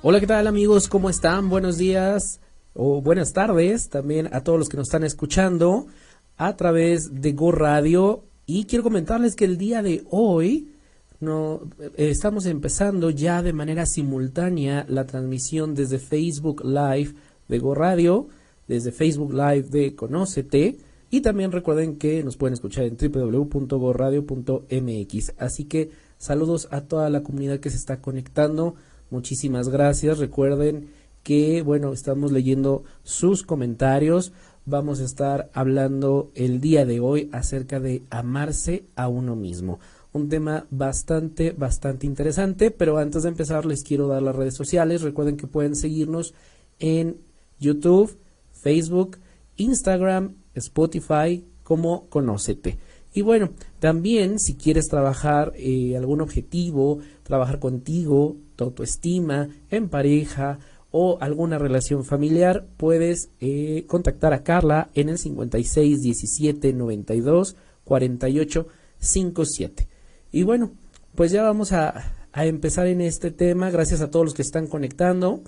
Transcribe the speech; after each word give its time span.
Hola, 0.00 0.20
¿qué 0.20 0.28
tal 0.28 0.46
amigos? 0.46 0.86
¿Cómo 0.86 1.10
están? 1.10 1.50
Buenos 1.50 1.76
días 1.76 2.38
o 2.72 3.02
buenas 3.02 3.32
tardes 3.32 3.88
también 3.88 4.32
a 4.32 4.44
todos 4.44 4.56
los 4.56 4.68
que 4.68 4.76
nos 4.76 4.86
están 4.86 5.02
escuchando 5.02 5.88
a 6.36 6.54
través 6.54 7.20
de 7.20 7.32
Go 7.32 7.50
Radio. 7.50 8.22
Y 8.46 8.66
quiero 8.66 8.84
comentarles 8.84 9.34
que 9.34 9.44
el 9.44 9.58
día 9.58 9.82
de 9.82 10.04
hoy 10.08 10.72
no, 11.18 11.62
eh, 11.80 11.90
estamos 11.96 12.46
empezando 12.46 13.10
ya 13.10 13.42
de 13.42 13.52
manera 13.52 13.86
simultánea 13.86 14.86
la 14.88 15.04
transmisión 15.04 15.74
desde 15.74 15.98
Facebook 15.98 16.64
Live 16.64 17.14
de 17.48 17.58
Go 17.58 17.74
Radio, 17.74 18.28
desde 18.68 18.92
Facebook 18.92 19.32
Live 19.32 19.64
de 19.64 19.96
Conócete. 19.96 20.78
Y 21.10 21.22
también 21.22 21.50
recuerden 21.50 21.96
que 21.96 22.22
nos 22.22 22.36
pueden 22.36 22.54
escuchar 22.54 22.84
en 22.84 22.96
www.goradio.mx. 22.96 25.32
Así 25.38 25.64
que 25.64 25.90
saludos 26.18 26.68
a 26.70 26.82
toda 26.82 27.10
la 27.10 27.24
comunidad 27.24 27.58
que 27.58 27.70
se 27.70 27.78
está 27.78 28.00
conectando. 28.00 28.76
Muchísimas 29.10 29.68
gracias. 29.68 30.18
Recuerden 30.18 30.90
que, 31.22 31.62
bueno, 31.62 31.92
estamos 31.92 32.32
leyendo 32.32 32.84
sus 33.02 33.42
comentarios. 33.42 34.32
Vamos 34.66 35.00
a 35.00 35.04
estar 35.04 35.50
hablando 35.54 36.30
el 36.34 36.60
día 36.60 36.84
de 36.84 37.00
hoy 37.00 37.28
acerca 37.32 37.80
de 37.80 38.02
amarse 38.10 38.84
a 38.96 39.08
uno 39.08 39.34
mismo. 39.34 39.78
Un 40.12 40.28
tema 40.28 40.66
bastante, 40.70 41.52
bastante 41.52 42.06
interesante, 42.06 42.70
pero 42.70 42.98
antes 42.98 43.22
de 43.22 43.30
empezar 43.30 43.66
les 43.66 43.82
quiero 43.82 44.08
dar 44.08 44.22
las 44.22 44.36
redes 44.36 44.54
sociales. 44.54 45.02
Recuerden 45.02 45.36
que 45.36 45.46
pueden 45.46 45.76
seguirnos 45.76 46.34
en 46.78 47.16
YouTube, 47.58 48.16
Facebook, 48.52 49.18
Instagram, 49.56 50.34
Spotify 50.54 51.44
como 51.62 52.08
Conócete. 52.08 52.78
Y 53.12 53.22
bueno, 53.22 53.50
también 53.80 54.38
si 54.38 54.54
quieres 54.54 54.88
trabajar 54.88 55.52
eh, 55.56 55.96
algún 55.96 56.20
objetivo, 56.20 56.98
trabajar 57.22 57.58
contigo, 57.58 58.36
tu 58.58 58.64
autoestima, 58.64 59.48
en 59.70 59.88
pareja 59.88 60.58
o 60.90 61.18
alguna 61.20 61.58
relación 61.58 62.04
familiar, 62.04 62.66
puedes 62.76 63.30
eh, 63.40 63.84
contactar 63.86 64.32
a 64.32 64.42
Carla 64.42 64.90
en 64.94 65.08
el 65.08 65.18
56 65.18 66.02
17 66.02 66.72
92 66.72 67.56
48 67.84 68.66
57. 68.98 69.88
Y 70.32 70.42
bueno, 70.42 70.72
pues 71.14 71.30
ya 71.30 71.44
vamos 71.44 71.70
a, 71.70 72.12
a 72.32 72.46
empezar 72.46 72.88
en 72.88 73.00
este 73.00 73.30
tema. 73.30 73.70
Gracias 73.70 74.00
a 74.00 74.10
todos 74.10 74.24
los 74.26 74.34
que 74.34 74.42
están 74.42 74.66
conectando. 74.66 75.42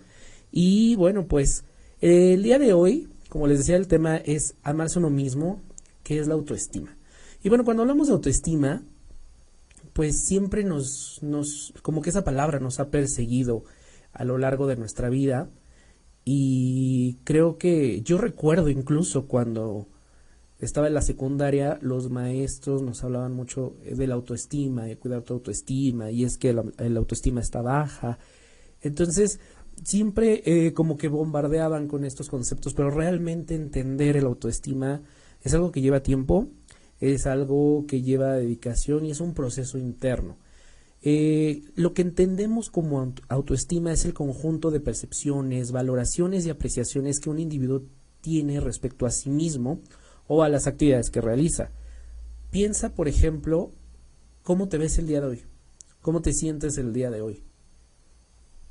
Y 0.52 0.94
bueno, 0.94 1.26
pues 1.26 1.64
el 2.00 2.44
día 2.44 2.60
de 2.60 2.72
hoy, 2.74 3.08
como 3.28 3.48
les 3.48 3.58
decía, 3.58 3.76
el 3.76 3.88
tema 3.88 4.18
es 4.18 4.54
amarse 4.62 5.00
uno 5.00 5.10
mismo, 5.10 5.60
que 6.04 6.20
es 6.20 6.28
la 6.28 6.34
autoestima. 6.34 6.96
Y 7.42 7.48
bueno, 7.48 7.64
cuando 7.64 7.82
hablamos 7.82 8.06
de 8.06 8.12
autoestima, 8.12 8.84
pues 9.92 10.24
siempre 10.24 10.64
nos, 10.64 11.18
nos, 11.22 11.72
como 11.82 12.02
que 12.02 12.10
esa 12.10 12.24
palabra 12.24 12.60
nos 12.60 12.80
ha 12.80 12.90
perseguido 12.90 13.64
a 14.12 14.24
lo 14.24 14.38
largo 14.38 14.66
de 14.66 14.76
nuestra 14.76 15.08
vida. 15.08 15.50
Y 16.24 17.18
creo 17.24 17.58
que 17.58 18.02
yo 18.02 18.18
recuerdo 18.18 18.68
incluso 18.68 19.26
cuando 19.26 19.88
estaba 20.60 20.86
en 20.86 20.94
la 20.94 21.02
secundaria, 21.02 21.78
los 21.80 22.10
maestros 22.10 22.82
nos 22.82 23.02
hablaban 23.02 23.32
mucho 23.32 23.76
de 23.82 24.06
la 24.06 24.14
autoestima, 24.14 24.84
de 24.84 24.98
cuidar 24.98 25.22
tu 25.22 25.34
autoestima, 25.34 26.10
y 26.10 26.24
es 26.24 26.36
que 26.36 26.52
la, 26.52 26.64
autoestima 26.96 27.40
está 27.40 27.62
baja. 27.62 28.18
Entonces, 28.82 29.40
siempre 29.82 30.42
eh, 30.44 30.74
como 30.74 30.98
que 30.98 31.08
bombardeaban 31.08 31.88
con 31.88 32.04
estos 32.04 32.28
conceptos, 32.28 32.74
pero 32.74 32.90
realmente 32.90 33.54
entender 33.54 34.16
el 34.18 34.26
autoestima 34.26 35.02
es 35.42 35.54
algo 35.54 35.72
que 35.72 35.80
lleva 35.80 36.02
tiempo, 36.02 36.48
es 37.00 37.26
algo 37.26 37.86
que 37.88 38.02
lleva 38.02 38.34
dedicación 38.34 39.04
y 39.06 39.10
es 39.10 39.20
un 39.20 39.34
proceso 39.34 39.78
interno. 39.78 40.36
Eh, 41.02 41.62
lo 41.76 41.94
que 41.94 42.02
entendemos 42.02 42.68
como 42.68 43.14
autoestima 43.28 43.92
es 43.92 44.04
el 44.04 44.12
conjunto 44.12 44.70
de 44.70 44.80
percepciones, 44.80 45.72
valoraciones 45.72 46.44
y 46.44 46.50
apreciaciones 46.50 47.20
que 47.20 47.30
un 47.30 47.38
individuo 47.38 47.82
tiene 48.20 48.60
respecto 48.60 49.06
a 49.06 49.10
sí 49.10 49.30
mismo 49.30 49.80
o 50.28 50.42
a 50.42 50.50
las 50.50 50.66
actividades 50.66 51.10
que 51.10 51.22
realiza. 51.22 51.70
Piensa, 52.50 52.94
por 52.94 53.08
ejemplo, 53.08 53.70
cómo 54.42 54.68
te 54.68 54.76
ves 54.76 54.98
el 54.98 55.06
día 55.06 55.22
de 55.22 55.26
hoy, 55.26 55.42
cómo 56.02 56.20
te 56.20 56.34
sientes 56.34 56.76
el 56.76 56.92
día 56.92 57.10
de 57.10 57.22
hoy. 57.22 57.42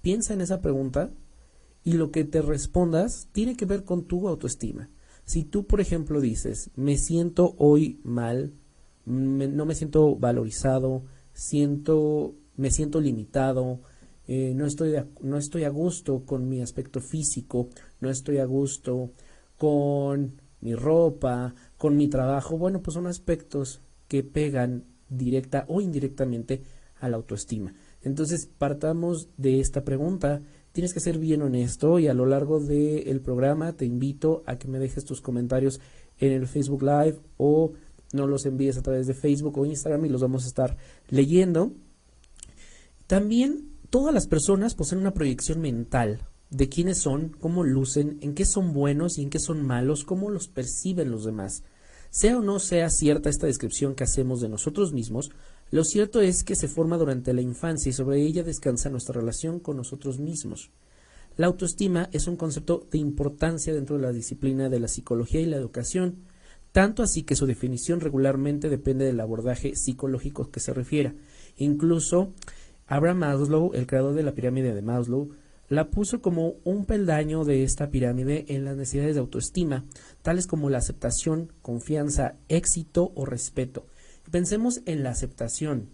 Piensa 0.01 0.33
en 0.33 0.41
esa 0.41 0.61
pregunta 0.61 1.09
y 1.83 1.93
lo 1.93 2.11
que 2.11 2.25
te 2.25 2.41
respondas 2.41 3.27
tiene 3.31 3.57
que 3.57 3.65
ver 3.65 3.83
con 3.83 4.05
tu 4.05 4.27
autoestima. 4.27 4.89
Si 5.29 5.43
tú, 5.43 5.67
por 5.67 5.79
ejemplo, 5.79 6.21
dices, 6.21 6.71
me 6.75 6.97
siento 6.97 7.53
hoy 7.59 7.99
mal, 8.03 8.51
no 9.05 9.63
me 9.67 9.75
siento 9.75 10.15
valorizado, 10.15 11.03
siento, 11.33 12.33
me 12.57 12.71
siento 12.71 12.99
limitado, 12.99 13.79
eh, 14.27 14.53
no, 14.55 14.65
estoy 14.65 14.95
no 15.21 15.37
estoy 15.37 15.65
a 15.65 15.69
gusto 15.69 16.25
con 16.25 16.49
mi 16.49 16.63
aspecto 16.63 16.99
físico, 16.99 17.69
no 17.99 18.09
estoy 18.09 18.39
a 18.39 18.45
gusto 18.45 19.11
con 19.55 20.41
mi 20.61 20.73
ropa, 20.73 21.53
con 21.77 21.95
mi 21.95 22.07
trabajo, 22.07 22.57
bueno, 22.57 22.81
pues 22.81 22.95
son 22.95 23.05
aspectos 23.05 23.81
que 24.07 24.23
pegan 24.23 24.85
directa 25.09 25.63
o 25.67 25.79
indirectamente 25.79 26.63
a 26.99 27.07
la 27.07 27.17
autoestima. 27.17 27.75
Entonces, 28.01 28.49
partamos 28.57 29.29
de 29.37 29.59
esta 29.59 29.83
pregunta 29.83 30.41
tienes 30.79 30.93
que 30.93 31.01
ser 31.01 31.17
bien 31.19 31.41
honesto 31.41 31.99
y 31.99 32.07
a 32.07 32.13
lo 32.13 32.25
largo 32.25 32.61
del 32.61 33.19
programa 33.19 33.73
te 33.73 33.83
invito 33.83 34.43
a 34.45 34.57
que 34.57 34.69
me 34.69 34.79
dejes 34.79 35.03
tus 35.03 35.19
comentarios 35.19 35.81
en 36.19 36.31
el 36.31 36.47
Facebook 36.47 36.83
Live 36.83 37.19
o 37.35 37.73
no 38.13 38.27
los 38.27 38.45
envíes 38.45 38.77
a 38.77 38.81
través 38.81 39.05
de 39.05 39.13
Facebook 39.13 39.57
o 39.57 39.65
Instagram 39.65 40.05
y 40.05 40.07
los 40.07 40.21
vamos 40.21 40.45
a 40.45 40.47
estar 40.47 40.77
leyendo. 41.09 41.73
También 43.07 43.73
todas 43.89 44.13
las 44.13 44.25
personas 44.27 44.73
poseen 44.73 45.01
una 45.01 45.13
proyección 45.13 45.59
mental 45.59 46.21
de 46.49 46.69
quiénes 46.69 46.99
son, 46.99 47.35
cómo 47.37 47.65
lucen, 47.65 48.17
en 48.21 48.33
qué 48.33 48.45
son 48.45 48.71
buenos 48.71 49.17
y 49.17 49.23
en 49.23 49.29
qué 49.29 49.39
son 49.39 49.61
malos, 49.61 50.05
cómo 50.05 50.29
los 50.29 50.47
perciben 50.47 51.11
los 51.11 51.25
demás. 51.25 51.63
Sea 52.09 52.37
o 52.37 52.41
no 52.41 52.59
sea 52.59 52.89
cierta 52.89 53.29
esta 53.29 53.47
descripción 53.47 53.95
que 53.95 54.05
hacemos 54.05 54.39
de 54.39 54.47
nosotros 54.47 54.93
mismos, 54.93 55.29
lo 55.71 55.83
cierto 55.83 56.21
es 56.21 56.43
que 56.43 56.55
se 56.55 56.67
forma 56.67 56.97
durante 56.97 57.33
la 57.33 57.41
infancia 57.41 57.89
y 57.89 57.93
sobre 57.93 58.21
ella 58.21 58.43
descansa 58.43 58.89
nuestra 58.89 59.19
relación 59.19 59.59
con 59.59 59.77
nosotros 59.77 60.19
mismos. 60.19 60.71
La 61.37 61.47
autoestima 61.47 62.09
es 62.11 62.27
un 62.27 62.35
concepto 62.35 62.87
de 62.91 62.97
importancia 62.97 63.73
dentro 63.73 63.97
de 63.97 64.01
la 64.01 64.11
disciplina 64.11 64.67
de 64.67 64.79
la 64.79 64.87
psicología 64.87 65.41
y 65.41 65.45
la 65.45 65.57
educación, 65.57 66.25
tanto 66.71 67.03
así 67.03 67.23
que 67.23 67.35
su 67.35 67.45
definición 67.45 67.99
regularmente 67.99 68.67
depende 68.67 69.05
del 69.05 69.19
abordaje 69.19 69.75
psicológico 69.75 70.51
que 70.51 70.59
se 70.59 70.73
refiera. 70.73 71.13
Incluso 71.57 72.33
Abraham 72.87 73.19
Maslow, 73.19 73.71
el 73.73 73.87
creador 73.87 74.15
de 74.15 74.23
la 74.23 74.33
pirámide 74.33 74.73
de 74.73 74.81
Maslow, 74.81 75.29
la 75.69 75.91
puso 75.91 76.21
como 76.21 76.55
un 76.63 76.85
peldaño 76.85 77.45
de 77.45 77.63
esta 77.63 77.91
pirámide 77.91 78.45
en 78.49 78.65
las 78.65 78.75
necesidades 78.75 79.13
de 79.13 79.21
autoestima, 79.21 79.85
tales 80.23 80.47
como 80.47 80.69
la 80.71 80.79
aceptación, 80.79 81.53
confianza, 81.61 82.37
éxito 82.47 83.11
o 83.15 83.25
respeto. 83.25 83.85
Pensemos 84.31 84.81
en 84.85 85.01
la 85.01 85.09
aceptación. 85.09 85.89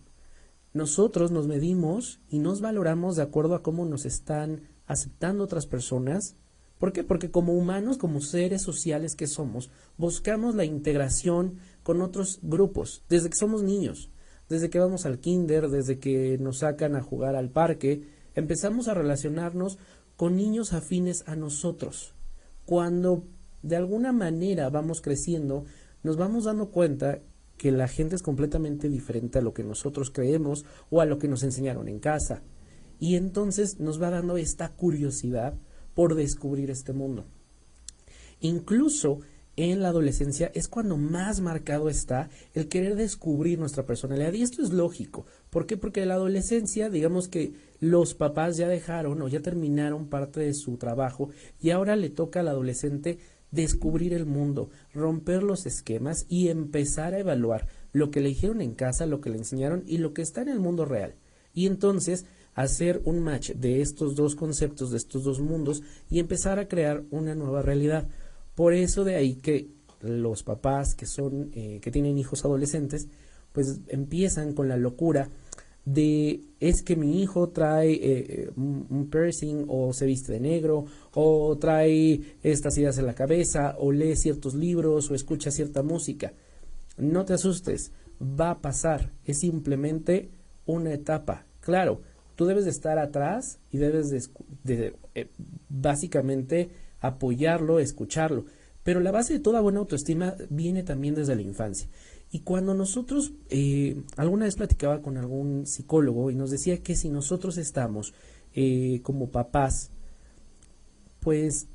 Nosotros 0.73 1.31
nos 1.31 1.47
medimos 1.47 2.19
y 2.27 2.39
nos 2.39 2.59
valoramos 2.59 3.15
de 3.15 3.23
acuerdo 3.23 3.55
a 3.55 3.63
cómo 3.63 3.85
nos 3.85 4.05
están 4.05 4.63
aceptando 4.87 5.45
otras 5.45 5.67
personas. 5.67 6.35
¿Por 6.77 6.91
qué? 6.91 7.05
Porque 7.05 7.31
como 7.31 7.53
humanos, 7.53 7.97
como 7.97 8.19
seres 8.19 8.61
sociales 8.61 9.15
que 9.15 9.27
somos, 9.27 9.69
buscamos 9.97 10.53
la 10.53 10.65
integración 10.65 11.59
con 11.81 12.01
otros 12.01 12.39
grupos 12.41 13.03
desde 13.07 13.29
que 13.29 13.37
somos 13.37 13.63
niños, 13.63 14.09
desde 14.49 14.69
que 14.69 14.79
vamos 14.79 15.05
al 15.05 15.19
kinder, 15.19 15.69
desde 15.69 15.99
que 15.99 16.37
nos 16.37 16.57
sacan 16.57 16.97
a 16.97 17.01
jugar 17.01 17.37
al 17.37 17.51
parque, 17.51 18.03
empezamos 18.33 18.89
a 18.89 18.93
relacionarnos 18.93 19.77
con 20.17 20.35
niños 20.35 20.73
afines 20.73 21.23
a 21.25 21.37
nosotros. 21.37 22.13
Cuando 22.65 23.23
de 23.61 23.77
alguna 23.77 24.11
manera 24.11 24.69
vamos 24.69 24.99
creciendo, 24.99 25.63
nos 26.03 26.17
vamos 26.17 26.43
dando 26.43 26.69
cuenta 26.69 27.21
que 27.57 27.71
la 27.71 27.87
gente 27.87 28.15
es 28.15 28.21
completamente 28.21 28.89
diferente 28.89 29.39
a 29.39 29.41
lo 29.41 29.53
que 29.53 29.63
nosotros 29.63 30.11
creemos 30.11 30.65
o 30.89 31.01
a 31.01 31.05
lo 31.05 31.17
que 31.17 31.27
nos 31.27 31.43
enseñaron 31.43 31.87
en 31.87 31.99
casa. 31.99 32.41
Y 32.99 33.15
entonces 33.15 33.79
nos 33.79 34.01
va 34.01 34.09
dando 34.09 34.37
esta 34.37 34.69
curiosidad 34.69 35.53
por 35.93 36.15
descubrir 36.15 36.69
este 36.69 36.93
mundo. 36.93 37.25
Incluso 38.41 39.19
en 39.57 39.81
la 39.81 39.89
adolescencia 39.89 40.51
es 40.53 40.67
cuando 40.67 40.97
más 40.97 41.39
marcado 41.39 41.87
está 41.87 42.29
el 42.53 42.67
querer 42.67 42.95
descubrir 42.95 43.57
nuestra 43.57 43.85
personalidad. 43.85 44.33
Y 44.33 44.41
esto 44.41 44.61
es 44.61 44.71
lógico. 44.71 45.25
¿Por 45.49 45.65
qué? 45.65 45.77
Porque 45.77 46.01
en 46.01 46.09
la 46.09 46.15
adolescencia, 46.15 46.89
digamos 46.89 47.29
que 47.29 47.53
los 47.79 48.13
papás 48.13 48.57
ya 48.57 48.67
dejaron 48.67 49.21
o 49.21 49.27
ya 49.27 49.41
terminaron 49.41 50.07
parte 50.07 50.41
de 50.41 50.53
su 50.53 50.77
trabajo 50.77 51.29
y 51.61 51.69
ahora 51.69 51.95
le 51.95 52.09
toca 52.09 52.41
al 52.41 52.49
adolescente 52.49 53.19
descubrir 53.55 54.13
el 54.13 54.25
mundo, 54.25 54.69
romper 54.93 55.41
los 55.41 55.65
esquemas 55.65 56.25
y 56.29 56.49
empezar 56.49 57.13
a 57.13 57.19
evaluar 57.19 57.67
lo 57.93 58.11
que 58.11 58.19
le 58.19 58.29
dijeron 58.29 58.61
en 58.61 58.75
casa, 58.75 59.05
lo 59.05 59.21
que 59.21 59.29
le 59.29 59.37
enseñaron 59.37 59.83
y 59.87 59.97
lo 59.97 60.13
que 60.13 60.21
está 60.21 60.41
en 60.41 60.49
el 60.49 60.59
mundo 60.59 60.85
real. 60.85 61.15
Y 61.53 61.65
entonces 61.65 62.25
hacer 62.53 63.01
un 63.05 63.19
match 63.19 63.51
de 63.51 63.81
estos 63.81 64.15
dos 64.15 64.35
conceptos, 64.35 64.91
de 64.91 64.97
estos 64.97 65.23
dos 65.23 65.39
mundos 65.39 65.83
y 66.09 66.19
empezar 66.19 66.59
a 66.59 66.67
crear 66.67 67.03
una 67.11 67.35
nueva 67.35 67.61
realidad. 67.61 68.07
Por 68.55 68.73
eso 68.73 69.03
de 69.03 69.15
ahí 69.15 69.35
que 69.35 69.69
los 70.01 70.43
papás 70.43 70.95
que 70.95 71.05
son, 71.05 71.51
eh, 71.53 71.79
que 71.81 71.91
tienen 71.91 72.17
hijos 72.17 72.45
adolescentes, 72.45 73.07
pues 73.51 73.79
empiezan 73.87 74.53
con 74.53 74.67
la 74.67 74.77
locura 74.77 75.29
de 75.85 76.41
es 76.59 76.81
que 76.81 76.95
mi 76.95 77.21
hijo 77.21 77.49
trae 77.49 77.93
eh, 77.93 77.99
eh, 78.03 78.51
un, 78.55 79.07
piercing 79.11 79.65
o 79.67 79.93
se 79.93 80.07
viste 80.07 80.33
de 80.33 80.39
negro 80.39 80.85
o 81.13 81.55
trae 81.57 82.21
estas 82.41 82.77
ideas 82.77 82.97
en 82.97 83.05
la 83.05 83.13
cabeza 83.13 83.75
o 83.77 83.91
lee 83.91 84.15
ciertos 84.15 84.55
libros 84.55 85.11
o 85.11 85.15
escucha 85.15 85.51
cierta 85.51 85.83
música. 85.83 86.33
No 86.97 87.23
te 87.25 87.33
asustes, 87.33 87.91
va 88.19 88.51
a 88.51 88.61
pasar, 88.61 89.11
es 89.25 89.39
simplemente 89.39 90.31
una 90.65 90.93
etapa. 90.93 91.45
Claro, 91.59 92.01
tú 92.35 92.45
debes 92.45 92.65
de 92.65 92.71
estar 92.71 92.97
atrás 92.97 93.59
y 93.71 93.77
debes 93.77 94.09
de, 94.63 94.95
eh, 95.13 95.27
básicamente 95.69 96.69
apoyarlo, 96.99 97.79
escucharlo. 97.79 98.45
Pero 98.83 98.99
la 98.99 99.11
base 99.11 99.33
de 99.33 99.39
toda 99.39 99.61
buena 99.61 99.79
autoestima 99.79 100.35
viene 100.49 100.83
también 100.83 101.15
desde 101.15 101.35
la 101.35 101.41
infancia. 101.41 101.87
Y 102.35 102.39
cuando 102.39 102.73
nosotros, 102.73 103.31
eh, 103.47 104.03
alguna 104.17 104.43
vez 104.43 104.57
platicaba 104.57 105.01
con 105.01 105.15
algún 105.15 105.65
psicólogo 105.65 106.31
y 106.31 106.35
nos 106.35 106.51
decía 106.51 106.83
que 106.83 106.97
si 106.97 107.07
nosotros 107.07 107.57
estamos 107.57 108.13
eh, 108.53 108.99
como 109.03 109.29
papás, 109.29 109.91
pues 111.21 111.67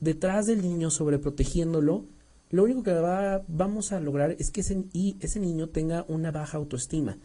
detrás 0.00 0.46
del 0.46 0.60
niño 0.60 0.90
sobreprotegiéndolo, 0.90 2.04
lo 2.50 2.64
único 2.64 2.82
que 2.82 2.94
va, 2.94 3.44
vamos 3.46 3.92
a 3.92 4.00
lograr 4.00 4.34
es 4.40 4.50
que 4.50 4.62
ese, 4.62 4.86
y 4.92 5.18
ese 5.20 5.38
niño 5.38 5.68
tenga 5.68 6.04
una 6.08 6.32
baja 6.32 6.58
autoestima. 6.58 7.18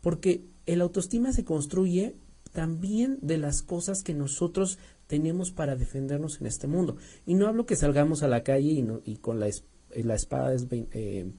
Porque 0.00 0.44
el 0.66 0.80
autoestima 0.80 1.32
se 1.32 1.44
construye 1.44 2.16
también 2.50 3.20
de 3.22 3.38
las 3.38 3.62
cosas 3.62 4.02
que 4.02 4.12
nosotros 4.12 4.80
tenemos 5.06 5.52
para 5.52 5.76
defendernos 5.76 6.40
en 6.40 6.48
este 6.48 6.66
mundo. 6.66 6.96
Y 7.26 7.34
no 7.34 7.46
hablo 7.46 7.64
que 7.64 7.76
salgamos 7.76 8.24
a 8.24 8.28
la 8.28 8.42
calle 8.42 8.72
y, 8.72 8.84
y 9.04 9.18
con 9.18 9.38
la, 9.38 9.48
la 9.94 10.14
espada 10.16 10.52
es, 10.52 10.66
eh, 10.72 11.30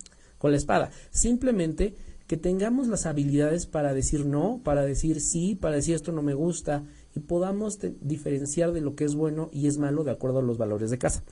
la 0.52 0.58
espada. 0.58 0.92
Simplemente 1.12 1.96
que 2.28 2.38
tengamos 2.38 2.88
las 2.88 3.06
habilidades 3.06 3.66
para 3.68 3.94
decir 3.94 4.26
no, 4.26 4.62
para 4.64 4.84
decir 4.84 5.22
sí, 5.22 5.56
para 5.56 5.76
decir 5.76 5.96
esto 5.96 6.12
no 6.12 6.24
me 6.24 6.34
gusta 6.34 6.84
y 7.16 7.20
podamos 7.20 7.80
diferenciar 8.02 8.72
de 8.72 8.82
lo 8.82 8.96
que 8.96 9.06
es 9.06 9.16
bueno 9.16 9.50
y 9.52 9.68
es 9.68 9.78
malo 9.78 10.04
de 10.04 10.12
acuerdo 10.12 10.40
a 10.40 10.44
los 10.44 10.58
valores 10.58 10.90
de 10.90 10.98
casa. 10.98 11.24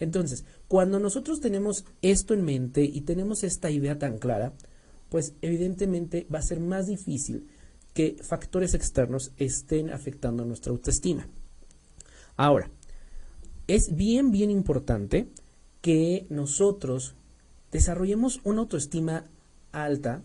Entonces, 0.00 0.44
cuando 0.66 0.98
nosotros 0.98 1.40
tenemos 1.40 1.84
esto 2.02 2.34
en 2.34 2.42
mente 2.44 2.82
y 2.82 3.02
tenemos 3.02 3.44
esta 3.44 3.70
idea 3.70 3.98
tan 3.98 4.18
clara, 4.18 4.52
pues 5.10 5.34
evidentemente 5.42 6.26
va 6.32 6.40
a 6.40 6.42
ser 6.42 6.58
más 6.58 6.88
difícil 6.88 7.46
que 7.94 8.16
factores 8.20 8.74
externos 8.74 9.32
estén 9.36 9.90
afectando 9.90 10.44
nuestra 10.44 10.72
autoestima. 10.72 11.28
Ahora, 12.36 12.70
es 13.68 13.94
bien, 13.94 14.32
bien 14.32 14.50
importante 14.50 15.28
que 15.80 16.26
nosotros 16.30 17.14
desarrollemos 17.72 18.40
una 18.44 18.60
autoestima 18.60 19.24
alta. 19.72 20.22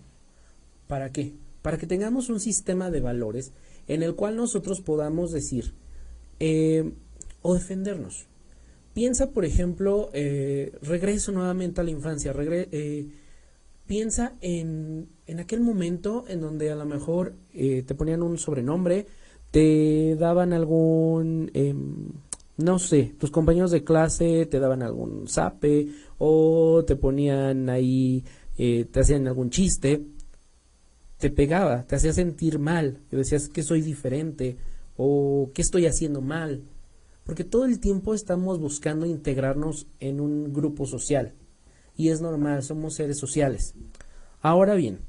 ¿Para 0.87 1.11
qué? 1.11 1.33
Para 1.61 1.77
que 1.77 1.87
tengamos 1.87 2.29
un 2.29 2.39
sistema 2.39 2.91
de 2.91 2.99
valores 2.99 3.53
en 3.87 4.03
el 4.03 4.15
cual 4.15 4.35
nosotros 4.35 4.81
podamos 4.81 5.31
decir 5.31 5.73
eh, 6.39 6.93
o 7.41 7.55
defendernos. 7.55 8.27
Piensa, 8.93 9.31
por 9.31 9.45
ejemplo, 9.45 10.09
eh, 10.13 10.73
regreso 10.81 11.31
nuevamente 11.31 11.81
a 11.81 11.83
la 11.83 11.91
infancia, 11.91 12.33
eh, 12.37 13.07
piensa 13.85 14.33
en, 14.41 15.07
en, 15.27 15.39
aquel 15.39 15.61
momento 15.61 16.25
en 16.27 16.41
donde 16.41 16.71
a 16.71 16.75
lo 16.75 16.85
mejor 16.85 17.35
te 17.53 17.95
ponían 17.95 18.23
un 18.23 18.37
sobrenombre, 18.37 19.05
te 19.51 20.15
daban 20.15 20.51
algún 20.51 21.51
em, 21.53 22.11
no 22.57 22.79
sé, 22.79 23.13
tus 23.19 23.29
compañeros 23.29 23.71
de 23.71 23.83
clase 23.83 24.47
te 24.47 24.59
daban 24.59 24.81
algún 24.81 25.27
zape 25.27 25.89
o 26.17 26.83
te 26.85 26.95
ponían 26.95 27.69
ahí, 27.69 28.23
eh, 28.57 28.85
te 28.91 28.99
hacían 29.01 29.27
algún 29.27 29.49
chiste, 29.49 30.05
te 31.17 31.29
pegaba, 31.29 31.83
te 31.83 31.95
hacía 31.95 32.13
sentir 32.13 32.59
mal, 32.59 33.01
y 33.11 33.15
decías 33.15 33.49
que 33.49 33.63
soy 33.63 33.81
diferente 33.81 34.57
o 34.95 35.51
que 35.53 35.61
estoy 35.61 35.85
haciendo 35.85 36.21
mal, 36.21 36.63
porque 37.23 37.43
todo 37.43 37.65
el 37.65 37.79
tiempo 37.79 38.13
estamos 38.13 38.59
buscando 38.59 39.05
integrarnos 39.05 39.87
en 39.99 40.19
un 40.21 40.53
grupo 40.53 40.85
social 40.85 41.33
y 41.95 42.09
es 42.09 42.21
normal, 42.21 42.63
somos 42.63 42.93
seres 42.93 43.17
sociales. 43.17 43.73
Ahora 44.39 44.75
bien, 44.75 44.99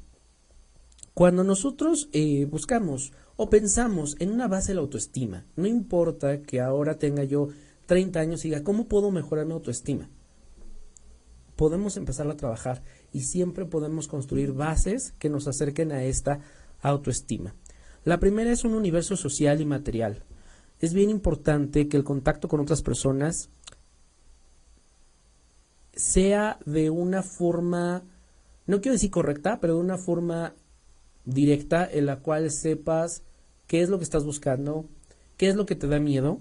cuando 1.15 1.45
nosotros 1.45 2.09
eh, 2.13 2.47
buscamos 2.47 3.13
o 3.37 3.49
pensamos 3.49 4.17
en 4.19 4.33
una 4.33 4.49
base 4.49 4.73
de 4.73 4.75
la 4.75 4.81
autoestima. 4.81 5.47
No 5.55 5.69
importa 5.69 6.43
que 6.43 6.61
ahora 6.61 6.99
tenga 6.99 7.23
yo 7.23 7.49
30 7.87 8.19
años 8.19 8.45
y 8.45 8.49
diga, 8.49 8.65
¿cómo 8.65 8.89
puedo 8.89 9.13
mejorar 9.13 9.47
mi 9.47 9.53
autoestima? 9.53 10.11
Podemos 11.59 11.97
empezar 11.97 12.31
a 12.31 12.37
trabajar 12.37 12.85
y 13.13 13.23
siempre 13.23 13.65
podemos 13.65 14.07
construir 14.07 14.53
bases 14.53 15.13
que 15.19 15.29
nos 15.29 15.49
acerquen 15.49 15.91
a 15.91 16.05
esta 16.05 16.39
autoestima. 16.83 17.53
La 18.05 18.21
primera 18.21 18.53
es 18.53 18.63
un 18.63 18.75
universo 18.75 19.17
social 19.17 19.61
y 19.61 19.65
material. 19.65 20.23
Es 20.79 20.95
bien 20.95 21.11
importante 21.11 21.89
que 21.89 21.97
el 21.97 22.05
contacto 22.05 22.47
con 22.47 22.61
otras 22.61 22.83
personas 22.83 23.51
sea 25.95 26.61
de 26.65 26.91
una 26.91 27.25
forma, 27.25 28.05
no 28.69 28.81
quiero 28.81 28.93
decir 28.93 29.11
correcta, 29.11 29.59
pero 29.61 29.75
de 29.75 29.81
una 29.81 29.99
forma 29.99 30.55
directa 31.25 31.91
en 31.91 32.07
la 32.07 32.21
cual 32.21 32.53
sepas 32.53 33.25
qué 33.67 33.83
es 33.83 33.89
lo 33.89 33.99
que 33.99 34.05
estás 34.05 34.25
buscando, 34.25 34.85
qué 35.37 35.49
es 35.49 35.57
lo 35.57 35.67
que 35.67 35.75
te 35.75 35.89
da 35.89 35.99
miedo. 35.99 36.39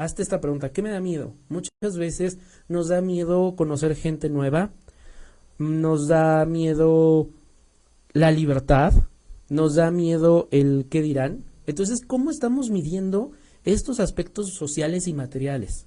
Hazte 0.00 0.22
esta 0.22 0.40
pregunta, 0.40 0.72
¿qué 0.72 0.80
me 0.80 0.88
da 0.88 0.98
miedo? 0.98 1.34
Muchas 1.50 1.98
veces 1.98 2.38
nos 2.68 2.88
da 2.88 3.02
miedo 3.02 3.54
conocer 3.54 3.94
gente 3.94 4.30
nueva, 4.30 4.72
nos 5.58 6.08
da 6.08 6.46
miedo 6.46 7.28
la 8.14 8.30
libertad, 8.30 8.94
nos 9.50 9.74
da 9.74 9.90
miedo 9.90 10.48
el 10.52 10.86
qué 10.88 11.02
dirán. 11.02 11.44
Entonces, 11.66 12.00
¿cómo 12.06 12.30
estamos 12.30 12.70
midiendo 12.70 13.32
estos 13.64 14.00
aspectos 14.00 14.54
sociales 14.54 15.06
y 15.06 15.12
materiales? 15.12 15.86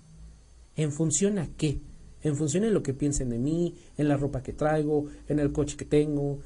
¿En 0.75 0.91
función 0.91 1.39
a 1.39 1.47
qué? 1.47 1.81
En 2.21 2.35
función 2.35 2.65
de 2.65 2.69
lo 2.69 2.83
que 2.83 2.93
piensen 2.93 3.29
de 3.29 3.39
mí, 3.39 3.73
en 3.97 4.09
la 4.09 4.17
ropa 4.17 4.43
que 4.43 4.53
traigo, 4.53 5.07
en 5.27 5.39
el 5.39 5.51
coche 5.51 5.75
que 5.75 5.85
tengo. 5.85 6.37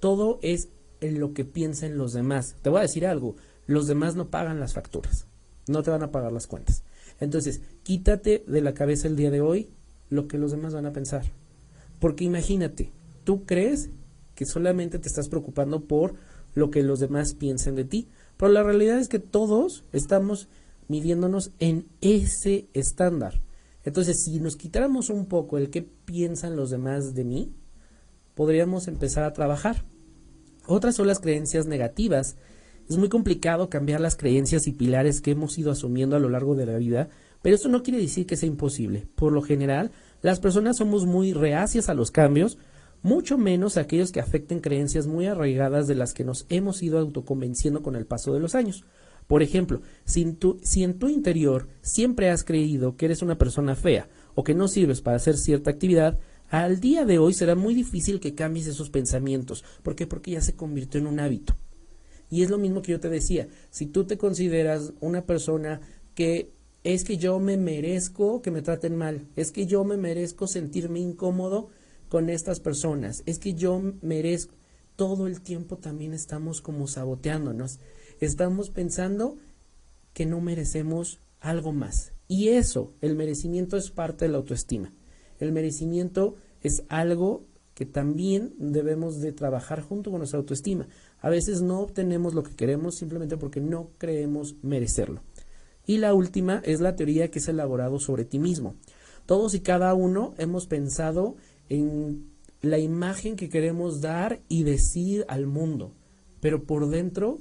Todo 0.00 0.40
es 0.42 0.68
en 1.00 1.20
lo 1.20 1.32
que 1.32 1.44
piensen 1.44 1.96
los 1.96 2.12
demás. 2.12 2.56
Te 2.60 2.70
voy 2.70 2.80
a 2.80 2.82
decir 2.82 3.06
algo, 3.06 3.36
los 3.68 3.86
demás 3.86 4.16
no 4.16 4.30
pagan 4.30 4.58
las 4.58 4.74
facturas, 4.74 5.28
no 5.68 5.84
te 5.84 5.92
van 5.92 6.02
a 6.02 6.10
pagar 6.10 6.32
las 6.32 6.48
cuentas. 6.48 6.82
Entonces, 7.20 7.60
quítate 7.82 8.44
de 8.46 8.60
la 8.60 8.74
cabeza 8.74 9.08
el 9.08 9.16
día 9.16 9.30
de 9.30 9.40
hoy 9.40 9.70
lo 10.10 10.28
que 10.28 10.38
los 10.38 10.52
demás 10.52 10.74
van 10.74 10.86
a 10.86 10.92
pensar. 10.92 11.24
Porque 12.00 12.24
imagínate, 12.24 12.92
tú 13.24 13.44
crees 13.44 13.90
que 14.34 14.46
solamente 14.46 14.98
te 14.98 15.08
estás 15.08 15.28
preocupando 15.28 15.80
por 15.84 16.14
lo 16.54 16.70
que 16.70 16.82
los 16.82 17.00
demás 17.00 17.34
piensen 17.34 17.74
de 17.74 17.84
ti, 17.84 18.08
pero 18.36 18.52
la 18.52 18.62
realidad 18.62 18.98
es 18.98 19.08
que 19.08 19.18
todos 19.18 19.84
estamos 19.92 20.48
midiéndonos 20.86 21.50
en 21.58 21.86
ese 22.00 22.68
estándar. 22.72 23.40
Entonces, 23.84 24.22
si 24.22 24.40
nos 24.40 24.56
quitáramos 24.56 25.10
un 25.10 25.26
poco 25.26 25.58
el 25.58 25.70
que 25.70 25.82
piensan 25.82 26.56
los 26.56 26.70
demás 26.70 27.14
de 27.14 27.24
mí, 27.24 27.52
podríamos 28.34 28.86
empezar 28.88 29.24
a 29.24 29.32
trabajar. 29.32 29.84
Otras 30.66 30.96
son 30.96 31.06
las 31.06 31.20
creencias 31.20 31.66
negativas 31.66 32.36
es 32.88 32.96
muy 32.96 33.08
complicado 33.08 33.68
cambiar 33.68 34.00
las 34.00 34.16
creencias 34.16 34.66
y 34.66 34.72
pilares 34.72 35.20
que 35.20 35.32
hemos 35.32 35.58
ido 35.58 35.70
asumiendo 35.70 36.16
a 36.16 36.20
lo 36.20 36.28
largo 36.28 36.54
de 36.54 36.66
la 36.66 36.78
vida, 36.78 37.08
pero 37.42 37.54
esto 37.54 37.68
no 37.68 37.82
quiere 37.82 38.00
decir 38.00 38.26
que 38.26 38.36
sea 38.36 38.48
imposible. 38.48 39.06
Por 39.14 39.32
lo 39.32 39.42
general, 39.42 39.90
las 40.22 40.40
personas 40.40 40.78
somos 40.78 41.04
muy 41.04 41.32
reacias 41.32 41.88
a 41.88 41.94
los 41.94 42.10
cambios, 42.10 42.58
mucho 43.02 43.38
menos 43.38 43.76
aquellos 43.76 44.10
que 44.10 44.20
afecten 44.20 44.60
creencias 44.60 45.06
muy 45.06 45.26
arraigadas 45.26 45.86
de 45.86 45.94
las 45.94 46.14
que 46.14 46.24
nos 46.24 46.46
hemos 46.48 46.82
ido 46.82 46.98
autoconvenciendo 46.98 47.82
con 47.82 47.94
el 47.94 48.06
paso 48.06 48.32
de 48.32 48.40
los 48.40 48.54
años. 48.54 48.84
Por 49.26 49.42
ejemplo, 49.42 49.82
si 50.06 50.22
en, 50.22 50.36
tu, 50.36 50.58
si 50.62 50.82
en 50.82 50.98
tu 50.98 51.08
interior 51.08 51.68
siempre 51.82 52.30
has 52.30 52.42
creído 52.42 52.96
que 52.96 53.04
eres 53.04 53.20
una 53.20 53.36
persona 53.36 53.74
fea 53.74 54.08
o 54.34 54.42
que 54.42 54.54
no 54.54 54.66
sirves 54.66 55.02
para 55.02 55.18
hacer 55.18 55.36
cierta 55.36 55.70
actividad, 55.70 56.18
al 56.48 56.80
día 56.80 57.04
de 57.04 57.18
hoy 57.18 57.34
será 57.34 57.54
muy 57.54 57.74
difícil 57.74 58.20
que 58.20 58.34
cambies 58.34 58.66
esos 58.66 58.88
pensamientos. 58.88 59.62
¿Por 59.82 59.94
qué? 59.94 60.06
Porque 60.06 60.30
ya 60.30 60.40
se 60.40 60.56
convirtió 60.56 60.98
en 60.98 61.06
un 61.06 61.20
hábito. 61.20 61.54
Y 62.30 62.42
es 62.42 62.50
lo 62.50 62.58
mismo 62.58 62.82
que 62.82 62.92
yo 62.92 63.00
te 63.00 63.08
decía, 63.08 63.48
si 63.70 63.86
tú 63.86 64.04
te 64.04 64.18
consideras 64.18 64.92
una 65.00 65.24
persona 65.24 65.80
que 66.14 66.52
es 66.84 67.04
que 67.04 67.16
yo 67.16 67.38
me 67.38 67.56
merezco 67.56 68.42
que 68.42 68.50
me 68.50 68.62
traten 68.62 68.96
mal, 68.96 69.26
es 69.36 69.50
que 69.50 69.66
yo 69.66 69.84
me 69.84 69.96
merezco 69.96 70.46
sentirme 70.46 71.00
incómodo 71.00 71.68
con 72.08 72.30
estas 72.30 72.60
personas, 72.60 73.22
es 73.26 73.38
que 73.38 73.54
yo 73.54 73.82
merezco, 74.00 74.54
todo 74.96 75.26
el 75.26 75.40
tiempo 75.42 75.76
también 75.76 76.12
estamos 76.12 76.60
como 76.60 76.86
saboteándonos, 76.86 77.78
estamos 78.20 78.70
pensando 78.70 79.36
que 80.12 80.26
no 80.26 80.40
merecemos 80.40 81.20
algo 81.40 81.72
más. 81.72 82.12
Y 82.26 82.48
eso, 82.48 82.92
el 83.00 83.14
merecimiento 83.14 83.76
es 83.76 83.90
parte 83.90 84.24
de 84.24 84.32
la 84.32 84.38
autoestima. 84.38 84.92
El 85.38 85.52
merecimiento 85.52 86.34
es 86.62 86.82
algo 86.88 87.46
que 87.74 87.86
también 87.86 88.54
debemos 88.58 89.20
de 89.20 89.32
trabajar 89.32 89.82
junto 89.82 90.10
con 90.10 90.18
nuestra 90.18 90.40
autoestima. 90.40 90.88
A 91.20 91.30
veces 91.30 91.62
no 91.62 91.80
obtenemos 91.80 92.34
lo 92.34 92.42
que 92.42 92.54
queremos 92.54 92.94
simplemente 92.94 93.36
porque 93.36 93.60
no 93.60 93.90
creemos 93.98 94.56
merecerlo. 94.62 95.22
Y 95.86 95.98
la 95.98 96.14
última 96.14 96.60
es 96.64 96.80
la 96.80 96.96
teoría 96.96 97.30
que 97.30 97.38
es 97.38 97.48
elaborado 97.48 97.98
sobre 97.98 98.24
ti 98.24 98.38
mismo. 98.38 98.76
Todos 99.26 99.54
y 99.54 99.60
cada 99.60 99.94
uno 99.94 100.34
hemos 100.38 100.66
pensado 100.66 101.36
en 101.68 102.30
la 102.60 102.78
imagen 102.78 103.36
que 103.36 103.48
queremos 103.48 104.00
dar 104.00 104.40
y 104.48 104.64
decir 104.64 105.24
al 105.28 105.46
mundo. 105.46 105.92
pero 106.40 106.62
por 106.64 106.88
dentro 106.88 107.38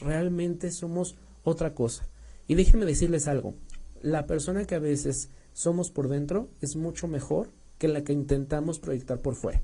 realmente 0.00 0.70
somos 0.70 1.16
otra 1.42 1.74
cosa. 1.74 2.08
Y 2.46 2.54
déjenme 2.54 2.86
decirles 2.86 3.26
algo, 3.28 3.54
la 4.00 4.26
persona 4.26 4.64
que 4.64 4.74
a 4.74 4.78
veces 4.78 5.30
somos 5.52 5.90
por 5.90 6.08
dentro 6.08 6.48
es 6.60 6.76
mucho 6.76 7.08
mejor 7.08 7.50
que 7.78 7.88
la 7.88 8.04
que 8.04 8.12
intentamos 8.12 8.78
proyectar 8.78 9.20
por 9.20 9.34
fuera. 9.34 9.62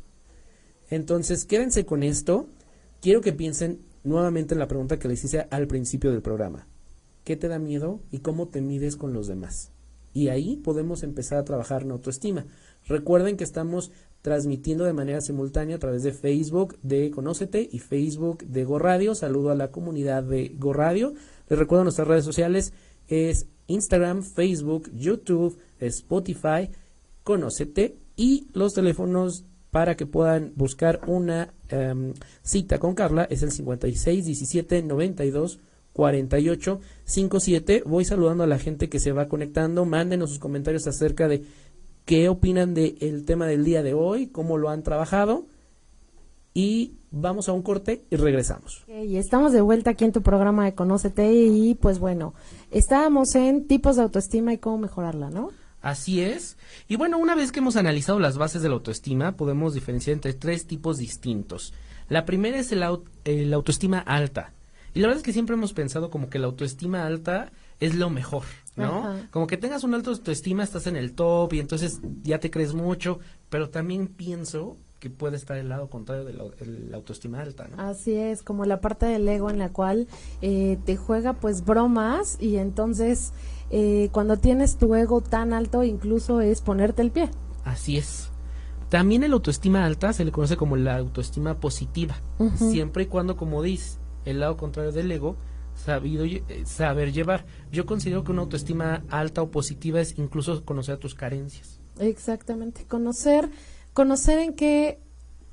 Entonces, 0.90 1.44
quédense 1.44 1.86
con 1.86 2.02
esto. 2.02 2.48
Quiero 3.04 3.20
que 3.20 3.34
piensen 3.34 3.80
nuevamente 4.02 4.54
en 4.54 4.60
la 4.60 4.66
pregunta 4.66 4.98
que 4.98 5.08
les 5.08 5.22
hice 5.22 5.46
al 5.50 5.66
principio 5.66 6.10
del 6.10 6.22
programa. 6.22 6.66
¿Qué 7.22 7.36
te 7.36 7.48
da 7.48 7.58
miedo 7.58 8.00
y 8.10 8.20
cómo 8.20 8.48
te 8.48 8.62
mides 8.62 8.96
con 8.96 9.12
los 9.12 9.26
demás? 9.26 9.72
Y 10.14 10.28
ahí 10.28 10.56
podemos 10.56 11.02
empezar 11.02 11.36
a 11.36 11.44
trabajar 11.44 11.82
en 11.82 11.90
autoestima. 11.90 12.46
Recuerden 12.86 13.36
que 13.36 13.44
estamos 13.44 13.90
transmitiendo 14.22 14.84
de 14.84 14.94
manera 14.94 15.20
simultánea 15.20 15.76
a 15.76 15.78
través 15.78 16.02
de 16.02 16.14
Facebook 16.14 16.78
de 16.80 17.10
Conócete 17.10 17.68
y 17.70 17.78
Facebook 17.80 18.42
de 18.46 18.64
Go 18.64 18.78
Radio. 18.78 19.14
Saludo 19.14 19.50
a 19.50 19.54
la 19.54 19.70
comunidad 19.70 20.22
de 20.22 20.54
Go 20.56 20.72
Radio. 20.72 21.12
Les 21.50 21.58
recuerdo 21.58 21.84
nuestras 21.84 22.08
redes 22.08 22.24
sociales 22.24 22.72
es 23.08 23.48
Instagram, 23.66 24.22
Facebook, 24.22 24.90
YouTube, 24.94 25.58
Spotify, 25.78 26.70
Conócete 27.22 27.98
y 28.16 28.48
los 28.54 28.72
teléfonos 28.72 29.44
para 29.74 29.96
que 29.96 30.06
puedan 30.06 30.52
buscar 30.54 31.00
una 31.08 31.52
em, 31.68 32.14
cita 32.42 32.78
con 32.78 32.94
Carla 32.94 33.26
es 33.28 33.42
el 33.42 33.50
56 33.50 34.24
17 34.24 34.84
92 34.84 35.58
48 35.92 36.80
57. 37.04 37.82
Voy 37.84 38.04
saludando 38.04 38.44
a 38.44 38.46
la 38.46 38.60
gente 38.60 38.88
que 38.88 39.00
se 39.00 39.10
va 39.10 39.26
conectando. 39.26 39.84
Mándenos 39.84 40.30
sus 40.30 40.38
comentarios 40.38 40.86
acerca 40.86 41.26
de 41.26 41.42
qué 42.04 42.28
opinan 42.28 42.72
del 42.72 43.24
tema 43.24 43.48
del 43.48 43.64
día 43.64 43.82
de 43.82 43.94
hoy, 43.94 44.28
cómo 44.28 44.58
lo 44.58 44.68
han 44.68 44.84
trabajado. 44.84 45.46
Y 46.54 46.98
vamos 47.10 47.48
a 47.48 47.52
un 47.52 47.62
corte 47.62 48.04
y 48.10 48.14
regresamos. 48.14 48.84
y 48.86 49.16
estamos 49.16 49.52
de 49.52 49.60
vuelta 49.60 49.90
aquí 49.90 50.04
en 50.04 50.12
tu 50.12 50.22
programa 50.22 50.66
de 50.66 50.76
Conócete 50.76 51.32
y 51.32 51.74
pues 51.74 51.98
bueno, 51.98 52.32
estábamos 52.70 53.34
en 53.34 53.66
tipos 53.66 53.96
de 53.96 54.02
autoestima 54.02 54.52
y 54.52 54.58
cómo 54.58 54.78
mejorarla, 54.78 55.30
¿no? 55.30 55.50
Así 55.84 56.22
es. 56.22 56.56
Y 56.88 56.96
bueno, 56.96 57.18
una 57.18 57.34
vez 57.34 57.52
que 57.52 57.58
hemos 57.58 57.76
analizado 57.76 58.18
las 58.18 58.38
bases 58.38 58.62
de 58.62 58.70
la 58.70 58.74
autoestima, 58.74 59.36
podemos 59.36 59.74
diferenciar 59.74 60.14
entre 60.14 60.32
tres 60.32 60.66
tipos 60.66 60.96
distintos. 60.96 61.74
La 62.08 62.24
primera 62.24 62.58
es 62.58 62.72
la 62.72 62.86
autoestima 62.86 63.98
alta. 63.98 64.54
Y 64.94 65.00
la 65.00 65.08
verdad 65.08 65.18
es 65.18 65.24
que 65.24 65.34
siempre 65.34 65.56
hemos 65.56 65.74
pensado 65.74 66.08
como 66.08 66.30
que 66.30 66.38
la 66.38 66.46
autoestima 66.46 67.04
alta 67.04 67.52
es 67.80 67.94
lo 67.96 68.08
mejor, 68.08 68.44
¿no? 68.76 69.14
Como 69.30 69.46
que 69.46 69.58
tengas 69.58 69.84
una 69.84 69.98
alta 69.98 70.08
autoestima, 70.08 70.62
estás 70.62 70.86
en 70.86 70.96
el 70.96 71.12
top 71.12 71.52
y 71.52 71.60
entonces 71.60 72.00
ya 72.22 72.40
te 72.40 72.50
crees 72.50 72.72
mucho, 72.72 73.18
pero 73.50 73.68
también 73.68 74.06
pienso 74.06 74.78
que 75.04 75.10
puede 75.10 75.36
estar 75.36 75.58
el 75.58 75.68
lado 75.68 75.90
contrario 75.90 76.24
de 76.24 76.32
la, 76.32 76.96
autoestima 76.96 77.42
alta, 77.42 77.68
¿no? 77.68 77.82
Así 77.82 78.14
es, 78.14 78.42
como 78.42 78.64
la 78.64 78.80
parte 78.80 79.04
del 79.04 79.28
ego 79.28 79.50
en 79.50 79.58
la 79.58 79.68
cual 79.68 80.08
eh, 80.40 80.78
te 80.86 80.96
juega 80.96 81.34
pues 81.34 81.62
bromas 81.62 82.38
y 82.40 82.56
entonces 82.56 83.34
eh, 83.68 84.08
cuando 84.12 84.38
tienes 84.38 84.78
tu 84.78 84.94
ego 84.94 85.20
tan 85.20 85.52
alto 85.52 85.84
incluso 85.84 86.40
es 86.40 86.62
ponerte 86.62 87.02
el 87.02 87.10
pie. 87.10 87.28
Así 87.64 87.98
es. 87.98 88.30
También 88.88 89.24
el 89.24 89.34
autoestima 89.34 89.84
alta 89.84 90.14
se 90.14 90.24
le 90.24 90.32
conoce 90.32 90.56
como 90.56 90.74
la 90.76 90.96
autoestima 90.96 91.60
positiva, 91.60 92.16
siempre 92.56 93.02
y 93.02 93.06
cuando, 93.06 93.36
como 93.36 93.62
dices, 93.62 93.98
el 94.24 94.40
lado 94.40 94.56
contrario 94.56 94.90
del 94.90 95.12
ego, 95.12 95.36
sabido 95.74 96.24
eh, 96.24 96.42
saber 96.64 97.12
llevar. 97.12 97.44
Yo 97.70 97.84
considero 97.84 98.24
que 98.24 98.32
una 98.32 98.40
autoestima 98.40 99.02
alta 99.10 99.42
o 99.42 99.50
positiva 99.50 100.00
es 100.00 100.18
incluso 100.18 100.64
conocer 100.64 100.96
tus 100.96 101.14
carencias. 101.14 101.78
Exactamente, 101.98 102.86
conocer, 102.86 103.50
conocer 103.94 104.38
en 104.38 104.52
qué, 104.52 105.00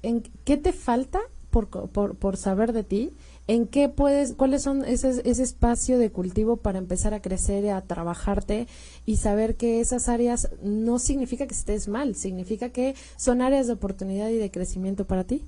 en 0.02 0.22
qué 0.44 0.58
te 0.58 0.74
falta 0.74 1.20
por, 1.52 1.68
por, 1.70 2.16
por 2.16 2.38
saber 2.38 2.74
de 2.74 2.84
ti, 2.84 3.12
en 3.48 3.68
qué 3.68 3.90
puedes, 3.90 4.34
cuáles 4.34 4.64
son 4.64 4.84
ese, 4.86 5.22
ese 5.30 5.44
espacio 5.44 5.98
de 5.98 6.12
cultivo 6.12 6.58
para 6.58 6.80
empezar 6.80 7.14
a 7.14 7.22
crecer, 7.22 7.70
a 7.70 7.82
trabajarte 7.82 8.68
y 9.06 9.18
saber 9.18 9.56
que 9.56 9.80
esas 9.80 10.10
áreas 10.10 10.50
no 10.62 11.00
significa 11.00 11.48
que 11.48 11.54
estés 11.54 11.88
mal, 11.88 12.16
significa 12.16 12.70
que 12.70 12.96
son 13.16 13.42
áreas 13.42 13.68
de 13.68 13.74
oportunidad 13.74 14.30
y 14.30 14.38
de 14.38 14.52
crecimiento 14.52 15.06
para 15.06 15.24
ti. 15.24 15.44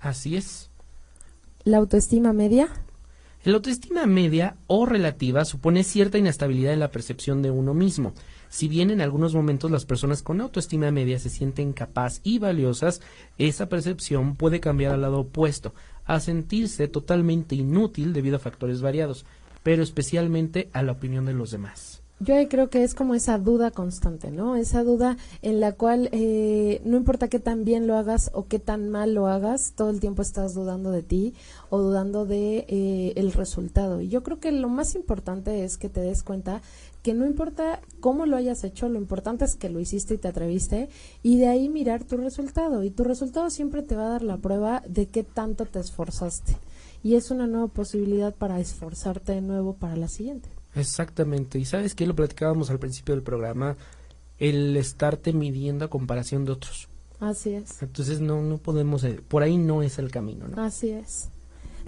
Así 0.00 0.36
es. 0.36 0.70
¿La 1.64 1.78
autoestima 1.78 2.32
media? 2.32 2.68
La 3.44 3.54
autoestima 3.54 4.06
media 4.06 4.56
o 4.66 4.86
relativa 4.86 5.44
supone 5.44 5.84
cierta 5.84 6.18
inestabilidad 6.18 6.72
en 6.72 6.80
la 6.80 6.90
percepción 6.90 7.42
de 7.42 7.50
uno 7.50 7.74
mismo. 7.74 8.14
Si 8.54 8.68
bien 8.68 8.92
en 8.92 9.00
algunos 9.00 9.34
momentos 9.34 9.68
las 9.72 9.84
personas 9.84 10.22
con 10.22 10.40
autoestima 10.40 10.92
media 10.92 11.18
se 11.18 11.28
sienten 11.28 11.72
capaz 11.72 12.20
y 12.22 12.38
valiosas, 12.38 13.00
esa 13.36 13.68
percepción 13.68 14.36
puede 14.36 14.60
cambiar 14.60 14.94
al 14.94 15.00
lado 15.00 15.18
opuesto, 15.18 15.74
a 16.04 16.20
sentirse 16.20 16.86
totalmente 16.86 17.56
inútil 17.56 18.12
debido 18.12 18.36
a 18.36 18.38
factores 18.38 18.80
variados, 18.80 19.26
pero 19.64 19.82
especialmente 19.82 20.70
a 20.72 20.84
la 20.84 20.92
opinión 20.92 21.24
de 21.24 21.32
los 21.32 21.50
demás. 21.50 22.04
Yo 22.20 22.36
creo 22.48 22.70
que 22.70 22.84
es 22.84 22.94
como 22.94 23.16
esa 23.16 23.38
duda 23.38 23.72
constante, 23.72 24.30
¿no? 24.30 24.54
Esa 24.54 24.84
duda 24.84 25.16
en 25.42 25.58
la 25.58 25.72
cual 25.72 26.08
eh, 26.12 26.80
no 26.84 26.96
importa 26.96 27.26
qué 27.26 27.40
tan 27.40 27.64
bien 27.64 27.88
lo 27.88 27.96
hagas 27.96 28.30
o 28.34 28.46
qué 28.46 28.60
tan 28.60 28.88
mal 28.88 29.14
lo 29.14 29.26
hagas, 29.26 29.72
todo 29.74 29.90
el 29.90 29.98
tiempo 29.98 30.22
estás 30.22 30.54
dudando 30.54 30.92
de 30.92 31.02
ti 31.02 31.34
o 31.70 31.80
dudando 31.80 32.24
de 32.24 32.66
eh, 32.68 33.14
el 33.16 33.32
resultado. 33.32 34.00
Y 34.00 34.08
yo 34.08 34.22
creo 34.22 34.38
que 34.38 34.52
lo 34.52 34.68
más 34.68 34.94
importante 34.94 35.64
es 35.64 35.76
que 35.76 35.88
te 35.88 36.00
des 36.00 36.22
cuenta 36.22 36.62
que 37.04 37.12
no 37.12 37.26
importa 37.26 37.82
cómo 38.00 38.24
lo 38.24 38.34
hayas 38.34 38.64
hecho, 38.64 38.88
lo 38.88 38.98
importante 38.98 39.44
es 39.44 39.56
que 39.56 39.68
lo 39.68 39.78
hiciste 39.78 40.14
y 40.14 40.18
te 40.18 40.28
atreviste 40.28 40.88
y 41.22 41.36
de 41.36 41.48
ahí 41.48 41.68
mirar 41.68 42.02
tu 42.02 42.16
resultado. 42.16 42.82
Y 42.82 42.90
tu 42.90 43.04
resultado 43.04 43.50
siempre 43.50 43.82
te 43.82 43.94
va 43.94 44.06
a 44.06 44.08
dar 44.08 44.22
la 44.22 44.38
prueba 44.38 44.82
de 44.88 45.04
qué 45.04 45.22
tanto 45.22 45.66
te 45.66 45.80
esforzaste. 45.80 46.56
Y 47.02 47.16
es 47.16 47.30
una 47.30 47.46
nueva 47.46 47.68
posibilidad 47.68 48.34
para 48.34 48.58
esforzarte 48.58 49.32
de 49.32 49.42
nuevo 49.42 49.74
para 49.74 49.96
la 49.96 50.08
siguiente. 50.08 50.48
Exactamente. 50.74 51.58
Y 51.58 51.66
sabes 51.66 51.94
que 51.94 52.06
lo 52.06 52.16
platicábamos 52.16 52.70
al 52.70 52.78
principio 52.78 53.14
del 53.14 53.22
programa, 53.22 53.76
el 54.38 54.74
estarte 54.74 55.34
midiendo 55.34 55.84
a 55.84 55.90
comparación 55.90 56.46
de 56.46 56.52
otros. 56.52 56.88
Así 57.20 57.50
es. 57.50 57.82
Entonces 57.82 58.20
no, 58.20 58.40
no 58.40 58.56
podemos, 58.56 59.04
eh, 59.04 59.20
por 59.28 59.42
ahí 59.42 59.58
no 59.58 59.82
es 59.82 59.98
el 59.98 60.10
camino, 60.10 60.48
¿no? 60.48 60.62
Así 60.62 60.88
es. 60.88 61.28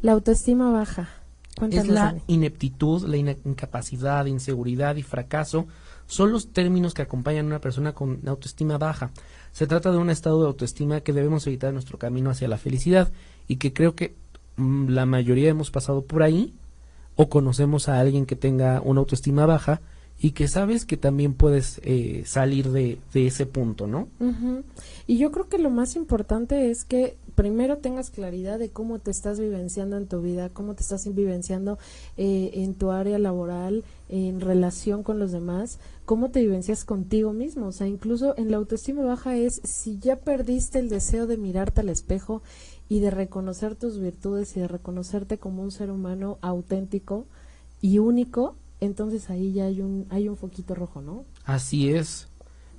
La 0.02 0.12
autoestima 0.12 0.70
baja. 0.70 1.08
Es 1.71 1.89
la 1.89 2.17
ineptitud, 2.27 3.07
la 3.07 3.17
incapacidad, 3.17 4.27
inseguridad 4.27 4.97
y 4.97 5.03
fracaso 5.03 5.67
son 6.07 6.31
los 6.31 6.53
términos 6.53 6.95
que 6.95 7.03
acompañan 7.03 7.47
a 7.47 7.49
una 7.49 7.61
persona 7.61 7.93
con 7.93 8.21
autoestima 8.27 8.79
baja. 8.79 9.11
Se 9.53 9.67
trata 9.67 9.91
de 9.91 9.99
un 9.99 10.11
estado 10.11 10.41
de 10.41 10.47
autoestima 10.47 11.01
que 11.01 11.13
debemos 11.13 11.47
evitar 11.47 11.69
en 11.69 11.75
nuestro 11.75 11.99
camino 11.99 12.31
hacia 12.31 12.49
la 12.49 12.59
felicidad 12.59 13.11
y 13.49 13.57
que 13.57 13.73
creo 13.73 13.95
que 13.95 14.15
mm, 14.57 14.89
la 14.89 15.07
mayoría 15.07 15.49
hemos 15.49 15.71
pasado 15.71 16.03
por 16.03 16.23
ahí 16.23 16.55
o 17.17 17.29
conocemos 17.29 17.89
a 17.89 17.99
alguien 17.99 18.27
que 18.27 18.37
tenga 18.37 18.81
una 18.83 19.01
autoestima 19.01 19.47
baja 19.47 19.81
y 20.18 20.30
que 20.30 20.49
sabes 20.49 20.87
que 20.87 20.96
también 20.96 21.35
puedes 21.35 21.80
eh, 21.85 22.23
salir 22.25 22.70
de, 22.70 22.99
ese 23.14 23.46
punto, 23.46 23.87
¿no? 23.87 24.08
Y 25.06 25.18
yo 25.18 25.30
creo 25.30 25.49
que 25.49 25.58
lo 25.58 25.70
más 25.70 25.94
importante 25.96 26.70
es 26.70 26.85
que 26.85 27.16
primero 27.35 27.76
tengas 27.76 28.11
claridad 28.11 28.58
de 28.58 28.70
cómo 28.70 28.99
te 28.99 29.11
estás 29.11 29.38
vivenciando 29.38 29.99
en 29.99 30.06
tu 30.06 30.23
vida, 30.23 30.49
cómo 30.49 30.75
te 30.75 30.82
estás 30.82 31.06
vivenciando 31.14 31.78
eh, 32.16 32.50
en 32.54 32.75
tu 32.75 32.90
área 32.90 33.18
laboral, 33.18 33.85
en 34.08 34.40
relación 34.40 35.02
con 35.02 35.18
los 35.18 35.32
demás, 35.32 35.78
cómo 36.06 36.30
te 36.30 36.40
vivencias 36.40 36.85
contigo 36.85 37.35
mismo. 37.35 37.66
O 37.66 37.73
sea, 37.73 37.87
incluso 37.87 38.35
en 38.38 38.50
la 38.50 38.56
autoestima 38.56 39.04
baja 39.04 39.37
es 39.37 39.61
si 39.64 39.99
ya 39.99 40.16
perdiste 40.16 40.78
el 40.78 40.88
deseo 40.88 41.26
de 41.26 41.37
mirarte 41.37 41.82
al 41.82 41.90
espejo 41.90 42.42
y 42.88 43.00
de 43.00 43.11
reconocer 43.11 43.76
tus 43.76 44.00
virtudes 44.00 44.56
y 44.56 44.61
de 44.61 44.68
reconocerte 44.68 45.38
como 45.38 45.62
un 45.62 45.70
ser 45.70 45.90
humano 45.90 46.38
auténtico 46.40 47.26
y 47.82 47.99
único, 47.99 48.56
entonces 48.80 49.30
ahí 49.30 49.52
ya 49.52 49.64
hay 49.64 49.80
un, 49.80 50.06
hay 50.11 50.28
un 50.28 50.37
foquito 50.37 50.75
rojo, 50.75 51.00
¿no? 51.00 51.25
Así 51.45 51.90
es. 51.90 52.28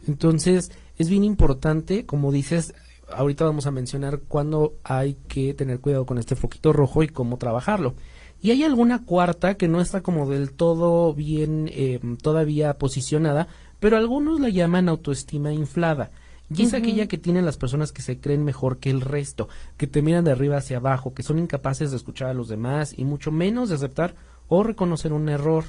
Entonces, 0.07 0.71
es 0.97 1.09
bien 1.09 1.23
importante, 1.23 2.05
como 2.05 2.31
dices, 2.31 2.73
ahorita 3.11 3.45
vamos 3.45 3.67
a 3.67 3.71
mencionar 3.71 4.21
cuándo 4.27 4.75
hay 4.83 5.15
que 5.27 5.53
tener 5.53 5.79
cuidado 5.79 6.05
con 6.05 6.17
este 6.17 6.35
foquito 6.35 6.73
rojo 6.73 7.03
y 7.03 7.07
cómo 7.07 7.37
trabajarlo. 7.37 7.95
Y 8.41 8.51
hay 8.51 8.63
alguna 8.63 9.03
cuarta 9.03 9.55
que 9.55 9.67
no 9.67 9.81
está 9.81 10.01
como 10.01 10.29
del 10.29 10.51
todo 10.51 11.13
bien 11.13 11.69
eh, 11.73 11.99
todavía 12.21 12.77
posicionada, 12.77 13.47
pero 13.79 13.97
algunos 13.97 14.39
la 14.39 14.49
llaman 14.49 14.89
autoestima 14.89 15.51
inflada. 15.53 16.11
Y 16.55 16.63
es 16.63 16.73
aquella 16.73 17.07
que 17.07 17.17
tienen 17.17 17.45
las 17.45 17.57
personas 17.57 17.91
que 17.91 18.01
se 18.01 18.21
creen 18.21 18.45
mejor 18.45 18.77
que 18.77 18.89
el 18.89 19.01
resto, 19.01 19.49
que 19.75 19.85
te 19.85 20.01
miran 20.01 20.23
de 20.23 20.31
arriba 20.31 20.57
hacia 20.57 20.77
abajo, 20.77 21.13
que 21.13 21.23
son 21.23 21.39
incapaces 21.39 21.91
de 21.91 21.97
escuchar 21.97 22.29
a 22.29 22.33
los 22.33 22.47
demás 22.47 22.93
y 22.97 23.03
mucho 23.03 23.33
menos 23.33 23.67
de 23.67 23.75
aceptar 23.75 24.15
o 24.47 24.63
reconocer 24.63 25.11
un 25.11 25.27
error. 25.27 25.65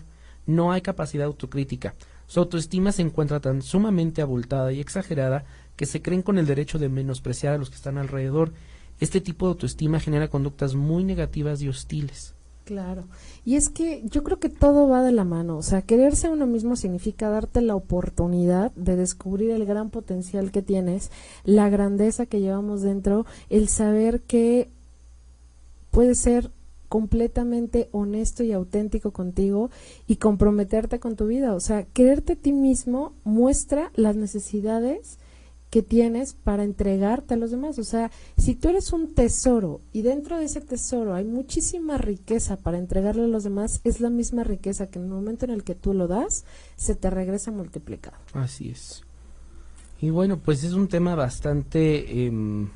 No 0.49 0.73
hay 0.73 0.81
capacidad 0.81 1.27
autocrítica. 1.27 1.95
Su 2.27 2.41
autoestima 2.41 2.91
se 2.91 3.03
encuentra 3.03 3.39
tan 3.39 3.61
sumamente 3.61 4.23
abultada 4.23 4.73
y 4.73 4.81
exagerada 4.81 5.45
que 5.77 5.85
se 5.85 6.01
creen 6.01 6.23
con 6.23 6.39
el 6.39 6.47
derecho 6.47 6.79
de 6.79 6.89
menospreciar 6.89 7.53
a 7.53 7.59
los 7.59 7.69
que 7.69 7.77
están 7.77 7.99
alrededor. 7.99 8.55
Este 8.99 9.21
tipo 9.21 9.45
de 9.45 9.51
autoestima 9.51 10.01
genera 10.01 10.29
conductas 10.29 10.75
muy 10.75 11.05
negativas 11.05 11.61
y 11.61 11.69
hostiles. 11.69 12.35
Claro. 12.65 13.05
Y 13.45 13.57
es 13.57 13.69
que 13.69 14.03
yo 14.07 14.23
creo 14.25 14.39
que 14.39 14.49
todo 14.49 14.89
va 14.89 15.03
de 15.03 15.13
la 15.13 15.25
mano. 15.25 15.59
O 15.59 15.63
sea, 15.63 15.83
quererse 15.83 16.29
a 16.29 16.31
uno 16.31 16.47
mismo 16.47 16.77
significa 16.77 17.29
darte 17.29 17.61
la 17.61 17.75
oportunidad 17.75 18.73
de 18.73 18.97
descubrir 18.97 19.51
el 19.51 19.67
gran 19.67 19.91
potencial 19.91 20.51
que 20.51 20.63
tienes, 20.63 21.11
la 21.45 21.69
grandeza 21.69 22.25
que 22.25 22.41
llevamos 22.41 22.81
dentro, 22.81 23.27
el 23.51 23.69
saber 23.69 24.23
que 24.23 24.71
puedes 25.91 26.19
ser 26.19 26.51
completamente 26.89 27.89
honesto 27.93 28.43
y 28.43 28.53
auténtico 28.53 29.13
contigo 29.13 29.71
y 30.07 30.17
comprometerte 30.17 30.99
con 31.01 31.17
tu 31.17 31.27
vida. 31.27 31.55
O 31.55 31.61
sea, 31.61 31.85
quererte 31.85 32.35
a 32.35 32.37
ti 32.37 32.53
mismo 32.53 33.13
muestra 33.25 33.91
las 33.95 34.17
necesidades 34.17 35.19
que 35.71 35.83
tienes 35.83 36.33
para 36.33 36.65
entregarte 36.65 37.35
a 37.35 37.37
los 37.37 37.51
demás. 37.51 37.79
O 37.79 37.85
sea, 37.85 38.11
si 38.37 38.55
tú 38.55 38.69
eres 38.69 38.93
un 38.93 39.15
tesoro 39.15 39.81
y 39.93 40.03
dentro 40.03 40.39
de 40.39 40.45
ese 40.45 40.61
tesoro 40.61 41.15
hay 41.15 41.25
muchísima 41.25 41.99
riqueza 41.99 42.57
para 42.57 42.79
entregarle 42.79 43.25
a 43.25 43.29
los 43.29 43.45
demás, 43.45 43.81
es 43.85 44.01
la 44.01 44.11
misma 44.11 44.45
riqueza 44.45 44.87
que 44.87 44.99
en 44.99 45.07
el 45.07 45.11
momento 45.11 45.45
en 45.45 45.51
el 45.51 45.65
que 45.65 45.75
tú 45.75 45.93
lo 45.93 46.09
das, 46.09 46.45
se 46.77 46.95
te 46.95 47.11
regresa 47.11 47.51
multiplicado. 47.51 48.17
Así 48.33 48.71
es. 48.71 49.03
Y 50.01 50.11
bueno, 50.11 50.39
pues 50.39 50.65
es 50.65 50.73
un 50.73 50.89
tema 50.89 51.15
bastante 51.17 52.25
em, 52.25 52.69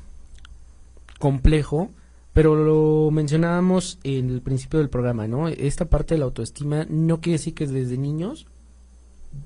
complejo, 1.19 1.89
pero 2.33 2.55
lo 2.55 3.11
mencionábamos 3.11 3.99
en 4.03 4.29
el 4.29 4.41
principio 4.41 4.79
del 4.79 4.89
programa, 4.89 5.27
¿no? 5.27 5.47
Esta 5.47 5.85
parte 5.85 6.15
de 6.15 6.19
la 6.19 6.25
autoestima 6.25 6.85
no 6.89 7.21
quiere 7.21 7.37
decir 7.37 7.53
que 7.53 7.63
es 7.63 7.71
desde 7.71 7.97
niños, 7.97 8.47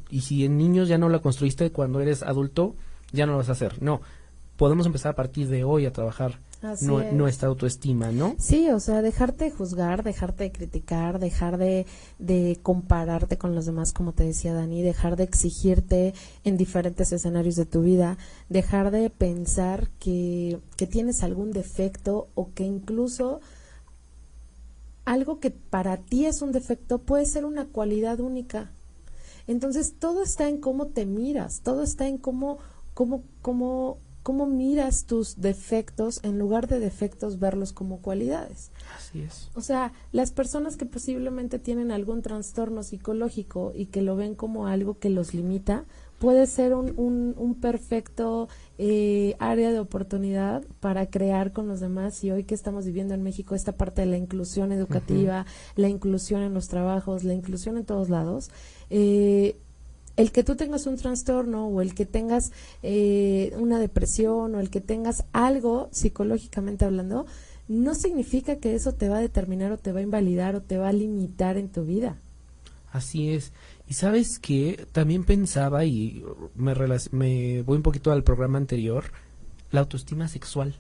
y 0.10 0.22
si 0.22 0.46
en 0.46 0.58
niños 0.58 0.88
ya 0.88 0.98
no 0.98 1.10
la 1.10 1.20
construiste 1.20 1.72
cuando 1.72 2.00
eres 2.00 2.24
adulto, 2.24 2.76
ya 3.12 3.26
no 3.26 3.34
lo 3.34 3.40
vas 3.40 3.50
a 3.50 3.54
hacer. 3.54 3.82
No, 3.82 4.02
podemos 4.56 4.86
empezar 4.86 5.12
a 5.12 5.16
partir 5.16 5.48
de 5.48 5.64
hoy 5.64 5.86
a 5.86 5.94
trabajar 5.94 6.40
nuestra 6.82 7.48
autoestima, 7.48 8.12
¿no? 8.12 8.36
Sí, 8.40 8.70
o 8.70 8.80
sea, 8.80 9.02
dejarte 9.02 9.46
de 9.46 9.52
juzgar, 9.52 10.04
dejarte 10.04 10.46
de 10.46 10.52
criticar, 10.52 11.20
dejar 11.20 11.58
de, 11.58 11.86
de 12.20 12.60
compararte 12.64 13.38
con 13.38 13.56
los 13.56 13.66
demás, 13.66 13.94
como 13.94 14.14
te 14.14 14.24
decía 14.24 14.54
Dani, 14.54 14.82
dejar 14.82 15.16
de 15.16 15.24
exigirte 15.24 16.14
en 16.44 16.58
diferentes 16.58 17.12
escenarios 17.12 17.56
de 17.56 17.66
tu 17.66 17.82
vida, 17.82 18.18
dejar 18.50 18.92
de 18.92 19.10
pensar 19.10 19.90
que, 20.00 20.60
que 20.76 20.88
tienes 20.88 21.24
algún 21.24 21.52
defecto 21.52 22.28
o 22.36 22.50
que 22.54 22.64
incluso 22.64 23.40
algo 25.06 25.40
que 25.40 25.52
para 25.52 25.98
ti 25.98 26.26
es 26.26 26.42
un 26.42 26.52
defecto 26.52 26.98
puede 26.98 27.26
ser 27.26 27.46
una 27.46 27.66
cualidad 27.66 28.20
única. 28.20 28.72
Entonces 29.48 29.94
todo 29.98 30.24
está 30.24 30.50
en 30.50 30.60
cómo 30.60 30.88
te 30.88 31.06
miras, 31.06 31.62
todo 31.62 31.84
está 31.84 32.08
en 32.08 32.18
cómo 32.18 32.58
cómo, 32.98 33.22
cómo, 33.44 34.00
cómo 34.28 34.46
miras 34.46 35.06
tus 35.06 35.40
defectos 35.40 36.20
en 36.22 36.38
lugar 36.38 36.68
de 36.68 36.82
defectos 36.82 37.40
verlos 37.40 37.72
como 37.72 38.02
cualidades. 38.02 38.72
Así 38.98 39.22
es. 39.22 39.50
O 39.56 39.62
sea, 39.62 39.94
las 40.12 40.32
personas 40.32 40.76
que 40.76 40.86
posiblemente 40.86 41.60
tienen 41.60 41.92
algún 41.92 42.22
trastorno 42.22 42.84
psicológico 42.84 43.72
y 43.74 43.86
que 43.86 44.02
lo 44.02 44.18
ven 44.18 44.36
como 44.36 44.68
algo 44.68 45.00
que 45.00 45.10
los 45.10 45.34
limita, 45.34 45.86
puede 46.20 46.46
ser 46.46 46.74
un, 46.74 47.36
un, 47.38 47.56
perfecto 47.56 48.50
eh, 48.78 49.38
área 49.40 49.72
de 49.72 49.80
oportunidad 49.80 50.62
para 50.82 51.06
crear 51.06 51.54
con 51.54 51.70
los 51.70 51.80
demás 51.80 52.22
y 52.26 52.32
hoy 52.32 52.44
que 52.44 52.56
estamos 52.56 52.86
viviendo 52.86 53.14
en 53.14 53.24
México 53.24 53.56
esta 53.56 53.78
parte 53.78 54.02
de 54.02 54.08
la 54.08 54.18
inclusión 54.18 54.74
educativa, 54.74 55.46
la 55.78 55.88
inclusión 55.88 56.42
en 56.42 56.54
los 56.54 56.68
trabajos, 56.68 57.24
la 57.24 57.34
inclusión 57.34 57.78
en 57.78 57.86
todos 57.86 58.10
lados, 58.10 58.50
eh, 58.90 59.56
el 60.18 60.32
que 60.32 60.44
tú 60.44 60.56
tengas 60.56 60.88
un 60.88 60.98
trastorno 60.98 61.68
o 61.68 61.82
el 61.82 61.94
que 61.94 62.06
tengas 62.06 62.52
eh, 62.82 63.54
una 63.58 63.80
depresión 63.80 64.56
o 64.56 64.60
el 64.60 64.70
que 64.70 64.82
tengas 64.82 65.24
algo 65.32 65.90
psicológicamente 65.92 66.86
hablando, 66.86 67.28
no 67.68 67.94
significa 67.94 68.58
que 68.58 68.74
eso 68.76 68.94
te 68.94 69.10
va 69.10 69.18
a 69.18 69.22
determinar 69.22 69.72
o 69.72 69.78
te 69.78 69.92
va 69.92 70.00
a 70.00 70.04
invalidar 70.04 70.56
o 70.56 70.62
te 70.62 70.78
va 70.78 70.90
a 70.90 70.94
limitar 70.94 71.58
en 71.58 71.70
tu 71.70 71.86
vida. 71.86 72.18
Así 72.92 73.30
es. 73.30 73.54
Y 73.88 73.94
sabes 73.94 74.40
que 74.40 74.88
también 74.92 75.24
pensaba, 75.24 75.86
y 75.86 76.24
me, 76.56 76.74
me 77.12 77.62
voy 77.62 77.78
un 77.78 77.84
poquito 77.84 78.12
al 78.12 78.24
programa 78.24 78.58
anterior, 78.58 79.06
la 79.72 79.82
autoestima 79.82 80.28
sexual. 80.28 80.76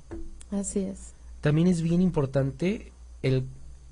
Así 0.49 0.79
es. 0.79 1.13
También 1.41 1.67
es 1.67 1.83
bien 1.83 2.01
importante 2.01 2.91
el 3.21 3.43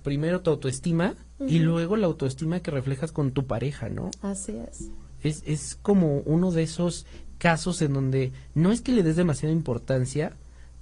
primero 0.02 0.42
tu 0.42 0.50
autoestima 0.50 1.16
y 1.40 1.60
luego 1.60 1.98
la 1.98 2.08
autoestima 2.08 2.62
que 2.62 2.72
reflejas 2.72 3.12
con 3.12 3.32
tu 3.32 3.46
pareja, 3.46 3.90
¿no? 3.90 4.10
Así 4.22 4.54
es 4.54 4.90
es, 5.28 5.44
es 5.46 5.78
como 5.82 6.20
uno 6.26 6.52
de 6.52 6.64
esos 6.64 7.06
casos 7.38 7.82
en 7.82 7.94
donde 7.94 8.32
no 8.54 8.72
es 8.72 8.82
que 8.82 8.92
le 8.92 9.04
des 9.04 9.16
demasiada 9.16 9.54
importancia, 9.54 10.34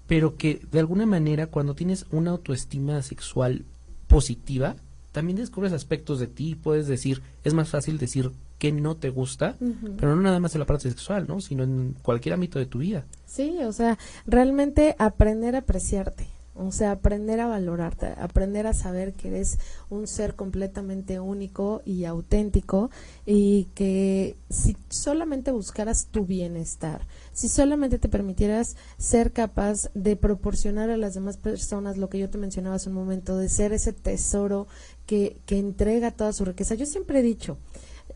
pero 0.07 0.37
que 0.37 0.61
de 0.71 0.79
alguna 0.79 1.05
manera 1.05 1.47
cuando 1.47 1.75
tienes 1.75 2.05
una 2.11 2.31
autoestima 2.31 3.01
sexual 3.01 3.65
positiva, 4.07 4.75
también 5.11 5.37
descubres 5.37 5.73
aspectos 5.73 6.19
de 6.19 6.27
ti 6.27 6.51
y 6.51 6.55
puedes 6.55 6.87
decir, 6.87 7.21
es 7.43 7.53
más 7.53 7.69
fácil 7.69 7.97
decir 7.97 8.31
que 8.57 8.71
no 8.71 8.95
te 8.95 9.09
gusta, 9.09 9.55
pero 9.97 10.15
no 10.15 10.21
nada 10.21 10.39
más 10.39 10.55
en 10.55 10.59
la 10.59 10.65
parte 10.65 10.89
sexual, 10.89 11.25
¿no? 11.27 11.41
Sino 11.41 11.63
en 11.63 11.95
cualquier 12.01 12.33
ámbito 12.33 12.59
de 12.59 12.65
tu 12.65 12.79
vida. 12.79 13.05
Sí, 13.25 13.57
o 13.63 13.73
sea, 13.73 13.97
realmente 14.25 14.95
aprender 14.99 15.55
a 15.55 15.59
apreciarte. 15.59 16.27
O 16.55 16.71
sea, 16.71 16.91
aprender 16.91 17.39
a 17.39 17.47
valorarte, 17.47 18.13
aprender 18.17 18.67
a 18.67 18.73
saber 18.73 19.13
que 19.13 19.29
eres 19.29 19.57
un 19.89 20.05
ser 20.05 20.35
completamente 20.35 21.19
único 21.19 21.81
y 21.83 22.05
auténtico 22.05 22.91
y 23.25 23.69
que 23.73 24.35
si 24.51 24.77
solamente 24.89 25.51
buscaras 25.51 26.07
tu 26.11 26.25
bienestar, 26.25 27.07
si 27.31 27.47
solamente 27.47 27.97
te 27.97 28.07
permitieras 28.07 28.75
ser 28.97 29.31
capaz 29.31 29.89
de 29.95 30.15
proporcionar 30.15 30.91
a 30.91 30.97
las 30.97 31.15
demás 31.15 31.37
personas 31.37 31.97
lo 31.97 32.09
que 32.09 32.19
yo 32.19 32.29
te 32.29 32.37
mencionaba 32.37 32.75
hace 32.75 32.89
un 32.89 32.95
momento, 32.95 33.37
de 33.37 33.49
ser 33.49 33.73
ese 33.73 33.91
tesoro 33.91 34.67
que, 35.07 35.37
que 35.47 35.57
entrega 35.57 36.11
toda 36.11 36.33
su 36.33 36.45
riqueza. 36.45 36.75
Yo 36.75 36.85
siempre 36.85 37.19
he 37.19 37.23
dicho, 37.23 37.57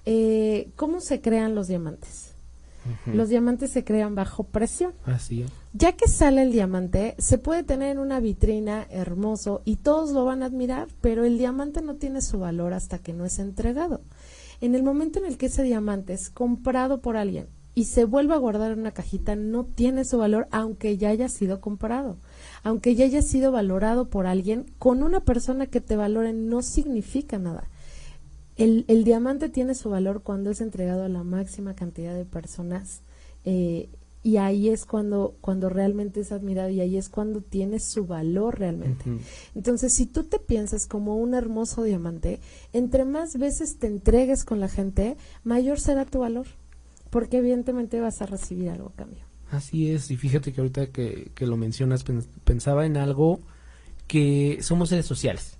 eh, 0.05 0.69
¿cómo 0.75 1.01
se 1.01 1.21
crean 1.21 1.55
los 1.55 1.67
diamantes? 1.67 2.26
Los 3.05 3.29
diamantes 3.29 3.71
se 3.71 3.83
crean 3.83 4.15
bajo 4.15 4.43
presión. 4.43 4.93
Así 5.05 5.43
es. 5.43 5.51
Ya 5.73 5.91
que 5.93 6.07
sale 6.07 6.41
el 6.41 6.51
diamante, 6.51 7.15
se 7.17 7.37
puede 7.37 7.63
tener 7.63 7.91
en 7.91 7.99
una 7.99 8.19
vitrina 8.19 8.87
hermoso 8.89 9.61
y 9.65 9.77
todos 9.77 10.11
lo 10.11 10.25
van 10.25 10.43
a 10.43 10.47
admirar, 10.47 10.87
pero 11.01 11.23
el 11.23 11.37
diamante 11.37 11.81
no 11.81 11.95
tiene 11.95 12.21
su 12.21 12.39
valor 12.39 12.73
hasta 12.73 12.99
que 12.99 13.13
no 13.13 13.25
es 13.25 13.39
entregado. 13.39 14.01
En 14.59 14.73
el 14.73 14.83
momento 14.83 15.19
en 15.19 15.25
el 15.25 15.37
que 15.37 15.47
ese 15.47 15.63
diamante 15.63 16.13
es 16.13 16.29
comprado 16.29 17.01
por 17.01 17.15
alguien 17.15 17.47
y 17.77 17.83
se 17.83 18.05
vuelve 18.05 18.33
a 18.33 18.37
guardar 18.37 18.71
en 18.71 18.79
una 18.79 18.91
cajita, 18.91 19.35
no 19.35 19.63
tiene 19.63 20.03
su 20.03 20.17
valor 20.17 20.47
aunque 20.49 20.97
ya 20.97 21.09
haya 21.09 21.29
sido 21.29 21.61
comprado. 21.61 22.17
Aunque 22.63 22.95
ya 22.95 23.05
haya 23.05 23.21
sido 23.21 23.51
valorado 23.51 24.09
por 24.09 24.25
alguien, 24.25 24.65
con 24.79 25.03
una 25.03 25.19
persona 25.19 25.67
que 25.67 25.79
te 25.79 25.95
valore 25.95 26.33
no 26.33 26.63
significa 26.63 27.37
nada. 27.37 27.69
El, 28.57 28.85
el, 28.87 29.03
diamante 29.03 29.49
tiene 29.49 29.75
su 29.75 29.89
valor 29.89 30.23
cuando 30.23 30.49
es 30.49 30.61
entregado 30.61 31.03
a 31.03 31.09
la 31.09 31.23
máxima 31.23 31.75
cantidad 31.75 32.15
de 32.15 32.25
personas 32.25 33.01
eh, 33.45 33.89
y 34.23 34.37
ahí 34.37 34.67
es 34.67 34.85
cuando, 34.85 35.37
cuando 35.39 35.69
realmente 35.69 36.19
es 36.19 36.33
admirado 36.33 36.69
y 36.69 36.81
ahí 36.81 36.97
es 36.97 37.07
cuando 37.07 37.39
tiene 37.39 37.79
su 37.79 38.07
valor 38.07 38.59
realmente. 38.59 39.05
Entonces, 39.55 39.93
si 39.93 40.05
tú 40.05 40.23
te 40.23 40.37
piensas 40.37 40.85
como 40.85 41.15
un 41.15 41.33
hermoso 41.33 41.83
diamante, 41.83 42.41
entre 42.73 43.05
más 43.05 43.37
veces 43.37 43.77
te 43.77 43.87
entregues 43.87 44.43
con 44.43 44.59
la 44.59 44.67
gente, 44.67 45.15
mayor 45.45 45.79
será 45.79 46.03
tu 46.03 46.19
valor, 46.19 46.47
porque 47.09 47.37
evidentemente 47.37 48.01
vas 48.01 48.21
a 48.21 48.25
recibir 48.25 48.69
algo 48.69 48.89
a 48.89 48.93
cambio. 48.95 49.23
Así 49.49 49.91
es, 49.91 50.11
y 50.11 50.17
fíjate 50.17 50.51
que 50.51 50.59
ahorita 50.59 50.87
que, 50.87 51.31
que 51.33 51.47
lo 51.47 51.55
mencionas, 51.55 52.03
pensaba 52.43 52.85
en 52.85 52.97
algo 52.97 53.39
que 54.07 54.59
somos 54.61 54.89
seres 54.89 55.05
sociales. 55.05 55.57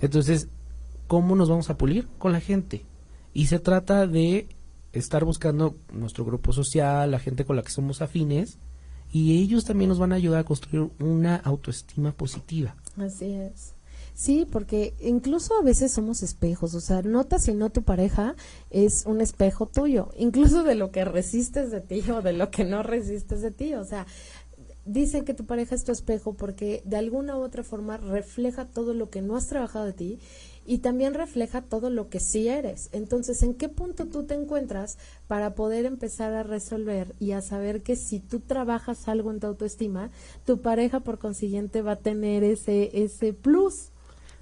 Entonces, 0.00 0.48
¿cómo 1.06 1.36
nos 1.36 1.48
vamos 1.48 1.70
a 1.70 1.76
pulir? 1.76 2.08
Con 2.18 2.32
la 2.32 2.40
gente. 2.40 2.84
Y 3.32 3.46
se 3.46 3.58
trata 3.58 4.06
de 4.06 4.48
estar 4.92 5.24
buscando 5.24 5.74
nuestro 5.92 6.24
grupo 6.24 6.52
social, 6.52 7.10
la 7.10 7.18
gente 7.18 7.44
con 7.44 7.56
la 7.56 7.62
que 7.62 7.70
somos 7.70 8.00
afines, 8.00 8.58
y 9.12 9.40
ellos 9.40 9.64
también 9.64 9.88
nos 9.88 9.98
van 9.98 10.12
a 10.12 10.16
ayudar 10.16 10.40
a 10.40 10.44
construir 10.44 10.90
una 11.00 11.36
autoestima 11.36 12.12
positiva. 12.12 12.74
Así 12.96 13.32
es. 13.32 13.74
Sí, 14.14 14.46
porque 14.50 14.94
incluso 15.00 15.54
a 15.58 15.62
veces 15.62 15.92
somos 15.92 16.22
espejos, 16.22 16.74
o 16.74 16.80
sea, 16.80 17.02
nota 17.02 17.40
si 17.40 17.52
no 17.52 17.70
tu 17.70 17.82
pareja 17.82 18.36
es 18.70 19.06
un 19.06 19.20
espejo 19.20 19.66
tuyo, 19.66 20.10
incluso 20.16 20.62
de 20.62 20.76
lo 20.76 20.92
que 20.92 21.04
resistes 21.04 21.72
de 21.72 21.80
ti 21.80 22.08
o 22.10 22.22
de 22.22 22.32
lo 22.32 22.50
que 22.50 22.64
no 22.64 22.84
resistes 22.84 23.42
de 23.42 23.50
ti, 23.50 23.74
o 23.74 23.84
sea, 23.84 24.06
dicen 24.84 25.24
que 25.24 25.34
tu 25.34 25.46
pareja 25.46 25.74
es 25.74 25.82
tu 25.84 25.90
espejo 25.90 26.34
porque 26.34 26.82
de 26.84 26.96
alguna 26.96 27.36
u 27.36 27.42
otra 27.42 27.64
forma 27.64 27.96
refleja 27.96 28.66
todo 28.66 28.94
lo 28.94 29.10
que 29.10 29.22
no 29.22 29.36
has 29.36 29.48
trabajado 29.48 29.86
de 29.86 29.92
ti 29.94 30.18
y 30.66 30.78
también 30.78 31.14
refleja 31.14 31.62
todo 31.62 31.90
lo 31.90 32.08
que 32.08 32.20
sí 32.20 32.48
eres. 32.48 32.88
Entonces, 32.92 33.42
¿en 33.42 33.54
qué 33.54 33.68
punto 33.68 34.06
tú 34.06 34.24
te 34.24 34.34
encuentras 34.34 34.98
para 35.26 35.54
poder 35.54 35.84
empezar 35.84 36.34
a 36.34 36.42
resolver 36.42 37.14
y 37.20 37.32
a 37.32 37.42
saber 37.42 37.82
que 37.82 37.96
si 37.96 38.20
tú 38.20 38.40
trabajas 38.40 39.08
algo 39.08 39.30
en 39.30 39.40
tu 39.40 39.46
autoestima, 39.46 40.10
tu 40.46 40.60
pareja 40.60 41.00
por 41.00 41.18
consiguiente 41.18 41.82
va 41.82 41.92
a 41.92 41.96
tener 41.96 42.44
ese, 42.44 42.90
ese 42.94 43.32
plus? 43.32 43.88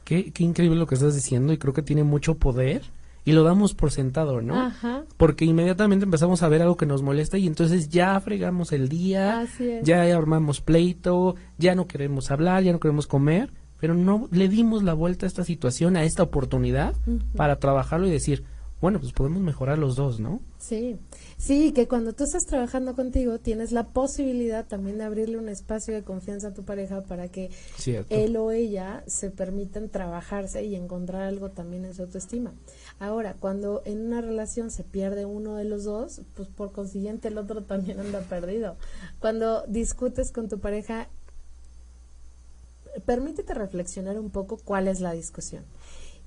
Qué, 0.04 0.32
qué 0.32 0.44
increíble 0.44 0.78
lo 0.78 0.87
que 0.87 0.94
estás 0.96 1.14
diciendo 1.14 1.52
y 1.52 1.58
creo 1.58 1.74
que 1.74 1.82
tiene 1.82 2.04
mucho 2.04 2.35
poder 2.35 2.82
y 3.24 3.32
lo 3.32 3.44
damos 3.44 3.74
por 3.74 3.92
sentado, 3.92 4.42
¿no? 4.42 4.61
Ajá. 4.61 5.04
Porque 5.16 5.44
inmediatamente 5.44 6.04
empezamos 6.04 6.42
a 6.42 6.48
ver 6.48 6.62
algo 6.62 6.76
que 6.76 6.87
nos 6.87 7.02
molesta 7.02 7.38
y 7.38 7.46
entonces 7.46 7.88
ya 7.88 8.18
fregamos 8.20 8.72
el 8.72 8.88
día, 8.88 9.46
ya 9.82 10.02
armamos 10.02 10.61
pleito, 10.61 11.37
ya 11.56 11.74
no 11.74 11.87
queremos 11.87 12.30
hablar, 12.30 12.64
ya 12.64 12.72
no 12.72 12.80
queremos 12.80 13.06
comer 13.06 13.50
pero 13.82 13.96
no 13.96 14.28
le 14.30 14.48
dimos 14.48 14.84
la 14.84 14.94
vuelta 14.94 15.26
a 15.26 15.28
esta 15.28 15.42
situación, 15.42 15.96
a 15.96 16.04
esta 16.04 16.22
oportunidad 16.22 16.94
para 17.34 17.56
trabajarlo 17.56 18.06
y 18.06 18.12
decir, 18.12 18.44
bueno, 18.80 19.00
pues 19.00 19.12
podemos 19.12 19.42
mejorar 19.42 19.76
los 19.76 19.96
dos, 19.96 20.20
¿no? 20.20 20.40
Sí, 20.58 20.98
sí, 21.36 21.72
que 21.72 21.88
cuando 21.88 22.12
tú 22.12 22.22
estás 22.22 22.44
trabajando 22.44 22.94
contigo 22.94 23.40
tienes 23.40 23.72
la 23.72 23.88
posibilidad 23.88 24.68
también 24.68 24.98
de 24.98 25.04
abrirle 25.04 25.36
un 25.36 25.48
espacio 25.48 25.94
de 25.94 26.04
confianza 26.04 26.48
a 26.48 26.54
tu 26.54 26.62
pareja 26.62 27.02
para 27.02 27.26
que 27.26 27.50
él 28.08 28.36
o 28.36 28.52
ella 28.52 29.02
se 29.08 29.30
permitan 29.30 29.88
trabajarse 29.88 30.62
y 30.62 30.76
encontrar 30.76 31.22
algo 31.22 31.50
también 31.50 31.84
en 31.84 31.92
su 31.92 32.02
autoestima. 32.02 32.52
Ahora, 33.00 33.34
cuando 33.34 33.82
en 33.84 34.06
una 34.06 34.20
relación 34.20 34.70
se 34.70 34.84
pierde 34.84 35.24
uno 35.24 35.56
de 35.56 35.64
los 35.64 35.82
dos, 35.82 36.20
pues 36.36 36.46
por 36.46 36.70
consiguiente 36.70 37.26
el 37.26 37.36
otro 37.36 37.62
también 37.64 37.98
anda 37.98 38.20
perdido. 38.20 38.76
Cuando 39.18 39.64
discutes 39.66 40.30
con 40.30 40.48
tu 40.48 40.60
pareja, 40.60 41.08
permítete 43.04 43.54
reflexionar 43.54 44.18
un 44.18 44.30
poco 44.30 44.58
cuál 44.58 44.88
es 44.88 45.00
la 45.00 45.12
discusión. 45.12 45.64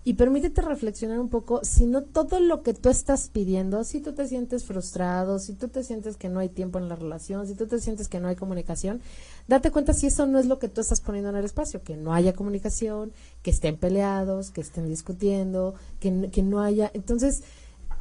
Y 0.07 0.13
permítete 0.13 0.61
reflexionar 0.61 1.19
un 1.19 1.29
poco 1.29 1.61
si 1.63 1.87
no 1.87 2.03
todo 2.03 2.39
lo 2.39 2.61
que 2.61 2.75
tú 2.75 2.89
estás 2.89 3.27
pidiendo, 3.29 3.83
si 3.83 4.01
tú 4.01 4.13
te 4.13 4.27
sientes 4.27 4.63
frustrado, 4.63 5.39
si 5.39 5.53
tú 5.53 5.67
te 5.67 5.83
sientes 5.83 6.15
que 6.15 6.29
no 6.29 6.39
hay 6.39 6.47
tiempo 6.47 6.77
en 6.77 6.87
la 6.87 6.95
relación, 6.95 7.47
si 7.47 7.55
tú 7.55 7.65
te 7.65 7.79
sientes 7.79 8.07
que 8.07 8.19
no 8.19 8.27
hay 8.27 8.35
comunicación, 8.35 9.01
date 9.47 9.71
cuenta 9.71 9.93
si 9.93 10.05
eso 10.05 10.27
no 10.27 10.37
es 10.37 10.45
lo 10.45 10.59
que 10.59 10.69
tú 10.69 10.79
estás 10.79 11.01
poniendo 11.01 11.31
en 11.31 11.37
el 11.37 11.45
espacio, 11.45 11.81
que 11.81 11.97
no 11.97 12.13
haya 12.13 12.33
comunicación, 12.33 13.13
que 13.41 13.49
estén 13.49 13.77
peleados, 13.77 14.51
que 14.51 14.61
estén 14.61 14.87
discutiendo, 14.87 15.73
que, 15.99 16.29
que 16.31 16.43
no 16.43 16.61
haya... 16.61 16.91
Entonces, 16.93 17.41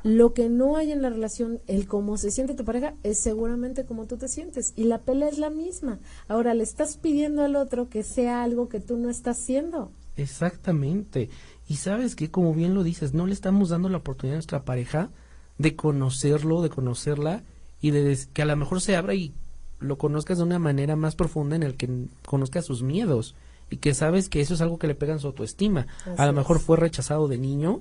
lo 0.04 0.34
que 0.34 0.50
no 0.50 0.76
hay 0.76 0.92
en 0.92 1.00
la 1.00 1.08
relación, 1.08 1.60
el 1.66 1.88
cómo 1.88 2.18
se 2.18 2.30
siente 2.30 2.54
tu 2.54 2.64
pareja, 2.64 2.94
es 3.02 3.18
seguramente 3.18 3.86
como 3.86 4.06
tú 4.06 4.18
te 4.18 4.28
sientes. 4.28 4.74
Y 4.76 4.84
la 4.84 4.98
pelea 4.98 5.30
es 5.30 5.38
la 5.38 5.48
misma. 5.48 5.98
Ahora 6.28 6.52
le 6.52 6.62
estás 6.62 6.98
pidiendo 6.98 7.42
al 7.42 7.56
otro 7.56 7.88
que 7.88 8.02
sea 8.02 8.42
algo 8.42 8.68
que 8.68 8.80
tú 8.80 8.98
no 8.98 9.08
estás 9.08 9.40
haciendo. 9.40 9.90
Exactamente. 10.16 11.30
Y 11.66 11.76
sabes 11.76 12.14
que, 12.14 12.30
como 12.30 12.52
bien 12.52 12.74
lo 12.74 12.82
dices, 12.82 13.14
no 13.14 13.26
le 13.26 13.32
estamos 13.32 13.70
dando 13.70 13.88
la 13.88 13.96
oportunidad 13.96 14.34
a 14.34 14.36
nuestra 14.36 14.64
pareja 14.66 15.08
de 15.56 15.74
conocerlo, 15.74 16.60
de 16.60 16.68
conocerla 16.68 17.42
y 17.80 17.90
de 17.90 18.18
que 18.34 18.42
a 18.42 18.46
lo 18.46 18.56
mejor 18.56 18.82
se 18.82 18.96
abra 18.96 19.14
y 19.14 19.32
lo 19.80 19.96
conozcas 19.96 20.36
de 20.36 20.44
una 20.44 20.58
manera 20.58 20.96
más 20.96 21.16
profunda 21.16 21.56
en 21.56 21.62
el 21.62 21.76
que 21.76 22.08
conozca 22.26 22.60
sus 22.60 22.82
miedos 22.82 23.34
y 23.70 23.78
que 23.78 23.94
sabes 23.94 24.28
que 24.28 24.42
eso 24.42 24.52
es 24.52 24.60
algo 24.60 24.78
que 24.78 24.86
le 24.86 24.94
pega 24.94 25.14
en 25.14 25.18
su 25.18 25.28
autoestima. 25.28 25.86
a 26.18 26.26
lo 26.26 26.32
mejor 26.34 26.58
fue 26.60 26.76
rechazado 26.76 27.26
de 27.26 27.38
niño 27.38 27.80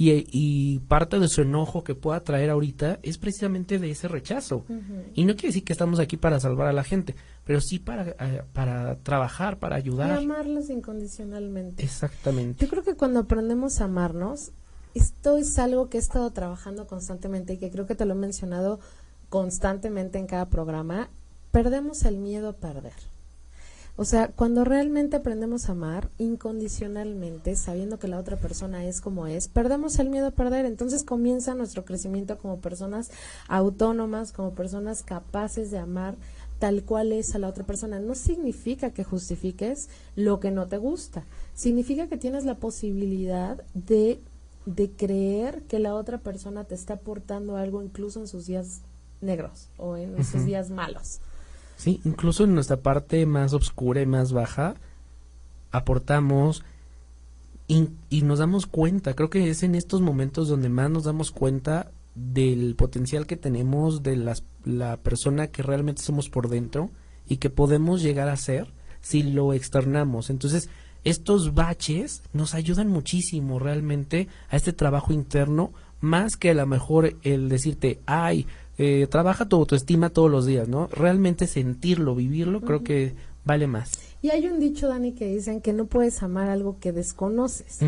y, 0.00 0.78
parte 0.86 1.18
de 1.18 1.26
su 1.26 1.42
enojo 1.42 1.82
que 1.82 1.96
pueda 1.96 2.20
traer 2.20 2.50
ahorita 2.50 3.00
es 3.02 3.18
precisamente 3.18 3.78
de 3.78 3.90
ese 3.90 4.06
rechazo. 4.06 4.64
Y 5.14 5.24
no 5.24 5.34
quiere 5.34 5.48
decir 5.48 5.64
que 5.64 5.72
estamos 5.72 5.98
aquí 5.98 6.16
para 6.16 6.38
salvar 6.38 6.68
a 6.68 6.72
la 6.72 6.84
gente, 6.84 7.16
pero 7.44 7.60
sí 7.60 7.80
para, 7.80 8.10
eh, 8.10 8.42
para 8.52 8.96
trabajar, 8.96 9.58
para 9.58 9.74
ayudar. 9.74 10.20
Y 10.20 10.24
amarlos 10.24 10.70
incondicionalmente. 10.70 11.82
Exactamente. 11.82 12.64
Yo 12.64 12.70
creo 12.70 12.84
que 12.84 12.94
cuando 12.94 13.20
aprendemos 13.20 13.80
a 13.80 13.84
amarnos, 13.84 14.52
esto 14.94 15.36
es 15.36 15.58
algo 15.58 15.88
que 15.88 15.98
he 15.98 16.00
estado 16.00 16.30
trabajando 16.30 16.86
constantemente 16.86 17.54
y 17.54 17.58
que 17.58 17.70
creo 17.70 17.86
que 17.86 17.96
te 17.96 18.04
lo 18.04 18.14
he 18.14 18.18
mencionado 18.18 18.78
constantemente 19.28 20.18
en 20.18 20.26
cada 20.26 20.48
programa, 20.48 21.10
perdemos 21.50 22.04
el 22.04 22.18
miedo 22.18 22.50
a 22.50 22.52
perder. 22.52 22.92
O 24.00 24.04
sea, 24.04 24.28
cuando 24.28 24.64
realmente 24.64 25.16
aprendemos 25.16 25.68
a 25.68 25.72
amar 25.72 26.08
incondicionalmente, 26.18 27.56
sabiendo 27.56 27.98
que 27.98 28.06
la 28.06 28.20
otra 28.20 28.36
persona 28.36 28.86
es 28.86 29.00
como 29.00 29.26
es, 29.26 29.48
perdemos 29.48 29.98
el 29.98 30.08
miedo 30.08 30.28
a 30.28 30.30
perder. 30.30 30.66
Entonces 30.66 31.02
comienza 31.02 31.56
nuestro 31.56 31.84
crecimiento 31.84 32.38
como 32.38 32.60
personas 32.60 33.10
autónomas, 33.48 34.30
como 34.30 34.52
personas 34.52 35.02
capaces 35.02 35.72
de 35.72 35.78
amar 35.78 36.14
tal 36.60 36.84
cual 36.84 37.10
es 37.10 37.34
a 37.34 37.40
la 37.40 37.48
otra 37.48 37.64
persona. 37.64 37.98
No 37.98 38.14
significa 38.14 38.90
que 38.90 39.02
justifiques 39.02 39.88
lo 40.14 40.38
que 40.38 40.52
no 40.52 40.68
te 40.68 40.76
gusta. 40.76 41.24
Significa 41.54 42.06
que 42.06 42.16
tienes 42.16 42.44
la 42.44 42.54
posibilidad 42.54 43.64
de, 43.74 44.20
de 44.64 44.92
creer 44.92 45.62
que 45.62 45.80
la 45.80 45.96
otra 45.96 46.18
persona 46.18 46.62
te 46.62 46.76
está 46.76 46.94
aportando 46.94 47.56
algo 47.56 47.82
incluso 47.82 48.20
en 48.20 48.28
sus 48.28 48.46
días 48.46 48.82
negros 49.20 49.70
o 49.76 49.96
en 49.96 50.24
sus 50.24 50.44
días 50.44 50.70
malos. 50.70 51.18
Sí, 51.78 52.00
incluso 52.04 52.42
en 52.42 52.54
nuestra 52.54 52.78
parte 52.78 53.24
más 53.24 53.54
oscura 53.54 54.02
y 54.02 54.06
más 54.06 54.32
baja, 54.32 54.74
aportamos 55.70 56.64
y, 57.68 58.22
nos 58.22 58.40
damos 58.40 58.66
cuenta. 58.66 59.14
Creo 59.14 59.30
que 59.30 59.48
es 59.48 59.62
en 59.62 59.76
estos 59.76 60.00
momentos 60.00 60.48
donde 60.48 60.70
más 60.70 60.90
nos 60.90 61.04
damos 61.04 61.30
cuenta 61.30 61.92
del 62.16 62.74
potencial 62.74 63.28
que 63.28 63.36
tenemos, 63.36 64.02
de 64.02 64.16
las, 64.16 64.42
la 64.64 64.96
persona 64.96 65.46
que 65.46 65.62
realmente 65.62 66.02
somos 66.02 66.28
por 66.28 66.48
dentro 66.48 66.90
y 67.28 67.36
que 67.36 67.48
podemos 67.48 68.02
llegar 68.02 68.28
a 68.28 68.36
ser 68.36 68.72
si 69.00 69.22
lo 69.22 69.52
externamos. 69.52 70.30
Entonces, 70.30 70.68
estos 71.04 71.54
baches 71.54 72.24
nos 72.32 72.54
ayudan 72.54 72.88
muchísimo 72.88 73.60
realmente 73.60 74.26
a 74.50 74.56
este 74.56 74.72
trabajo 74.72 75.12
interno, 75.12 75.72
más 76.00 76.36
que 76.36 76.50
a 76.50 76.54
lo 76.54 76.66
mejor 76.66 77.16
el 77.22 77.48
decirte, 77.48 78.00
ay, 78.04 78.48
eh, 78.78 79.06
trabaja 79.10 79.48
tu 79.48 79.56
autoestima 79.56 80.10
todos 80.10 80.30
los 80.30 80.46
días, 80.46 80.68
¿no? 80.68 80.86
Realmente 80.86 81.46
sentirlo, 81.46 82.14
vivirlo, 82.14 82.60
creo 82.60 82.84
que 82.84 83.14
vale 83.44 83.66
más. 83.66 83.92
Y 84.22 84.30
hay 84.30 84.46
un 84.46 84.60
dicho, 84.60 84.88
Dani, 84.88 85.12
que 85.12 85.26
dicen 85.26 85.60
que 85.60 85.72
no 85.72 85.86
puedes 85.86 86.22
amar 86.22 86.48
algo 86.48 86.78
que 86.78 86.92
desconoces. 86.92 87.78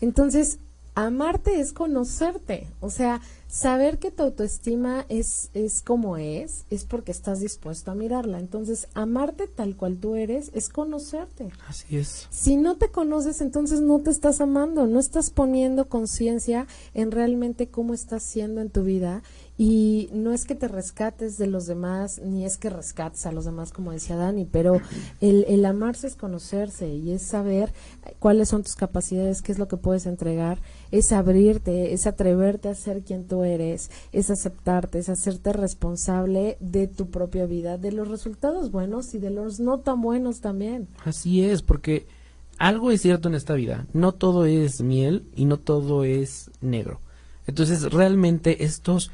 Entonces, 0.00 0.58
amarte 0.94 1.60
es 1.60 1.72
conocerte. 1.72 2.66
O 2.80 2.90
sea, 2.90 3.20
saber 3.46 3.98
que 3.98 4.10
tu 4.10 4.24
autoestima 4.24 5.06
es, 5.08 5.50
es 5.54 5.82
como 5.82 6.16
es, 6.16 6.64
es 6.70 6.84
porque 6.84 7.12
estás 7.12 7.38
dispuesto 7.40 7.92
a 7.92 7.94
mirarla. 7.94 8.40
Entonces, 8.40 8.88
amarte 8.94 9.46
tal 9.46 9.76
cual 9.76 9.98
tú 9.98 10.16
eres 10.16 10.50
es 10.54 10.68
conocerte. 10.68 11.48
Así 11.68 11.96
es. 11.96 12.26
Si 12.30 12.56
no 12.56 12.76
te 12.76 12.90
conoces, 12.90 13.40
entonces 13.40 13.80
no 13.80 14.00
te 14.00 14.10
estás 14.10 14.40
amando, 14.40 14.86
no 14.86 14.98
estás 14.98 15.30
poniendo 15.30 15.88
conciencia 15.88 16.66
en 16.94 17.12
realmente 17.12 17.68
cómo 17.68 17.94
estás 17.94 18.24
siendo 18.24 18.60
en 18.60 18.70
tu 18.70 18.82
vida 18.82 19.22
y 19.60 20.08
no 20.12 20.32
es 20.32 20.44
que 20.44 20.54
te 20.54 20.68
rescates 20.68 21.36
de 21.36 21.48
los 21.48 21.66
demás, 21.66 22.20
ni 22.24 22.44
es 22.44 22.56
que 22.58 22.70
rescates 22.70 23.26
a 23.26 23.32
los 23.32 23.44
demás, 23.44 23.72
como 23.72 23.90
decía 23.90 24.14
Dani, 24.14 24.44
pero 24.44 24.80
el, 25.20 25.44
el 25.48 25.64
amarse 25.64 26.06
es 26.06 26.14
conocerse 26.14 26.94
y 26.94 27.10
es 27.10 27.22
saber 27.22 27.72
cuáles 28.20 28.50
son 28.50 28.62
tus 28.62 28.76
capacidades, 28.76 29.42
qué 29.42 29.50
es 29.50 29.58
lo 29.58 29.66
que 29.66 29.76
puedes 29.76 30.06
entregar, 30.06 30.60
es 30.92 31.10
abrirte, 31.10 31.92
es 31.92 32.06
atreverte 32.06 32.68
a 32.68 32.76
ser 32.76 33.02
quien 33.02 33.26
tú 33.26 33.42
eres, 33.42 33.90
es 34.12 34.30
aceptarte, 34.30 35.00
es 35.00 35.08
hacerte 35.08 35.52
responsable 35.52 36.56
de 36.60 36.86
tu 36.86 37.10
propia 37.10 37.44
vida, 37.46 37.78
de 37.78 37.90
los 37.90 38.06
resultados 38.06 38.70
buenos 38.70 39.12
y 39.14 39.18
de 39.18 39.30
los 39.30 39.58
no 39.58 39.80
tan 39.80 40.00
buenos 40.00 40.40
también. 40.40 40.86
Así 41.04 41.42
es, 41.42 41.62
porque 41.62 42.06
algo 42.58 42.92
es 42.92 43.02
cierto 43.02 43.28
en 43.28 43.34
esta 43.34 43.54
vida, 43.54 43.88
no 43.92 44.12
todo 44.12 44.46
es 44.46 44.82
miel 44.82 45.26
y 45.34 45.46
no 45.46 45.56
todo 45.56 46.04
es 46.04 46.52
negro. 46.60 47.00
Entonces, 47.48 47.92
realmente 47.92 48.62
estos 48.62 49.10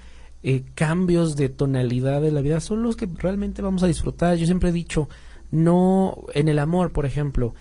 eh, 0.46 0.62
cambios 0.74 1.36
de 1.36 1.48
tonalidad 1.48 2.20
de 2.20 2.30
la 2.30 2.42
vida 2.42 2.60
son 2.60 2.82
los 2.82 2.96
que 2.96 3.06
realmente 3.06 3.62
vamos 3.62 3.82
a 3.82 3.86
disfrutar. 3.86 4.36
Yo 4.36 4.44
siempre 4.44 4.68
he 4.68 4.72
dicho, 4.72 5.08
no 5.50 6.18
en 6.34 6.48
el 6.48 6.58
amor, 6.58 6.92
por 6.92 7.06
ejemplo, 7.06 7.54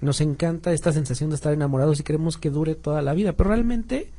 nos 0.00 0.20
encanta 0.20 0.72
esta 0.72 0.92
sensación 0.92 1.30
de 1.30 1.36
estar 1.36 1.52
enamorados 1.52 2.00
y 2.00 2.02
queremos 2.02 2.38
que 2.38 2.50
dure 2.50 2.74
toda 2.74 3.02
la 3.02 3.14
vida, 3.14 3.34
pero 3.34 3.50
realmente 3.50 4.10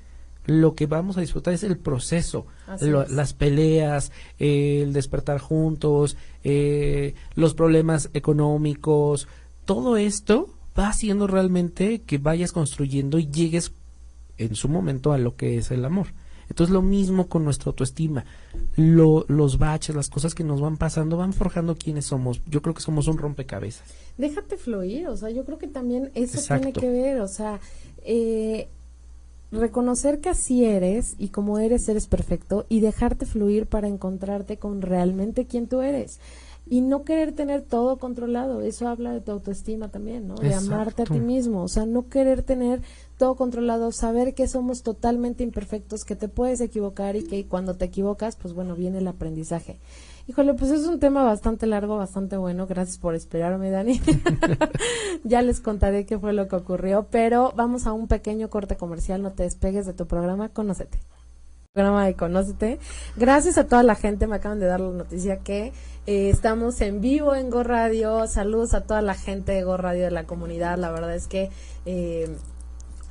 lo 0.45 0.75
que 0.75 0.85
vamos 0.85 1.17
a 1.17 1.21
disfrutar 1.21 1.53
es 1.53 1.63
el 1.63 1.77
proceso, 1.77 2.45
las 2.79 3.33
peleas, 3.33 4.13
el 4.39 4.93
despertar 4.93 5.39
juntos, 5.39 6.15
eh, 6.45 7.15
los 7.35 7.53
problemas 7.53 8.09
económicos, 8.13 9.27
todo 9.65 9.97
esto 9.97 10.49
va 10.79 10.87
haciendo 10.87 11.27
realmente 11.27 11.99
que 11.99 12.17
vayas 12.17 12.53
construyendo 12.53 13.19
y 13.19 13.29
llegues 13.29 13.73
en 14.37 14.55
su 14.55 14.69
momento 14.69 15.11
a 15.11 15.17
lo 15.17 15.35
que 15.35 15.57
es 15.57 15.69
el 15.71 15.83
amor. 15.83 16.07
Entonces 16.51 16.73
lo 16.73 16.81
mismo 16.81 17.27
con 17.27 17.45
nuestra 17.45 17.69
autoestima. 17.69 18.25
los 18.75 19.57
baches, 19.57 19.95
las 19.95 20.09
cosas 20.09 20.35
que 20.35 20.43
nos 20.43 20.59
van 20.59 20.75
pasando 20.75 21.15
van 21.15 21.31
forjando 21.31 21.77
quiénes 21.77 22.05
somos. 22.05 22.41
Yo 22.45 22.61
creo 22.61 22.75
que 22.75 22.81
somos 22.81 23.07
un 23.07 23.17
rompecabezas. 23.17 23.87
Déjate 24.17 24.57
fluir, 24.57 25.07
o 25.07 25.15
sea, 25.15 25.29
yo 25.29 25.45
creo 25.45 25.57
que 25.57 25.67
también 25.67 26.11
eso 26.13 26.41
tiene 26.45 26.73
que 26.73 26.89
ver, 26.89 27.21
o 27.21 27.29
sea, 27.29 27.61
eh, 28.03 28.67
reconocer 29.53 30.19
que 30.19 30.27
así 30.27 30.65
eres 30.65 31.15
y 31.17 31.29
como 31.29 31.57
eres, 31.57 31.87
eres 31.87 32.07
perfecto 32.07 32.65
y 32.67 32.81
dejarte 32.81 33.25
fluir 33.25 33.65
para 33.67 33.87
encontrarte 33.87 34.57
con 34.57 34.81
realmente 34.81 35.45
quién 35.45 35.67
tú 35.67 35.81
eres 35.81 36.19
y 36.71 36.79
no 36.79 37.03
querer 37.03 37.33
tener 37.33 37.63
todo 37.63 37.97
controlado. 37.97 38.61
Eso 38.61 38.87
habla 38.87 39.11
de 39.11 39.19
tu 39.19 39.29
autoestima 39.33 39.89
también, 39.89 40.29
¿no? 40.29 40.35
De 40.35 40.53
amarte 40.53 41.01
a 41.01 41.05
ti 41.05 41.19
mismo. 41.19 41.63
O 41.63 41.67
sea, 41.67 41.85
no 41.85 42.07
querer 42.07 42.43
tener 42.43 42.81
todo 43.17 43.35
controlado, 43.35 43.91
saber 43.91 44.33
que 44.33 44.47
somos 44.47 44.81
totalmente 44.81 45.43
imperfectos, 45.43 46.05
que 46.05 46.15
te 46.15 46.29
puedes 46.29 46.61
equivocar 46.61 47.17
y 47.17 47.25
que 47.25 47.45
cuando 47.45 47.75
te 47.75 47.83
equivocas, 47.83 48.37
pues 48.37 48.53
bueno, 48.53 48.73
viene 48.75 48.99
el 48.99 49.07
aprendizaje. 49.09 49.79
Híjole, 50.27 50.53
pues 50.53 50.71
es 50.71 50.87
un 50.87 51.01
tema 51.01 51.23
bastante 51.23 51.67
largo, 51.67 51.97
bastante 51.97 52.37
bueno. 52.37 52.67
Gracias 52.67 52.97
por 52.97 53.15
esperarme, 53.15 53.69
Dani. 53.69 53.99
ya 55.25 55.41
les 55.41 55.59
contaré 55.59 56.05
qué 56.05 56.17
fue 56.19 56.31
lo 56.31 56.47
que 56.47 56.55
ocurrió, 56.55 57.07
pero 57.11 57.51
vamos 57.53 57.85
a 57.85 57.91
un 57.91 58.07
pequeño 58.07 58.49
corte 58.49 58.77
comercial. 58.77 59.21
No 59.21 59.33
te 59.33 59.43
despegues 59.43 59.85
de 59.85 59.93
tu 59.93 60.07
programa, 60.07 60.47
conócete. 60.47 60.99
Programa 61.73 62.05
de 62.05 62.15
Conócete. 62.15 62.79
Gracias 63.15 63.57
a 63.57 63.65
toda 63.65 63.81
la 63.81 63.95
gente, 63.95 64.27
me 64.27 64.35
acaban 64.35 64.59
de 64.59 64.65
dar 64.65 64.81
la 64.81 64.91
noticia 64.91 65.37
que 65.37 65.71
eh, 66.05 66.29
estamos 66.29 66.81
en 66.81 66.99
vivo 66.99 67.33
en 67.33 67.49
Go 67.49 67.63
Radio. 67.63 68.27
Saludos 68.27 68.73
a 68.73 68.81
toda 68.81 69.01
la 69.01 69.13
gente 69.13 69.53
de 69.53 69.63
Go 69.63 69.77
Radio 69.77 70.03
de 70.03 70.11
la 70.11 70.25
comunidad. 70.25 70.77
La 70.77 70.91
verdad 70.91 71.15
es 71.15 71.27
que 71.27 71.49
eh, 71.85 72.35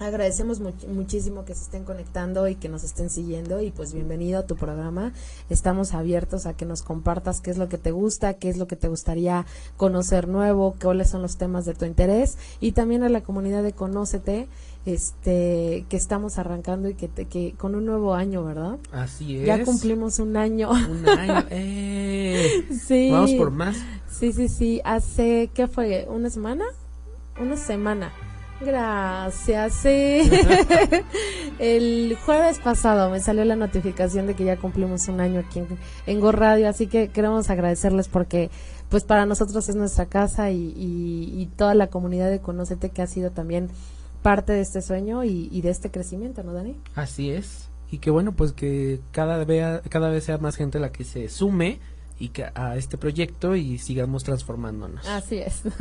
Agradecemos 0.00 0.60
muchísimo 0.60 1.44
que 1.44 1.54
se 1.54 1.64
estén 1.64 1.84
conectando 1.84 2.48
y 2.48 2.54
que 2.54 2.70
nos 2.70 2.84
estén 2.84 3.10
siguiendo 3.10 3.60
y 3.60 3.70
pues 3.70 3.92
bienvenido 3.92 4.38
a 4.38 4.46
tu 4.46 4.56
programa. 4.56 5.12
Estamos 5.50 5.92
abiertos 5.92 6.46
a 6.46 6.54
que 6.54 6.64
nos 6.64 6.80
compartas 6.80 7.42
qué 7.42 7.50
es 7.50 7.58
lo 7.58 7.68
que 7.68 7.76
te 7.76 7.90
gusta, 7.90 8.32
qué 8.32 8.48
es 8.48 8.56
lo 8.56 8.66
que 8.66 8.76
te 8.76 8.88
gustaría 8.88 9.44
conocer 9.76 10.26
nuevo, 10.26 10.74
cuáles 10.80 11.10
son 11.10 11.20
los 11.20 11.36
temas 11.36 11.66
de 11.66 11.74
tu 11.74 11.84
interés 11.84 12.38
y 12.60 12.72
también 12.72 13.02
a 13.02 13.10
la 13.10 13.20
comunidad 13.20 13.62
de 13.62 13.74
Conócete 13.74 14.48
este 14.86 15.84
que 15.88 15.96
estamos 15.96 16.38
arrancando 16.38 16.88
y 16.88 16.94
que, 16.94 17.08
que 17.08 17.54
con 17.56 17.74
un 17.74 17.84
nuevo 17.84 18.14
año, 18.14 18.44
¿verdad? 18.44 18.78
Así 18.92 19.36
es. 19.36 19.46
Ya 19.46 19.64
cumplimos 19.64 20.18
un 20.18 20.36
año. 20.36 20.70
Un 20.70 21.08
año. 21.08 21.46
Eh. 21.50 22.66
Sí. 22.86 23.10
Vamos 23.10 23.32
por 23.32 23.50
más. 23.50 23.76
Sí, 24.08 24.32
sí, 24.32 24.48
sí. 24.48 24.80
Hace, 24.84 25.50
¿qué 25.52 25.66
fue? 25.66 26.06
¿Una 26.08 26.30
semana? 26.30 26.64
Una 27.40 27.56
semana 27.56 28.12
Gracias, 28.60 29.72
sí. 29.72 29.88
el 31.58 32.16
jueves 32.26 32.58
pasado 32.58 33.10
me 33.10 33.20
salió 33.20 33.44
la 33.46 33.56
notificación 33.56 34.26
de 34.26 34.34
que 34.34 34.44
ya 34.44 34.58
cumplimos 34.58 35.08
un 35.08 35.20
año 35.20 35.40
aquí 35.40 35.62
en, 36.06 36.20
Go 36.20 36.30
Radio, 36.30 36.68
así 36.68 36.86
que 36.86 37.08
queremos 37.08 37.48
agradecerles 37.48 38.08
porque 38.08 38.50
pues 38.90 39.04
para 39.04 39.24
nosotros 39.24 39.66
es 39.70 39.76
nuestra 39.76 40.06
casa 40.06 40.50
y, 40.50 41.48
toda 41.56 41.74
la 41.74 41.86
comunidad 41.86 42.28
de 42.28 42.40
Conocete 42.40 42.90
que 42.90 43.00
ha 43.00 43.06
sido 43.06 43.30
también 43.30 43.70
parte 44.22 44.52
de 44.52 44.60
este 44.60 44.82
sueño 44.82 45.24
y, 45.24 45.60
de 45.60 45.70
este 45.70 45.90
crecimiento, 45.90 46.42
¿no, 46.42 46.52
Dani? 46.52 46.76
Así 46.94 47.30
es. 47.30 47.68
Y 47.90 47.98
que 47.98 48.10
bueno, 48.10 48.32
pues 48.32 48.52
que 48.52 49.00
cada, 49.10 49.44
vez, 49.44 49.82
cada 49.88 50.10
vez 50.10 50.24
sea 50.24 50.38
más 50.38 50.56
gente 50.56 50.78
la 50.78 50.92
que 50.92 51.04
se 51.04 51.28
sume 51.28 51.80
y 52.18 52.28
que, 52.28 52.44
a 52.54 52.76
este 52.76 52.98
proyecto 52.98 53.56
y 53.56 53.78
sigamos 53.78 54.22
transformándonos. 54.24 55.06
Así 55.08 55.38
es. 55.38 55.62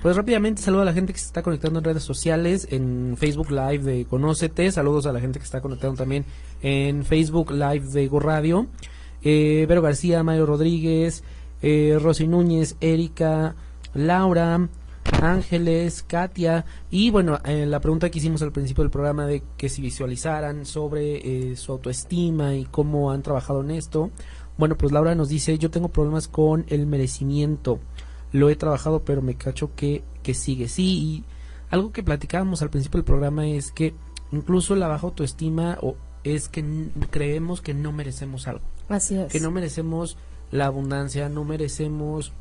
Pues 0.00 0.14
rápidamente 0.14 0.62
saludo 0.62 0.82
a 0.82 0.84
la 0.84 0.92
gente 0.92 1.12
que 1.12 1.18
se 1.18 1.26
está 1.26 1.42
conectando 1.42 1.80
en 1.80 1.84
redes 1.84 2.04
sociales, 2.04 2.68
en 2.70 3.16
Facebook 3.18 3.50
Live 3.50 3.78
de 3.78 4.04
Conócete, 4.04 4.70
saludos 4.70 5.06
a 5.06 5.12
la 5.12 5.18
gente 5.18 5.40
que 5.40 5.44
está 5.44 5.60
conectando 5.60 5.96
también 5.96 6.24
en 6.62 7.04
Facebook 7.04 7.50
Live 7.50 7.80
de 7.88 8.06
Go 8.06 8.20
Radio, 8.20 8.68
eh, 9.24 9.66
Vero 9.68 9.82
García, 9.82 10.22
Mario 10.22 10.46
Rodríguez, 10.46 11.24
eh, 11.62 11.98
Rosy 12.00 12.28
Núñez, 12.28 12.76
Erika, 12.80 13.56
Laura, 13.92 14.68
Ángeles, 15.20 16.02
Katia 16.02 16.64
y 16.90 17.10
bueno, 17.10 17.40
eh, 17.44 17.66
la 17.66 17.80
pregunta 17.80 18.10
que 18.10 18.18
hicimos 18.18 18.42
al 18.42 18.52
principio 18.52 18.84
del 18.84 18.90
programa 18.90 19.26
de 19.26 19.42
que 19.56 19.68
si 19.68 19.82
visualizaran 19.82 20.64
sobre 20.64 21.50
eh, 21.50 21.56
su 21.56 21.72
autoestima 21.72 22.54
y 22.54 22.64
cómo 22.64 23.10
han 23.10 23.22
trabajado 23.22 23.62
en 23.62 23.70
esto. 23.72 24.10
Bueno, 24.56 24.76
pues 24.76 24.92
Laura 24.92 25.14
nos 25.14 25.28
dice, 25.28 25.58
yo 25.58 25.70
tengo 25.70 25.88
problemas 25.88 26.26
con 26.26 26.64
el 26.68 26.86
merecimiento 26.86 27.78
lo 28.32 28.50
he 28.50 28.56
trabajado, 28.56 29.04
pero 29.04 29.22
me 29.22 29.34
cacho 29.34 29.74
que, 29.74 30.02
que 30.22 30.34
sigue. 30.34 30.68
Sí, 30.68 30.84
y 30.84 31.24
algo 31.70 31.92
que 31.92 32.02
platicábamos 32.02 32.62
al 32.62 32.70
principio 32.70 32.98
del 32.98 33.04
programa 33.04 33.46
es 33.46 33.70
que 33.70 33.94
incluso 34.32 34.76
la 34.76 34.88
baja 34.88 35.06
autoestima 35.06 35.78
o 35.80 35.96
es 36.24 36.48
que 36.48 36.64
creemos 37.10 37.60
que 37.60 37.74
no 37.74 37.92
merecemos 37.92 38.46
algo. 38.48 38.64
Así 38.88 39.16
es. 39.16 39.32
Que 39.32 39.40
no 39.40 39.50
merecemos 39.50 40.16
la 40.50 40.66
abundancia, 40.66 41.28
no 41.28 41.44
merecemos 41.44 42.32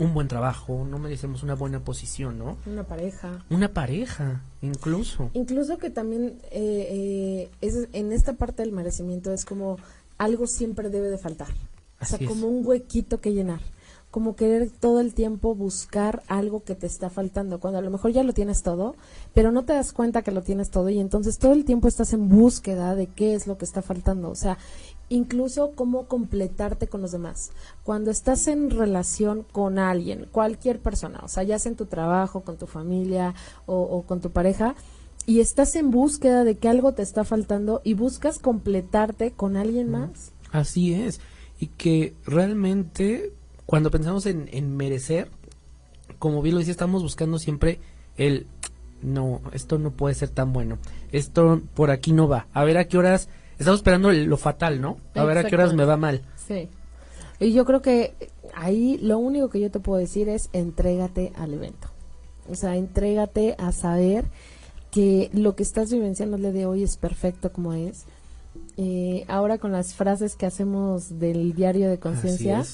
un 0.00 0.14
buen 0.14 0.28
trabajo, 0.28 0.84
no 0.84 0.98
merecemos 0.98 1.42
una 1.42 1.54
buena 1.54 1.80
posición, 1.80 2.38
¿no? 2.38 2.56
Una 2.66 2.84
pareja. 2.84 3.44
Una 3.50 3.68
pareja, 3.68 4.42
incluso. 4.62 5.30
Incluso 5.34 5.78
que 5.78 5.90
también 5.90 6.40
eh, 6.50 6.88
eh, 6.90 7.50
es, 7.60 7.88
en 7.92 8.12
esta 8.12 8.32
parte 8.32 8.62
del 8.62 8.72
merecimiento 8.72 9.32
es 9.32 9.44
como 9.44 9.78
algo 10.18 10.46
siempre 10.46 10.90
debe 10.90 11.08
de 11.08 11.18
faltar. 11.18 11.48
o 12.00 12.04
sea, 12.04 12.18
como 12.26 12.48
un 12.48 12.66
huequito 12.66 13.20
que 13.20 13.32
llenar 13.32 13.60
como 14.10 14.34
querer 14.34 14.70
todo 14.70 15.00
el 15.00 15.14
tiempo 15.14 15.54
buscar 15.54 16.22
algo 16.26 16.64
que 16.64 16.74
te 16.74 16.86
está 16.86 17.10
faltando, 17.10 17.60
cuando 17.60 17.78
a 17.78 17.82
lo 17.82 17.90
mejor 17.90 18.10
ya 18.10 18.24
lo 18.24 18.32
tienes 18.32 18.62
todo, 18.62 18.96
pero 19.34 19.52
no 19.52 19.64
te 19.64 19.72
das 19.72 19.92
cuenta 19.92 20.22
que 20.22 20.32
lo 20.32 20.42
tienes 20.42 20.70
todo 20.70 20.88
y 20.88 20.98
entonces 20.98 21.38
todo 21.38 21.52
el 21.52 21.64
tiempo 21.64 21.86
estás 21.86 22.12
en 22.12 22.28
búsqueda 22.28 22.96
de 22.96 23.06
qué 23.06 23.34
es 23.34 23.46
lo 23.46 23.56
que 23.56 23.64
está 23.64 23.82
faltando, 23.82 24.30
o 24.30 24.34
sea, 24.34 24.58
incluso 25.10 25.72
cómo 25.74 26.06
completarte 26.06 26.86
con 26.86 27.02
los 27.02 27.12
demás. 27.12 27.50
Cuando 27.82 28.10
estás 28.10 28.48
en 28.48 28.70
relación 28.70 29.44
con 29.52 29.78
alguien, 29.78 30.26
cualquier 30.32 30.78
persona, 30.78 31.20
o 31.22 31.28
sea, 31.28 31.42
ya 31.42 31.58
sea 31.58 31.70
en 31.70 31.76
tu 31.76 31.86
trabajo, 31.86 32.40
con 32.40 32.56
tu 32.56 32.66
familia 32.66 33.34
o, 33.66 34.02
con 34.06 34.20
tu 34.22 34.30
pareja, 34.30 34.74
y 35.26 35.40
estás 35.40 35.76
en 35.76 35.90
búsqueda 35.90 36.44
de 36.44 36.56
que 36.56 36.68
algo 36.68 36.94
te 36.94 37.02
está 37.02 37.24
faltando 37.24 37.82
y 37.84 37.94
buscas 37.94 38.38
completarte 38.38 39.32
con 39.32 39.56
alguien 39.56 39.90
más. 39.90 40.32
Así 40.52 40.94
es, 40.94 41.20
y 41.58 41.66
que 41.66 42.14
realmente 42.24 43.32
cuando 43.66 43.90
pensamos 43.90 44.26
en, 44.26 44.76
merecer, 44.76 45.28
como 46.18 46.40
bien 46.40 46.54
lo 46.54 46.60
decía, 46.60 46.72
estamos 46.72 47.02
buscando 47.02 47.38
siempre 47.38 47.80
el 48.16 48.46
no, 49.02 49.40
esto 49.52 49.78
no 49.78 49.92
puede 49.92 50.14
ser 50.14 50.28
tan 50.28 50.52
bueno. 50.52 50.78
Esto 51.10 51.62
por 51.74 51.90
aquí 51.90 52.12
no 52.12 52.28
va. 52.28 52.48
A 52.52 52.64
ver 52.64 52.76
a 52.76 52.86
qué 52.86 52.98
horas. 52.98 53.28
Estamos 53.60 53.80
esperando 53.80 54.10
lo 54.10 54.38
fatal, 54.38 54.80
¿no? 54.80 54.96
A 55.14 55.22
ver 55.24 55.36
a 55.36 55.44
qué 55.44 55.54
horas 55.54 55.74
me 55.74 55.84
va 55.84 55.98
mal. 55.98 56.22
Sí. 56.48 56.70
Y 57.38 57.52
yo 57.52 57.66
creo 57.66 57.82
que 57.82 58.14
ahí 58.54 58.96
lo 59.02 59.18
único 59.18 59.50
que 59.50 59.60
yo 59.60 59.70
te 59.70 59.80
puedo 59.80 59.98
decir 59.98 60.30
es 60.30 60.48
entrégate 60.54 61.34
al 61.36 61.52
evento. 61.52 61.88
O 62.50 62.54
sea, 62.54 62.76
entrégate 62.76 63.56
a 63.58 63.72
saber 63.72 64.24
que 64.90 65.28
lo 65.34 65.56
que 65.56 65.62
estás 65.62 65.92
vivenciando 65.92 66.36
el 66.36 66.42
día 66.42 66.52
de 66.52 66.64
hoy 66.64 66.82
es 66.82 66.96
perfecto 66.96 67.52
como 67.52 67.74
es. 67.74 68.06
Eh, 68.78 69.26
ahora 69.28 69.58
con 69.58 69.72
las 69.72 69.92
frases 69.92 70.36
que 70.36 70.46
hacemos 70.46 71.18
del 71.18 71.52
diario 71.52 71.90
de 71.90 71.98
conciencia, 71.98 72.64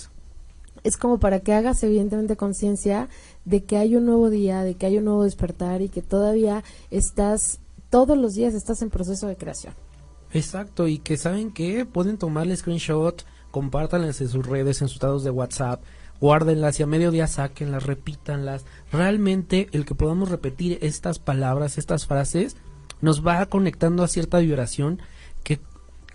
es 0.84 0.96
como 0.96 1.18
para 1.18 1.40
que 1.40 1.52
hagas 1.52 1.82
evidentemente 1.82 2.36
conciencia 2.36 3.08
de 3.44 3.64
que 3.64 3.76
hay 3.76 3.96
un 3.96 4.06
nuevo 4.06 4.30
día, 4.30 4.62
de 4.62 4.76
que 4.76 4.86
hay 4.86 4.98
un 4.98 5.06
nuevo 5.06 5.24
despertar 5.24 5.82
y 5.82 5.88
que 5.88 6.02
todavía 6.02 6.62
estás, 6.92 7.58
todos 7.90 8.16
los 8.16 8.34
días 8.34 8.54
estás 8.54 8.82
en 8.82 8.90
proceso 8.90 9.26
de 9.26 9.36
creación. 9.36 9.74
Exacto, 10.36 10.86
y 10.86 10.98
que 10.98 11.16
saben 11.16 11.50
que 11.50 11.86
pueden 11.86 12.18
tomarle 12.18 12.56
screenshot, 12.56 13.24
compártanlas 13.50 14.20
en 14.20 14.28
sus 14.28 14.46
redes, 14.46 14.82
en 14.82 14.88
sus 14.88 14.96
estados 14.96 15.24
de 15.24 15.30
WhatsApp, 15.30 15.82
guárdenlas 16.20 16.78
y 16.78 16.82
a 16.82 16.86
mediodía 16.86 17.26
sáquenlas, 17.26 17.84
repítanlas. 17.84 18.64
Realmente 18.92 19.68
el 19.72 19.84
que 19.84 19.94
podamos 19.94 20.30
repetir 20.30 20.78
estas 20.82 21.18
palabras, 21.18 21.78
estas 21.78 22.06
frases, 22.06 22.56
nos 23.00 23.26
va 23.26 23.46
conectando 23.46 24.02
a 24.02 24.08
cierta 24.08 24.38
vibración 24.38 25.00
que 25.42 25.60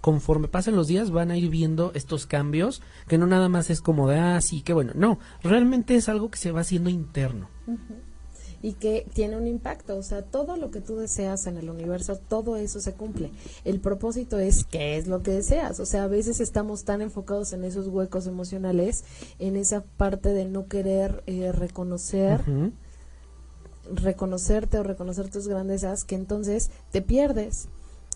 conforme 0.02 0.48
pasen 0.48 0.76
los 0.76 0.88
días 0.88 1.12
van 1.12 1.32
a 1.32 1.38
ir 1.38 1.50
viendo 1.50 1.92
estos 1.94 2.26
cambios, 2.26 2.82
que 3.08 3.18
no 3.18 3.28
nada 3.28 3.50
más 3.50 3.70
es 3.70 3.82
como 3.82 4.10
de, 4.10 4.20
ah, 4.20 4.42
sí, 4.42 4.62
qué 4.62 4.74
bueno, 4.74 4.94
no, 4.96 5.20
realmente 5.44 5.96
es 5.96 6.10
algo 6.10 6.32
que 6.32 6.40
se 6.40 6.52
va 6.52 6.62
haciendo 6.62 6.90
interno. 6.90 7.50
Y 8.62 8.74
que 8.74 9.08
tiene 9.13 9.38
un 9.38 9.47
impacto, 9.47 9.97
o 9.97 10.04
sea, 10.04 10.21
todo 10.21 10.58
lo 10.58 10.71
que 10.71 10.82
tú 10.82 10.97
deseas 10.97 11.47
en 11.47 11.58
el 11.58 11.69
universo, 11.69 12.17
todo 12.17 12.56
eso 12.56 12.80
se 12.80 12.93
cumple. 12.93 13.32
El 13.65 13.80
propósito 13.80 14.39
es 14.39 14.63
qué 14.65 14.97
es 14.97 15.08
lo 15.08 15.24
que 15.24 15.32
deseas, 15.32 15.80
o 15.80 15.86
sea, 15.86 16.04
a 16.04 16.08
veces 16.08 16.39
estamos 16.39 16.84
tan 16.84 17.02
enfocados 17.02 17.54
en 17.54 17.63
esos 17.63 17.88
huecos 17.88 18.28
emocionales, 18.28 19.04
en 19.39 19.56
esa 19.56 19.84
parte 19.84 20.30
de 20.30 20.45
no 20.45 20.67
querer 20.67 21.24
eh, 21.28 21.52
reconocer. 21.52 22.41
reconocerte 23.93 24.78
o 24.78 24.84
reconocer 24.84 25.30
tus 25.30 25.47
grandezas 25.47 26.06
que 26.06 26.15
entonces 26.15 26.69
te 26.91 27.02
pierdes 27.02 27.67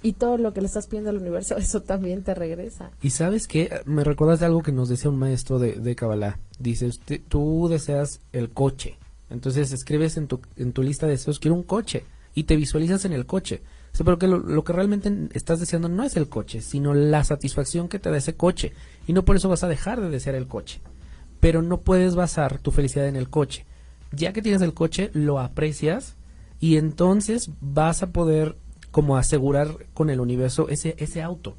y 0.05 0.13
todo 0.13 0.37
lo 0.37 0.53
que 0.53 0.61
le 0.61 0.67
estás 0.67 0.85
pidiendo 0.85 1.09
al 1.09 1.17
universo, 1.17 1.57
eso 1.57 1.81
también 1.81 2.23
te 2.23 2.35
regresa. 2.35 2.91
Y 3.01 3.09
sabes 3.09 3.47
qué, 3.47 3.81
me 3.85 4.03
recuerdas 4.03 4.39
de 4.39 4.45
algo 4.45 4.61
que 4.61 4.71
nos 4.71 4.87
decía 4.87 5.09
un 5.09 5.17
maestro 5.17 5.57
de, 5.57 5.73
de 5.73 5.95
Kabbalah. 5.95 6.39
Dice, 6.59 6.85
usted, 6.85 7.21
tú 7.27 7.67
deseas 7.69 8.21
el 8.31 8.51
coche. 8.51 8.97
Entonces 9.29 9.71
escribes 9.71 10.17
en 10.17 10.27
tu, 10.27 10.41
en 10.55 10.73
tu 10.73 10.83
lista 10.83 11.05
de 11.05 11.13
deseos, 11.13 11.39
quiero 11.39 11.55
un 11.55 11.63
coche. 11.63 12.05
Y 12.33 12.43
te 12.43 12.57
visualizas 12.57 13.05
en 13.05 13.13
el 13.13 13.25
coche. 13.25 13.61
O 13.97 14.03
pero 14.03 14.19
que 14.19 14.27
lo, 14.27 14.63
que 14.63 14.73
realmente 14.73 15.29
estás 15.33 15.61
deseando 15.61 15.87
no 15.87 16.03
es 16.03 16.17
el 16.17 16.27
coche, 16.27 16.61
sino 16.61 16.93
la 16.93 17.23
satisfacción 17.23 17.87
que 17.87 17.97
te 17.97 18.11
da 18.11 18.17
ese 18.17 18.35
coche. 18.35 18.73
Y 19.07 19.13
no 19.13 19.23
por 19.23 19.37
eso 19.37 19.47
vas 19.47 19.63
a 19.63 19.69
dejar 19.69 20.01
de 20.01 20.09
desear 20.09 20.35
el 20.35 20.47
coche. 20.47 20.81
Pero 21.39 21.61
no 21.61 21.79
puedes 21.81 22.15
basar 22.15 22.59
tu 22.59 22.71
felicidad 22.71 23.07
en 23.07 23.15
el 23.15 23.29
coche. 23.29 23.65
Ya 24.11 24.33
que 24.33 24.41
tienes 24.41 24.61
el 24.61 24.73
coche, 24.73 25.11
lo 25.13 25.39
aprecias 25.39 26.15
y 26.59 26.77
entonces 26.77 27.49
vas 27.61 28.03
a 28.03 28.11
poder 28.11 28.57
como 28.91 29.17
asegurar 29.17 29.87
con 29.93 30.09
el 30.09 30.21
universo 30.21 30.69
ese, 30.69 30.95
ese 30.99 31.21
auto, 31.21 31.57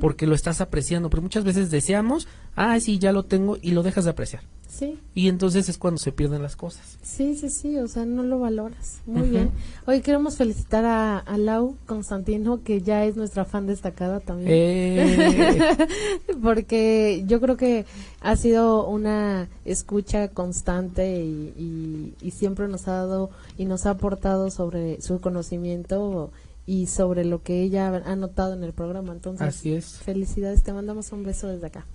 porque 0.00 0.26
lo 0.26 0.34
estás 0.34 0.62
apreciando, 0.62 1.10
pero 1.10 1.20
muchas 1.20 1.44
veces 1.44 1.70
deseamos, 1.70 2.26
ah, 2.56 2.80
sí, 2.80 2.98
ya 2.98 3.12
lo 3.12 3.24
tengo 3.24 3.58
y 3.60 3.72
lo 3.72 3.82
dejas 3.82 4.04
de 4.04 4.10
apreciar. 4.10 4.42
Sí. 4.68 4.98
Y 5.14 5.28
entonces 5.28 5.68
es 5.68 5.78
cuando 5.78 5.98
se 5.98 6.12
pierden 6.12 6.42
las 6.42 6.54
cosas. 6.54 6.98
Sí, 7.02 7.34
sí, 7.34 7.48
sí, 7.48 7.78
o 7.78 7.88
sea, 7.88 8.04
no 8.04 8.22
lo 8.22 8.38
valoras. 8.38 9.00
Muy 9.06 9.28
bien. 9.30 9.50
Hoy 9.86 10.02
queremos 10.02 10.36
felicitar 10.36 10.84
a, 10.84 11.38
Lau 11.38 11.76
Constantino, 11.86 12.62
que 12.62 12.82
ya 12.82 13.04
es 13.04 13.16
nuestra 13.16 13.44
fan 13.44 13.66
destacada 13.66 14.20
también. 14.20 14.50
Eh. 14.50 15.68
Porque 16.42 17.24
yo 17.26 17.40
creo 17.40 17.56
que 17.56 17.86
ha 18.20 18.36
sido 18.36 18.86
una 18.86 19.48
escucha 19.64 20.28
constante 20.28 21.24
y, 21.24 22.14
y 22.20 22.30
siempre 22.30 22.68
nos 22.68 22.86
ha 22.88 22.92
dado 22.92 23.30
y 23.56 23.64
nos 23.64 23.86
ha 23.86 23.90
aportado 23.90 24.50
sobre 24.50 25.00
su 25.00 25.20
conocimiento 25.20 26.30
y 26.68 26.86
sobre 26.86 27.24
lo 27.24 27.42
que 27.42 27.62
ella 27.62 28.02
ha 28.04 28.14
notado 28.14 28.52
en 28.52 28.62
el 28.62 28.74
programa. 28.74 29.14
Entonces, 29.14 29.48
Así 29.48 29.72
es. 29.72 29.96
felicidades, 30.00 30.62
te 30.62 30.74
mandamos 30.74 31.10
un 31.12 31.24
beso 31.24 31.48
desde 31.48 31.68
acá. 31.68 31.86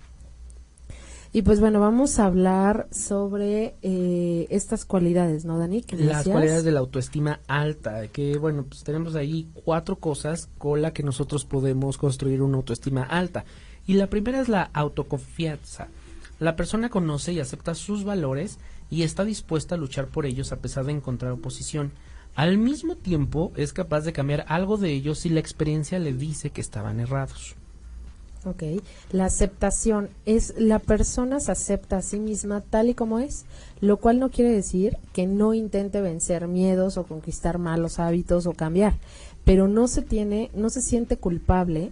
Y 1.34 1.42
pues 1.42 1.58
bueno, 1.58 1.80
vamos 1.80 2.20
a 2.20 2.26
hablar 2.26 2.86
sobre 2.92 3.74
eh, 3.82 4.46
estas 4.50 4.84
cualidades, 4.84 5.44
¿no, 5.44 5.58
Dani? 5.58 5.84
Las 5.98 6.28
cualidades 6.28 6.62
de 6.62 6.70
la 6.70 6.78
autoestima 6.78 7.40
alta, 7.48 8.06
que 8.06 8.38
bueno, 8.38 8.64
pues 8.68 8.84
tenemos 8.84 9.16
ahí 9.16 9.48
cuatro 9.52 9.96
cosas 9.96 10.48
con 10.58 10.80
las 10.80 10.92
que 10.92 11.02
nosotros 11.02 11.44
podemos 11.44 11.98
construir 11.98 12.40
una 12.40 12.58
autoestima 12.58 13.02
alta. 13.02 13.44
Y 13.84 13.94
la 13.94 14.06
primera 14.06 14.40
es 14.40 14.48
la 14.48 14.70
autoconfianza. 14.72 15.88
La 16.38 16.54
persona 16.54 16.88
conoce 16.88 17.32
y 17.32 17.40
acepta 17.40 17.74
sus 17.74 18.04
valores 18.04 18.60
y 18.88 19.02
está 19.02 19.24
dispuesta 19.24 19.74
a 19.74 19.78
luchar 19.78 20.06
por 20.06 20.26
ellos 20.26 20.52
a 20.52 20.60
pesar 20.60 20.84
de 20.84 20.92
encontrar 20.92 21.32
oposición. 21.32 21.90
Al 22.36 22.58
mismo 22.58 22.94
tiempo 22.94 23.50
es 23.56 23.72
capaz 23.72 24.02
de 24.02 24.12
cambiar 24.12 24.44
algo 24.46 24.76
de 24.76 24.92
ellos 24.92 25.18
si 25.18 25.30
la 25.30 25.40
experiencia 25.40 25.98
le 25.98 26.12
dice 26.12 26.50
que 26.50 26.60
estaban 26.60 27.00
errados. 27.00 27.56
Ok, 28.46 28.62
la 29.10 29.24
aceptación 29.24 30.10
es 30.26 30.54
la 30.58 30.78
persona 30.78 31.40
se 31.40 31.52
acepta 31.52 31.96
a 31.96 32.02
sí 32.02 32.18
misma 32.18 32.60
tal 32.60 32.90
y 32.90 32.94
como 32.94 33.18
es, 33.18 33.46
lo 33.80 33.96
cual 33.96 34.18
no 34.18 34.30
quiere 34.30 34.50
decir 34.50 34.98
que 35.14 35.26
no 35.26 35.54
intente 35.54 36.02
vencer 36.02 36.46
miedos 36.46 36.98
o 36.98 37.04
conquistar 37.04 37.58
malos 37.58 37.98
hábitos 37.98 38.46
o 38.46 38.52
cambiar, 38.52 38.94
pero 39.44 39.66
no 39.66 39.88
se 39.88 40.02
tiene, 40.02 40.50
no 40.54 40.68
se 40.68 40.82
siente 40.82 41.16
culpable 41.16 41.90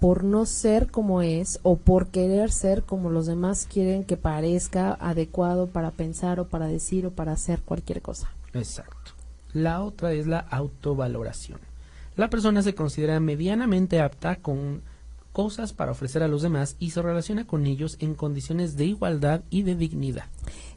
por 0.00 0.24
no 0.24 0.46
ser 0.46 0.90
como 0.90 1.22
es 1.22 1.60
o 1.62 1.76
por 1.76 2.08
querer 2.08 2.50
ser 2.50 2.82
como 2.82 3.08
los 3.08 3.26
demás 3.26 3.68
quieren 3.72 4.02
que 4.02 4.16
parezca 4.16 4.94
adecuado 4.94 5.68
para 5.68 5.92
pensar 5.92 6.40
o 6.40 6.48
para 6.48 6.66
decir 6.66 7.06
o 7.06 7.12
para 7.12 7.30
hacer 7.30 7.62
cualquier 7.62 8.02
cosa. 8.02 8.32
Exacto. 8.52 9.12
La 9.52 9.80
otra 9.82 10.12
es 10.12 10.26
la 10.26 10.40
autovaloración. 10.40 11.60
La 12.16 12.28
persona 12.30 12.62
se 12.62 12.74
considera 12.74 13.20
medianamente 13.20 14.00
apta 14.00 14.36
con 14.36 14.82
cosas 15.32 15.72
para 15.72 15.92
ofrecer 15.92 16.22
a 16.22 16.28
los 16.28 16.42
demás 16.42 16.76
y 16.78 16.90
se 16.90 17.02
relaciona 17.02 17.46
con 17.46 17.66
ellos 17.66 17.96
en 18.00 18.14
condiciones 18.14 18.76
de 18.76 18.84
igualdad 18.84 19.42
y 19.50 19.62
de 19.62 19.74
dignidad. 19.74 20.24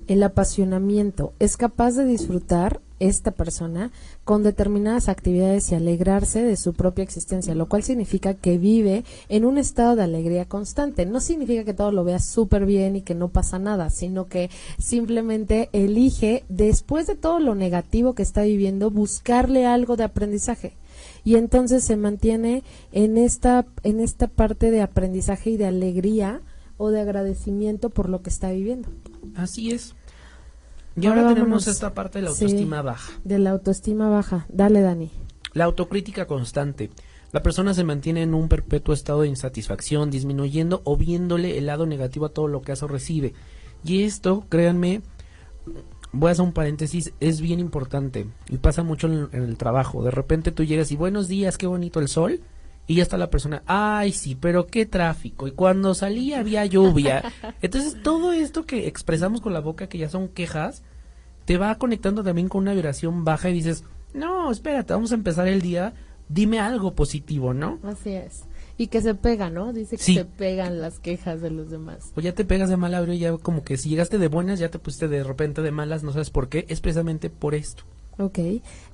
El 0.08 0.22
apasionamiento 0.24 1.34
es 1.40 1.58
capaz 1.58 1.96
de 1.96 2.06
disfrutar 2.06 2.80
esta 3.00 3.32
persona 3.32 3.92
con 4.24 4.44
determinadas 4.44 5.10
actividades 5.10 5.72
y 5.72 5.76
alegrarse 5.76 6.44
de 6.44 6.56
su 6.58 6.74
propia 6.74 7.04
existencia, 7.04 7.56
lo 7.56 7.68
cual 7.68 7.84
significa 7.84 8.36
que 8.36 8.58
vive 8.58 9.04
en 9.30 9.46
un 9.46 9.58
estado 9.58 9.96
de 9.96 10.04
alegría 10.04 10.46
constante. 10.46 11.06
No 11.06 11.20
significa 11.20 11.64
que 11.64 11.74
todo 11.74 11.92
lo 11.92 12.04
vea 12.04 12.20
súper 12.20 12.66
bien 12.66 12.96
y 12.96 13.02
que 13.02 13.16
no 13.16 13.30
pasa 13.30 13.60
nada, 13.60 13.90
sino 13.90 14.28
que 14.28 14.50
simplemente 14.78 15.70
elige, 15.74 16.46
después 16.48 17.08
de 17.08 17.16
todo 17.16 17.40
lo 17.40 17.56
negativo 17.56 18.14
que 18.14 18.24
está 18.24 18.44
viviendo, 18.44 18.92
buscarle 18.92 19.66
algo 19.66 19.98
de 19.98 20.04
aprendizaje 20.04 20.74
y 21.26 21.36
entonces 21.36 21.84
se 21.84 21.98
mantiene 21.98 22.64
en 22.94 23.18
esta 23.18 23.66
en 23.84 24.00
esta 24.00 24.28
parte 24.28 24.72
de 24.72 24.82
aprendizaje 24.82 25.50
y 25.50 25.58
de 25.58 25.66
alegría 25.66 26.42
o 26.78 26.92
de 26.92 27.02
agradecimiento 27.02 27.90
por 27.90 28.08
lo 28.08 28.22
que 28.22 28.30
está 28.30 28.52
viviendo. 28.52 28.88
Así 29.36 29.72
es. 29.72 29.96
Y 30.96 31.08
ahora, 31.08 31.34
tenemos 31.34 31.68
esta 31.68 31.94
parte 31.94 32.20
de 32.20 32.24
la 32.24 32.30
autoestima 32.30 32.82
baja. 32.82 33.12
De 33.26 33.40
la 33.40 33.50
autoestima 33.52 34.10
baja. 34.10 34.46
Dale, 34.48 34.80
Dani. 34.80 35.12
La 35.54 35.66
autocrítica 35.66 36.26
constante. 36.26 36.90
La 37.34 37.44
persona 37.44 37.74
se 37.74 37.84
mantiene 37.84 38.22
en 38.22 38.34
un 38.34 38.48
perpetuo 38.48 38.94
estado 38.94 39.22
de 39.22 39.28
insatisfacción, 39.28 40.10
disminuyendo 40.10 40.82
o 40.86 40.96
viéndole 40.96 41.58
el 41.58 41.66
lado 41.66 41.86
negativo 41.86 42.28
a 42.28 42.30
todo 42.30 42.48
lo 42.48 42.62
que 42.62 42.72
hace 42.72 42.86
o 42.86 42.88
recibe. 42.88 43.34
Y 43.84 44.04
esto, 44.04 44.46
créanme, 44.48 45.02
voy 46.16 46.30
a 46.30 46.32
hacer 46.32 46.46
un 46.46 46.54
paréntesis, 46.54 47.14
es 47.20 47.42
bien 47.42 47.60
importante 47.60 48.28
y 48.50 48.58
pasa 48.58 48.84
mucho 48.84 49.08
en, 49.08 49.30
el 49.32 49.58
trabajo. 49.58 50.04
De 50.04 50.12
repente 50.12 50.52
tú 50.52 50.64
llegas 50.64 50.92
y 50.92 50.96
buenos 50.96 51.28
días, 51.28 51.58
qué 51.58 51.68
bonito 51.68 52.00
el 52.00 52.08
sol. 52.08 52.42
Y 52.88 52.96
ya 52.96 53.04
está 53.04 53.18
la 53.18 53.32
persona, 53.32 53.64
ay 53.66 54.12
sí, 54.12 54.36
pero 54.36 54.68
qué 54.68 54.86
tráfico. 54.86 55.48
Y 55.48 55.52
cuando 55.52 55.96
salí 55.96 56.34
había 56.34 56.66
lluvia. 56.68 57.24
Entonces 57.62 58.02
todo 58.04 58.32
esto 58.32 58.66
que 58.66 58.88
expresamos 58.88 59.42
con 59.42 59.54
la 59.54 59.60
boca, 59.60 59.88
que 59.88 59.98
ya 59.98 60.08
son 60.08 60.28
quejas, 60.28 60.84
te 61.46 61.58
va 61.58 61.76
conectando 61.76 62.24
también 62.24 62.48
con 62.48 62.62
una 62.62 62.74
vibración 62.74 63.26
baja 63.26 63.50
y 63.50 63.54
dices, 63.54 63.84
no, 64.14 64.52
espérate, 64.52 64.94
vamos 64.94 65.12
a 65.12 65.16
empezar 65.16 65.48
el 65.48 65.62
día, 65.62 65.94
dime 66.30 66.60
algo 66.60 66.94
positivo, 66.94 67.56
¿no? 67.56 67.80
Así 67.84 68.12
es. 68.12 68.44
Y 68.78 68.88
que 68.88 69.02
se 69.02 69.16
pega, 69.16 69.50
¿no? 69.50 69.72
Dice 69.72 69.98
que 69.98 70.04
se 70.04 70.26
pegan 70.26 70.82
las 70.82 71.00
quejas 71.00 71.42
de 71.42 71.50
los 71.50 71.70
demás. 71.70 72.12
O 72.16 72.22
ya 72.22 72.34
te 72.34 72.44
pegas 72.44 72.70
de 72.70 72.78
mala, 72.78 73.02
y 73.14 73.20
ya 73.20 73.38
como 73.38 73.64
que 73.64 73.78
si 73.78 73.90
llegaste 73.90 74.18
de 74.18 74.28
buenas, 74.28 74.60
ya 74.60 74.70
te 74.70 74.80
pusiste 74.80 75.08
de 75.08 75.24
repente 75.24 75.62
de 75.62 75.72
malas, 75.72 76.04
no 76.04 76.12
sabes 76.12 76.30
por 76.30 76.50
qué, 76.50 76.66
es 76.68 76.82
precisamente 76.82 77.30
por 77.30 77.56
esto. 77.56 77.84
Ok. 78.18 78.40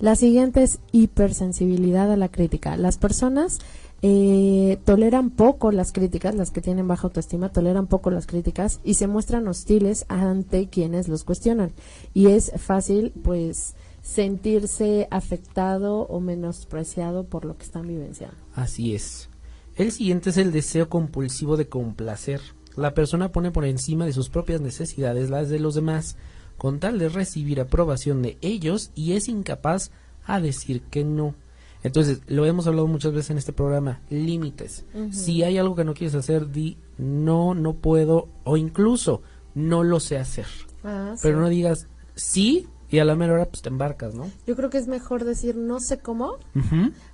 La 0.00 0.16
siguiente 0.16 0.62
es 0.62 0.80
hipersensibilidad 0.92 2.10
a 2.10 2.16
la 2.16 2.28
crítica. 2.28 2.76
Las 2.76 2.98
personas 2.98 3.58
eh, 4.02 4.78
toleran 4.84 5.30
poco 5.30 5.70
las 5.70 5.92
críticas, 5.92 6.34
las 6.34 6.50
que 6.50 6.60
tienen 6.60 6.88
baja 6.88 7.06
autoestima 7.06 7.50
toleran 7.50 7.86
poco 7.86 8.10
las 8.10 8.26
críticas 8.26 8.80
y 8.82 8.94
se 8.94 9.06
muestran 9.06 9.46
hostiles 9.46 10.04
ante 10.08 10.68
quienes 10.68 11.06
los 11.06 11.22
cuestionan. 11.22 11.72
Y 12.12 12.26
es 12.26 12.52
fácil, 12.56 13.12
pues, 13.22 13.74
sentirse 14.02 15.06
afectado 15.12 16.00
o 16.00 16.18
menospreciado 16.18 17.24
por 17.24 17.44
lo 17.44 17.56
que 17.56 17.64
están 17.64 17.86
vivenciando. 17.86 18.36
Así 18.54 18.94
es. 18.94 19.28
El 19.76 19.92
siguiente 19.92 20.30
es 20.30 20.36
el 20.36 20.52
deseo 20.52 20.88
compulsivo 20.88 21.56
de 21.56 21.68
complacer. 21.68 22.40
La 22.76 22.94
persona 22.94 23.32
pone 23.32 23.50
por 23.50 23.64
encima 23.64 24.04
de 24.06 24.12
sus 24.12 24.28
propias 24.28 24.60
necesidades 24.60 25.30
las 25.30 25.48
de 25.48 25.58
los 25.58 25.74
demás, 25.74 26.16
con 26.58 26.78
tal 26.78 26.98
de 26.98 27.08
recibir 27.08 27.60
aprobación 27.60 28.22
de 28.22 28.38
ellos 28.40 28.90
y 28.94 29.12
es 29.12 29.28
incapaz 29.28 29.90
a 30.24 30.40
decir 30.40 30.82
que 30.82 31.04
no. 31.04 31.34
Entonces, 31.82 32.20
lo 32.28 32.46
hemos 32.46 32.66
hablado 32.66 32.86
muchas 32.86 33.12
veces 33.12 33.30
en 33.30 33.38
este 33.38 33.52
programa, 33.52 34.00
límites. 34.08 34.84
Si 35.10 35.42
hay 35.42 35.58
algo 35.58 35.74
que 35.74 35.84
no 35.84 35.94
quieres 35.94 36.14
hacer, 36.14 36.50
di 36.52 36.78
no, 36.96 37.54
no 37.54 37.74
puedo 37.74 38.28
o 38.44 38.56
incluso 38.56 39.22
no 39.54 39.82
lo 39.82 39.98
sé 39.98 40.18
hacer. 40.18 40.46
Ah, 40.84 41.14
Pero 41.20 41.40
no 41.40 41.48
digas 41.48 41.88
sí 42.14 42.68
y 42.88 42.98
a 42.98 43.04
la 43.04 43.16
mera 43.16 43.32
hora 43.32 43.46
pues 43.46 43.62
te 43.62 43.68
embarcas, 43.68 44.14
¿no? 44.14 44.30
Yo 44.46 44.54
creo 44.54 44.70
que 44.70 44.78
es 44.78 44.86
mejor 44.86 45.24
decir 45.24 45.56
no 45.56 45.80
sé 45.80 45.98
cómo 45.98 46.36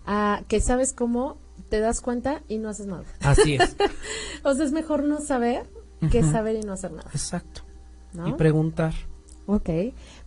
a 0.06 0.42
que 0.48 0.60
sabes 0.60 0.92
cómo 0.92 1.38
te 1.68 1.80
das 1.80 2.00
cuenta 2.00 2.42
y 2.48 2.58
no 2.58 2.68
haces 2.68 2.86
nada. 2.86 3.04
Así 3.20 3.54
es. 3.54 3.76
o 4.42 4.54
sea, 4.54 4.64
es 4.64 4.72
mejor 4.72 5.04
no 5.04 5.20
saber 5.20 5.68
que 6.10 6.22
saber 6.22 6.56
y 6.56 6.60
no 6.60 6.72
hacer 6.72 6.92
nada. 6.92 7.10
Exacto. 7.12 7.62
Y 8.26 8.32
preguntar. 8.32 8.94
Ok. 9.46 9.70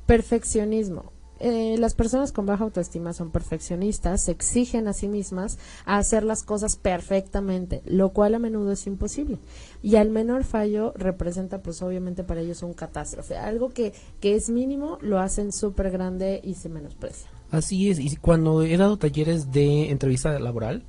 Perfeccionismo. 0.06 1.12
Eh, 1.44 1.76
las 1.80 1.96
personas 1.96 2.32
con 2.32 2.46
baja 2.46 2.64
autoestima 2.64 3.14
son 3.14 3.32
perfeccionistas, 3.32 4.22
se 4.22 4.32
exigen 4.32 4.88
a 4.88 4.94
sí 4.94 5.08
mismas 5.08 5.58
a 5.86 5.98
hacer 5.98 6.24
las 6.24 6.44
cosas 6.44 6.76
perfectamente, 6.76 7.82
lo 7.86 8.10
cual 8.10 8.36
a 8.36 8.40
menudo 8.40 8.74
es 8.74 8.86
imposible. 8.86 9.40
Y 9.82 9.96
al 9.96 10.12
menor 10.12 10.44
fallo 10.44 10.94
representa 10.96 11.64
pues 11.64 11.82
obviamente 11.82 12.24
para 12.24 12.42
ellos 12.42 12.62
un 12.62 12.74
catástrofe. 12.74 13.38
Algo 13.38 13.70
que, 13.70 13.94
que 14.20 14.36
es 14.36 14.52
mínimo 14.52 15.00
lo 15.02 15.18
hacen 15.18 15.52
súper 15.52 15.90
grande 15.90 16.42
y 16.44 16.54
se 16.54 16.70
menosprecia. 16.70 17.28
Así 17.50 17.90
es, 17.90 18.00
y 18.00 18.16
cuando 18.18 18.62
he 18.62 18.78
dado 18.78 18.98
talleres 18.98 19.52
de 19.52 19.90
entrevista 19.90 20.38
laboral, 20.40 20.84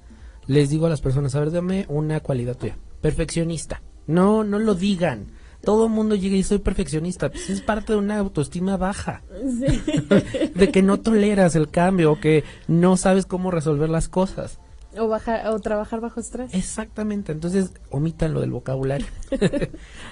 les 0.46 0.70
digo 0.70 0.86
a 0.86 0.90
las 0.90 1.00
personas, 1.00 1.34
a 1.34 1.40
ver, 1.40 1.50
dame 1.50 1.86
una 1.88 2.20
cualidad 2.20 2.56
tuya. 2.56 2.76
Perfeccionista. 3.00 3.82
No, 4.06 4.44
no 4.44 4.58
lo 4.58 4.74
digan. 4.74 5.32
Todo 5.62 5.86
el 5.86 5.92
mundo 5.92 6.16
llega 6.16 6.36
y 6.36 6.42
soy 6.42 6.58
perfeccionista. 6.58 7.30
Pues 7.30 7.48
es 7.48 7.60
parte 7.60 7.92
de 7.92 7.98
una 7.98 8.18
autoestima 8.18 8.76
baja. 8.76 9.22
de 10.54 10.70
que 10.72 10.82
no 10.82 11.00
toleras 11.00 11.54
el 11.54 11.68
cambio 11.68 12.12
o 12.12 12.20
que 12.20 12.42
no 12.66 12.96
sabes 12.96 13.26
cómo 13.26 13.50
resolver 13.50 13.88
las 13.88 14.08
cosas. 14.08 14.58
O, 14.98 15.08
bajar, 15.08 15.46
o 15.48 15.58
trabajar 15.60 16.00
bajo 16.00 16.20
estrés. 16.20 16.52
Exactamente, 16.52 17.32
entonces 17.32 17.70
omitan 17.90 18.34
lo 18.34 18.40
del 18.40 18.50
vocabulario. 18.50 19.06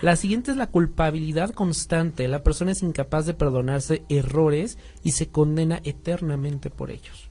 la 0.02 0.16
siguiente 0.16 0.52
es 0.52 0.56
la 0.56 0.68
culpabilidad 0.68 1.50
constante. 1.50 2.28
La 2.28 2.42
persona 2.42 2.72
es 2.72 2.82
incapaz 2.82 3.26
de 3.26 3.34
perdonarse 3.34 4.04
errores 4.08 4.78
y 5.02 5.12
se 5.12 5.28
condena 5.28 5.80
eternamente 5.84 6.70
por 6.70 6.90
ellos 6.90 7.29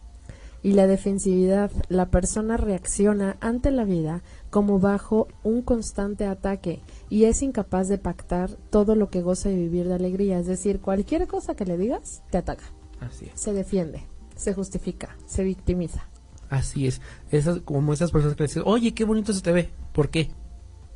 y 0.62 0.74
la 0.74 0.88
defensividad, 0.88 1.72
la 1.88 2.10
persona 2.10 2.58
reacciona 2.58 3.38
ante 3.40 3.72
la 3.72 3.86
vida 3.86 4.22
como 4.50 4.80
bajo 4.80 5.28
un 5.44 5.62
constante 5.62 6.26
ataque 6.26 6.82
y 7.10 7.26
es 7.26 7.42
incapaz 7.42 7.88
de 7.88 7.98
pactar 7.98 8.52
todo 8.70 8.96
lo 8.96 9.10
que 9.10 9.22
goza 9.22 9.50
de 9.50 9.56
vivir 9.56 9.88
de 9.88 9.96
alegría. 9.96 10.40
Es 10.40 10.48
decir, 10.48 10.80
cualquier 10.80 11.28
cosa 11.28 11.56
que 11.56 11.66
le 11.66 11.78
digas, 11.78 12.24
te 12.30 12.38
ataca. 12.38 12.66
Así 13.00 13.32
Se 13.34 13.54
defiende, 13.54 14.04
se 14.36 14.54
justifica, 14.54 15.16
se 15.26 15.44
victimiza. 15.44 16.10
Así 16.50 16.88
es. 16.88 17.02
Esas, 17.32 17.60
como 17.62 17.94
esas 17.94 18.12
personas 18.12 18.36
que 18.36 18.44
dicen, 18.44 18.64
oye, 18.66 18.94
qué 18.94 19.06
bonito 19.06 19.34
se 19.34 19.42
te 19.42 19.52
ve. 19.52 19.70
¿Por 19.94 20.10
qué? 20.10 20.32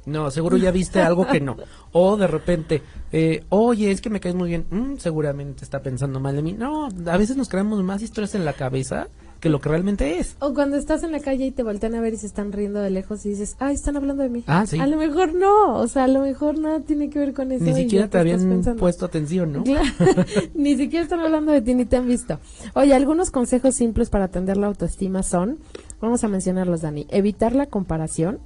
No, 0.05 0.29
seguro 0.31 0.57
ya 0.57 0.71
viste 0.71 0.99
algo 0.99 1.25
que 1.27 1.39
no. 1.39 1.55
O 1.93 2.17
de 2.17 2.27
repente, 2.27 2.81
eh, 3.11 3.45
oye, 3.49 3.91
es 3.91 4.01
que 4.01 4.09
me 4.09 4.19
caes 4.19 4.35
muy 4.35 4.49
bien. 4.49 4.65
Mm, 4.69 4.97
seguramente 4.97 5.63
está 5.63 5.81
pensando 5.81 6.19
mal 6.19 6.35
de 6.35 6.41
mí. 6.41 6.53
No, 6.53 6.87
a 6.87 7.17
veces 7.17 7.37
nos 7.37 7.47
creamos 7.47 7.81
más 7.83 8.01
historias 8.01 8.35
en 8.35 8.45
la 8.45 8.53
cabeza 8.53 9.07
que 9.43 9.49
lo 9.49 9.59
que 9.59 9.67
realmente 9.67 10.19
es. 10.19 10.37
O 10.39 10.53
cuando 10.53 10.77
estás 10.77 11.03
en 11.03 11.11
la 11.11 11.19
calle 11.19 11.45
y 11.47 11.51
te 11.51 11.63
voltean 11.63 11.95
a 11.95 11.99
ver 11.99 12.13
y 12.13 12.17
se 12.17 12.27
están 12.27 12.53
riendo 12.53 12.79
de 12.79 12.89
lejos 12.89 13.25
y 13.25 13.29
dices, 13.31 13.57
ay, 13.59 13.75
están 13.75 13.97
hablando 13.97 14.23
de 14.23 14.29
mí. 14.29 14.41
Ah, 14.47 14.65
sí. 14.65 14.79
A 14.79 14.87
lo 14.87 14.95
mejor 14.95 15.33
no, 15.33 15.75
o 15.79 15.87
sea, 15.89 16.05
a 16.05 16.07
lo 16.07 16.21
mejor 16.21 16.57
nada 16.57 16.79
tiene 16.79 17.09
que 17.09 17.19
ver 17.19 17.33
con 17.33 17.51
eso. 17.51 17.65
Ni 17.65 17.73
siquiera 17.73 18.09
te 18.09 18.17
habían 18.17 18.63
puesto 18.77 19.05
atención, 19.05 19.51
¿no? 19.51 19.65
ni 20.53 20.77
siquiera 20.77 21.03
están 21.03 21.19
hablando 21.19 21.51
de 21.51 21.59
ti 21.59 21.73
ni 21.73 21.83
te 21.83 21.97
han 21.97 22.07
visto. 22.07 22.39
Oye, 22.73 22.93
algunos 22.93 23.31
consejos 23.31 23.75
simples 23.75 24.09
para 24.09 24.23
atender 24.23 24.55
la 24.55 24.67
autoestima 24.67 25.23
son, 25.23 25.59
vamos 25.99 26.23
a 26.23 26.29
mencionarlos, 26.29 26.79
Dani, 26.79 27.05
evitar 27.09 27.53
la 27.53 27.65
comparación, 27.65 28.39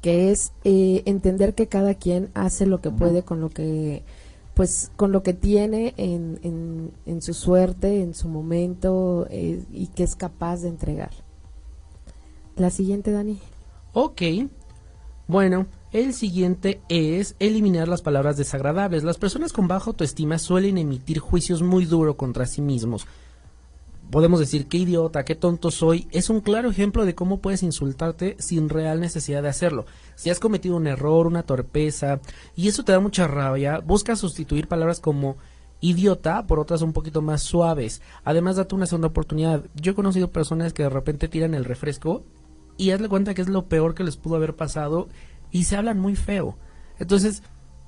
que 0.00 0.32
es 0.32 0.50
eh, 0.64 1.04
entender 1.06 1.54
que 1.54 1.68
cada 1.68 1.94
quien 1.94 2.30
hace 2.34 2.66
lo 2.66 2.80
que 2.80 2.90
puede 2.90 3.22
con 3.22 3.40
lo 3.40 3.50
que 3.50 4.02
pues 4.54 4.90
con 4.96 5.12
lo 5.12 5.22
que 5.22 5.32
tiene 5.32 5.94
en, 5.96 6.92
en, 7.06 7.22
su 7.22 7.34
suerte, 7.34 8.02
en 8.02 8.14
su 8.14 8.28
momento 8.28 9.26
eh, 9.30 9.62
y 9.72 9.86
que 9.88 10.02
es 10.02 10.14
capaz 10.14 10.62
de 10.62 10.68
entregar. 10.68 11.10
La 12.56 12.70
siguiente, 12.70 13.12
Dani. 13.12 13.38
Ok. 13.94 14.22
Bueno, 15.26 15.66
el 15.92 16.12
siguiente 16.12 16.80
es 16.88 17.34
eliminar 17.38 17.88
las 17.88 18.02
palabras 18.02 18.36
desagradables. 18.36 19.04
Las 19.04 19.18
personas 19.18 19.52
con 19.52 19.68
baja 19.68 19.86
autoestima 19.86 20.38
suelen 20.38 20.76
emitir 20.76 21.18
juicios 21.18 21.62
muy 21.62 21.86
duros 21.86 22.16
contra 22.16 22.46
sí 22.46 22.60
mismos 22.60 23.06
podemos 24.12 24.38
decir 24.38 24.66
qué 24.66 24.76
idiota, 24.76 25.24
qué 25.24 25.34
tonto 25.34 25.70
soy, 25.70 26.06
es 26.10 26.28
un 26.28 26.42
claro 26.42 26.70
ejemplo 26.70 27.06
de 27.06 27.14
cómo 27.14 27.40
puedes 27.40 27.62
insultarte 27.62 28.36
sin 28.38 28.68
real 28.68 29.00
necesidad 29.00 29.42
de 29.42 29.48
hacerlo. 29.48 29.86
Si 30.16 30.28
has 30.28 30.38
cometido 30.38 30.76
un 30.76 30.86
error, 30.86 31.26
una 31.26 31.44
torpeza, 31.44 32.20
y 32.54 32.68
eso 32.68 32.84
te 32.84 32.92
da 32.92 33.00
mucha 33.00 33.26
rabia, 33.26 33.78
busca 33.78 34.14
sustituir 34.14 34.68
palabras 34.68 35.00
como 35.00 35.38
idiota 35.80 36.46
por 36.46 36.60
otras 36.60 36.82
un 36.82 36.92
poquito 36.92 37.22
más 37.22 37.42
suaves. 37.42 38.02
Además, 38.22 38.56
date 38.56 38.74
una 38.74 38.84
segunda 38.84 39.08
oportunidad. 39.08 39.64
Yo 39.74 39.92
he 39.92 39.96
conocido 39.96 40.30
personas 40.30 40.74
que 40.74 40.82
de 40.82 40.90
repente 40.90 41.26
tiran 41.26 41.54
el 41.54 41.64
refresco 41.64 42.22
y 42.76 42.90
hazle 42.90 43.08
cuenta 43.08 43.32
que 43.32 43.40
es 43.40 43.48
lo 43.48 43.66
peor 43.66 43.94
que 43.94 44.04
les 44.04 44.18
pudo 44.18 44.36
haber 44.36 44.54
pasado 44.54 45.08
y 45.50 45.64
se 45.64 45.76
hablan 45.76 45.98
muy 45.98 46.16
feo. 46.16 46.58
Entonces, 46.98 47.42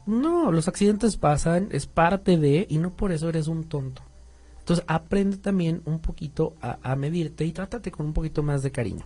no, 0.06 0.50
los 0.52 0.68
accidentes 0.68 1.18
pasan, 1.18 1.68
es 1.70 1.86
parte 1.86 2.38
de, 2.38 2.66
y 2.70 2.78
no 2.78 2.96
por 2.96 3.12
eso 3.12 3.28
eres 3.28 3.46
un 3.46 3.64
tonto. 3.64 4.00
Entonces 4.64 4.82
aprende 4.88 5.36
también 5.36 5.82
un 5.84 5.98
poquito 5.98 6.54
a, 6.62 6.96
medirte 6.96 7.44
y 7.44 7.52
trátate 7.52 7.90
con 7.90 8.06
un 8.06 8.14
poquito 8.14 8.42
más 8.42 8.62
de 8.62 8.70
cariño. 8.70 9.04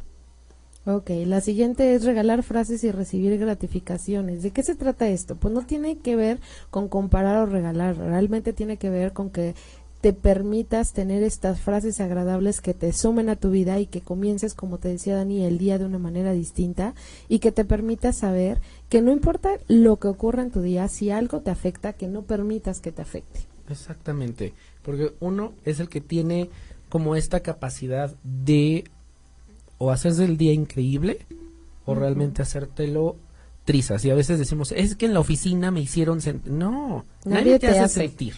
Ok, 0.86 1.10
la 1.26 1.40
siguiente 1.40 1.96
es 1.96 2.04
regalar 2.04 2.44
frases 2.44 2.84
y 2.84 2.92
recibir 2.92 3.36
gratificaciones. 3.38 4.44
¿De 4.44 4.52
qué 4.52 4.62
se 4.62 4.76
trata 4.76 5.08
esto? 5.08 5.34
Pues 5.34 5.52
no 5.52 5.66
tiene 5.66 5.98
que 5.98 6.14
ver 6.14 6.38
con 6.70 6.86
comparar 6.86 7.38
o 7.38 7.46
regalar, 7.46 7.96
realmente 7.96 8.52
tiene 8.52 8.76
que 8.76 8.88
ver 8.88 9.12
con 9.12 9.30
que 9.30 9.56
te 10.00 10.12
permitas 10.12 10.92
tener 10.92 11.24
estas 11.24 11.60
frases 11.60 12.00
agradables 12.00 12.60
que 12.60 12.72
te 12.72 12.92
sumen 12.92 13.28
a 13.28 13.34
tu 13.34 13.50
vida 13.50 13.80
y 13.80 13.86
que 13.86 14.00
comiences, 14.00 14.54
como 14.54 14.78
te 14.78 14.86
decía 14.86 15.16
Dani, 15.16 15.44
el 15.44 15.58
día 15.58 15.76
de 15.76 15.86
una 15.86 15.98
manera 15.98 16.30
distinta 16.30 16.94
y 17.28 17.40
que 17.40 17.50
te 17.50 17.64
permitas 17.64 18.18
saber 18.18 18.60
que 18.88 19.02
no 19.02 19.10
importa 19.10 19.58
lo 19.66 19.96
que 19.96 20.06
ocurra 20.06 20.42
en 20.42 20.52
tu 20.52 20.60
día, 20.60 20.86
si 20.86 21.10
algo 21.10 21.40
te 21.40 21.50
afecta, 21.50 21.94
que 21.94 22.06
no 22.06 22.22
permitas 22.22 22.78
que 22.78 22.92
te 22.92 23.02
afecte. 23.02 23.40
Exactamente, 23.68 24.54
porque 24.88 25.12
uno 25.20 25.52
es 25.66 25.80
el 25.80 25.90
que 25.90 26.00
tiene 26.00 26.48
como 26.88 27.14
esta 27.14 27.40
capacidad 27.40 28.14
de 28.24 28.84
o 29.76 29.90
hacerse 29.90 30.24
el 30.24 30.38
día 30.38 30.54
increíble 30.54 31.26
o 31.84 31.94
realmente 31.94 32.40
hacértelo 32.40 33.16
trizas. 33.66 34.02
Y 34.06 34.10
a 34.10 34.14
veces 34.14 34.38
decimos, 34.38 34.72
es 34.72 34.96
que 34.96 35.04
en 35.04 35.12
la 35.12 35.20
oficina 35.20 35.70
me 35.70 35.82
hicieron 35.82 36.22
sentir. 36.22 36.50
No, 36.50 37.04
nadie, 37.26 37.58
te, 37.58 37.68
hace, 37.68 38.00
sentir. 38.00 38.36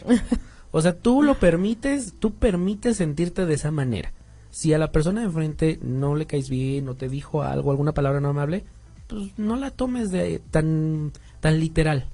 o 0.73 0.83
sea, 0.83 0.99
tú 0.99 1.23
lo 1.23 1.39
permites, 1.39 2.15
tú 2.19 2.33
permites 2.33 2.97
sentirte 2.97 3.47
de 3.47 3.55
esa 3.55 3.71
manera. 3.71 4.13
Si 4.51 4.75
a 4.75 4.79
la 4.79 4.91
persona 4.91 5.21
de 5.21 5.27
enfrente 5.27 5.79
no 5.85 6.17
le 6.17 6.27
caes 6.27 6.51
bien 6.51 6.89
o 6.89 6.97
te 6.97 7.09
dijo 7.09 7.45
algo, 7.45 7.71
alguna 7.71 7.93
palabra 7.93 8.19
no 8.19 8.31
amable, 8.31 8.65
pues 9.07 9.39
no 9.39 9.55
la 9.55 9.71
tomes 9.71 10.11
de 10.11 10.43
tan, 10.51 11.13
tan 11.39 11.61
literal. 11.61 12.09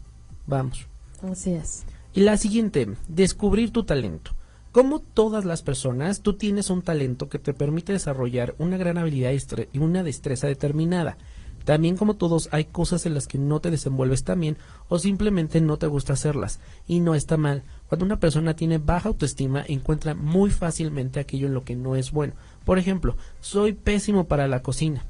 Vamos. 0.46 0.86
Así 1.22 1.52
es. 1.52 1.86
Y 2.16 2.20
la 2.20 2.38
siguiente, 2.38 2.88
descubrir 3.08 3.72
tu 3.72 3.84
talento. 3.84 4.30
Como 4.72 5.00
todas 5.00 5.44
las 5.44 5.60
personas, 5.60 6.22
tú 6.22 6.32
tienes 6.32 6.70
un 6.70 6.80
talento 6.80 7.28
que 7.28 7.38
te 7.38 7.52
permite 7.52 7.92
desarrollar 7.92 8.54
una 8.56 8.78
gran 8.78 8.96
habilidad 8.96 9.32
y 9.70 9.78
una 9.78 10.02
destreza 10.02 10.46
determinada. 10.46 11.18
También 11.66 11.98
como 11.98 12.14
todos 12.14 12.48
hay 12.52 12.64
cosas 12.64 13.04
en 13.04 13.12
las 13.12 13.26
que 13.26 13.36
no 13.36 13.60
te 13.60 13.70
desenvuelves 13.70 14.24
tan 14.24 14.40
bien 14.40 14.56
o 14.88 14.98
simplemente 14.98 15.60
no 15.60 15.76
te 15.76 15.88
gusta 15.88 16.14
hacerlas. 16.14 16.58
Y 16.88 17.00
no 17.00 17.14
está 17.14 17.36
mal. 17.36 17.64
Cuando 17.86 18.06
una 18.06 18.18
persona 18.18 18.56
tiene 18.56 18.78
baja 18.78 19.10
autoestima 19.10 19.62
encuentra 19.68 20.14
muy 20.14 20.48
fácilmente 20.48 21.20
aquello 21.20 21.48
en 21.48 21.54
lo 21.54 21.64
que 21.64 21.76
no 21.76 21.96
es 21.96 22.12
bueno. 22.12 22.32
Por 22.64 22.78
ejemplo, 22.78 23.14
soy 23.42 23.74
pésimo 23.74 24.24
para 24.24 24.48
la 24.48 24.62
cocina 24.62 25.04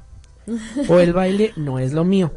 o 0.87 0.99
el 0.99 1.13
baile 1.13 1.53
no 1.55 1.79
es 1.79 1.93
lo 1.93 2.03
mío. 2.03 2.31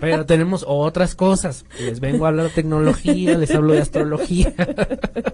Pero 0.00 0.26
tenemos 0.26 0.64
otras 0.66 1.14
cosas. 1.14 1.64
Les 1.80 2.00
vengo 2.00 2.24
a 2.24 2.28
hablar 2.28 2.46
de 2.46 2.52
tecnología, 2.52 3.36
les 3.38 3.54
hablo 3.54 3.72
de 3.72 3.80
astrología. 3.80 4.52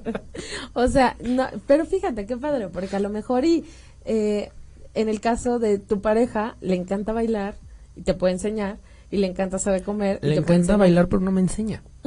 o 0.75 0.87
sea, 0.89 1.17
no, 1.25 1.47
pero 1.67 1.87
fíjate 1.87 2.27
qué 2.27 2.37
padre, 2.37 2.69
porque 2.69 2.97
a 2.97 3.01
lo 3.01 3.09
mejor 3.09 3.45
y 3.45 3.65
eh, 4.05 4.51
en 4.95 5.09
el 5.09 5.21
caso 5.21 5.59
de 5.59 5.79
tu 5.79 6.01
pareja 6.01 6.57
le 6.61 6.75
encanta 6.75 7.13
bailar 7.13 7.55
y 7.97 8.03
te 8.03 8.15
puede 8.15 8.35
enseñar 8.35 8.79
y 9.11 9.19
le 9.19 9.27
encanta 9.27 9.59
saber 9.59 9.83
comer. 9.83 10.19
Le 10.23 10.37
encanta 10.37 10.77
bailar 10.77 11.09
pero 11.09 11.23
no 11.23 11.33
me 11.33 11.41
enseña. 11.41 11.83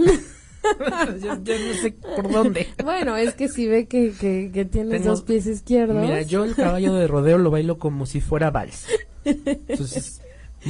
yo, 1.21 1.35
no 1.35 1.73
sé 1.81 1.95
por 2.15 2.31
dónde. 2.31 2.67
Bueno, 2.83 3.15
es 3.15 3.33
que 3.33 3.47
si 3.47 3.67
ve 3.67 3.87
que, 3.87 4.13
que, 4.13 4.65
tienes 4.65 5.03
dos 5.03 5.21
pies 5.21 5.45
izquierdos. 5.45 6.01
Mira, 6.01 6.21
yo 6.23 6.43
el 6.43 6.55
caballo 6.55 6.93
de 6.93 7.07
rodeo 7.07 7.37
lo 7.37 7.51
bailo 7.51 7.77
como 7.77 8.05
si 8.05 8.21
fuera 8.21 8.51
vals. 8.51 8.85
Entonces, 9.25 10.21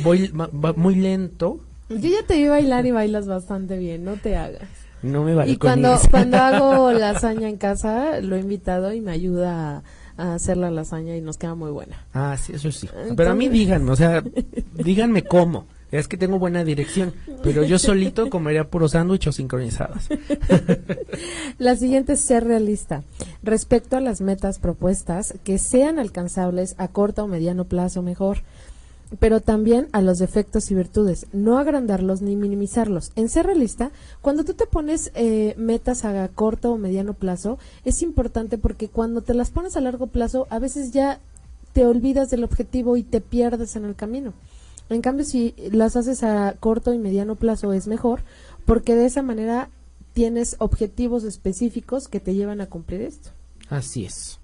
voy 0.04 0.32
muy 0.76 0.96
lento. 0.96 1.60
Yo 1.90 2.10
ya 2.10 2.26
te 2.26 2.36
vi 2.36 2.48
bailar 2.48 2.86
y 2.86 2.92
bailas 2.92 3.28
bastante 3.28 3.78
bien, 3.78 4.04
no 4.04 4.18
te 4.18 4.36
hagas. 4.36 4.68
No 5.04 5.24
me 5.24 5.36
vale 5.36 5.52
Y 5.52 5.58
cuando, 5.58 6.00
cuando 6.10 6.38
hago 6.38 6.92
lasaña 6.94 7.48
en 7.48 7.58
casa, 7.58 8.22
lo 8.22 8.36
he 8.36 8.40
invitado 8.40 8.92
y 8.92 9.02
me 9.02 9.12
ayuda 9.12 9.84
a, 10.18 10.34
hacer 10.34 10.58
la 10.58 10.72
lasaña 10.72 11.16
y 11.16 11.22
nos 11.22 11.38
queda 11.38 11.56
muy 11.56 11.72
buena. 11.72 12.06
Ah, 12.14 12.36
sí, 12.42 12.54
eso 12.54 12.72
sí. 12.72 12.90
Pero 13.16 13.32
a 13.32 13.36
mí 13.36 13.50
díganme, 13.50 13.92
o 13.92 13.96
sea, 13.96 14.24
díganme 14.74 15.24
cómo. 15.24 15.68
Es 16.00 16.08
que 16.08 16.18
tengo 16.18 16.40
buena 16.40 16.64
dirección, 16.64 17.14
pero 17.44 17.64
yo 17.64 17.80
solito 17.80 18.30
comería 18.30 18.70
puros 18.70 18.92
sándwiches 18.92 19.36
sincronizados. 19.36 20.08
La 21.58 21.76
siguiente 21.76 22.14
es 22.14 22.22
ser 22.22 22.44
realista. 22.44 23.04
Respecto 23.44 23.98
a 23.98 24.02
las 24.02 24.22
metas 24.22 24.60
propuestas, 24.60 25.36
que 25.44 25.58
sean 25.58 26.00
alcanzables 26.00 26.76
a 26.78 26.88
corto 26.88 27.24
o 27.24 27.28
mediano 27.28 27.66
plazo 27.66 28.02
mejor 28.02 28.40
pero 29.20 29.40
también 29.40 29.88
a 29.92 30.02
los 30.02 30.20
defectos 30.20 30.72
y 30.72 30.76
virtudes, 30.76 31.28
no 31.32 31.58
agrandarlos 31.58 32.22
ni 32.22 32.36
minimizarlos. 32.36 33.12
En 33.16 33.30
ser 33.30 33.46
realista, 33.46 33.92
cuando 34.22 34.44
tú 34.44 34.54
te 34.54 34.66
pones 34.66 35.12
eh, 35.16 35.54
metas 35.58 36.06
a 36.06 36.28
corto 36.30 36.72
o 36.72 36.78
mediano 36.78 37.14
plazo, 37.14 37.58
es 37.84 38.02
importante 38.02 38.58
porque 38.58 38.88
cuando 38.90 39.22
te 39.22 39.34
las 39.34 39.52
pones 39.52 39.78
a 39.78 39.82
largo 39.82 40.08
plazo, 40.08 40.48
a 40.50 40.60
veces 40.60 40.92
ya 40.92 41.20
te 41.74 41.86
olvidas 41.86 42.30
del 42.30 42.44
objetivo 42.44 42.98
y 42.98 43.04
te 43.04 43.22
pierdes 43.22 43.76
en 43.76 43.86
el 43.86 43.96
camino. 43.96 44.34
En 44.90 45.02
cambio, 45.02 45.26
si 45.26 45.56
las 45.72 45.96
haces 45.96 46.24
a 46.24 46.56
corto 46.60 46.94
y 46.94 47.00
mediano 47.00 47.36
plazo 47.36 47.74
es 47.74 47.88
mejor, 47.88 48.22
porque 48.66 48.96
de 48.96 49.06
esa 49.06 49.22
manera 49.22 49.70
tienes 50.14 50.56
objetivos 50.60 51.24
específicos 51.24 52.08
que 52.08 52.20
te 52.20 52.36
llevan 52.36 52.62
a 52.62 52.68
cumplir 52.68 53.02
esto. 53.02 53.32
Así 53.70 54.06
es. 54.06 54.40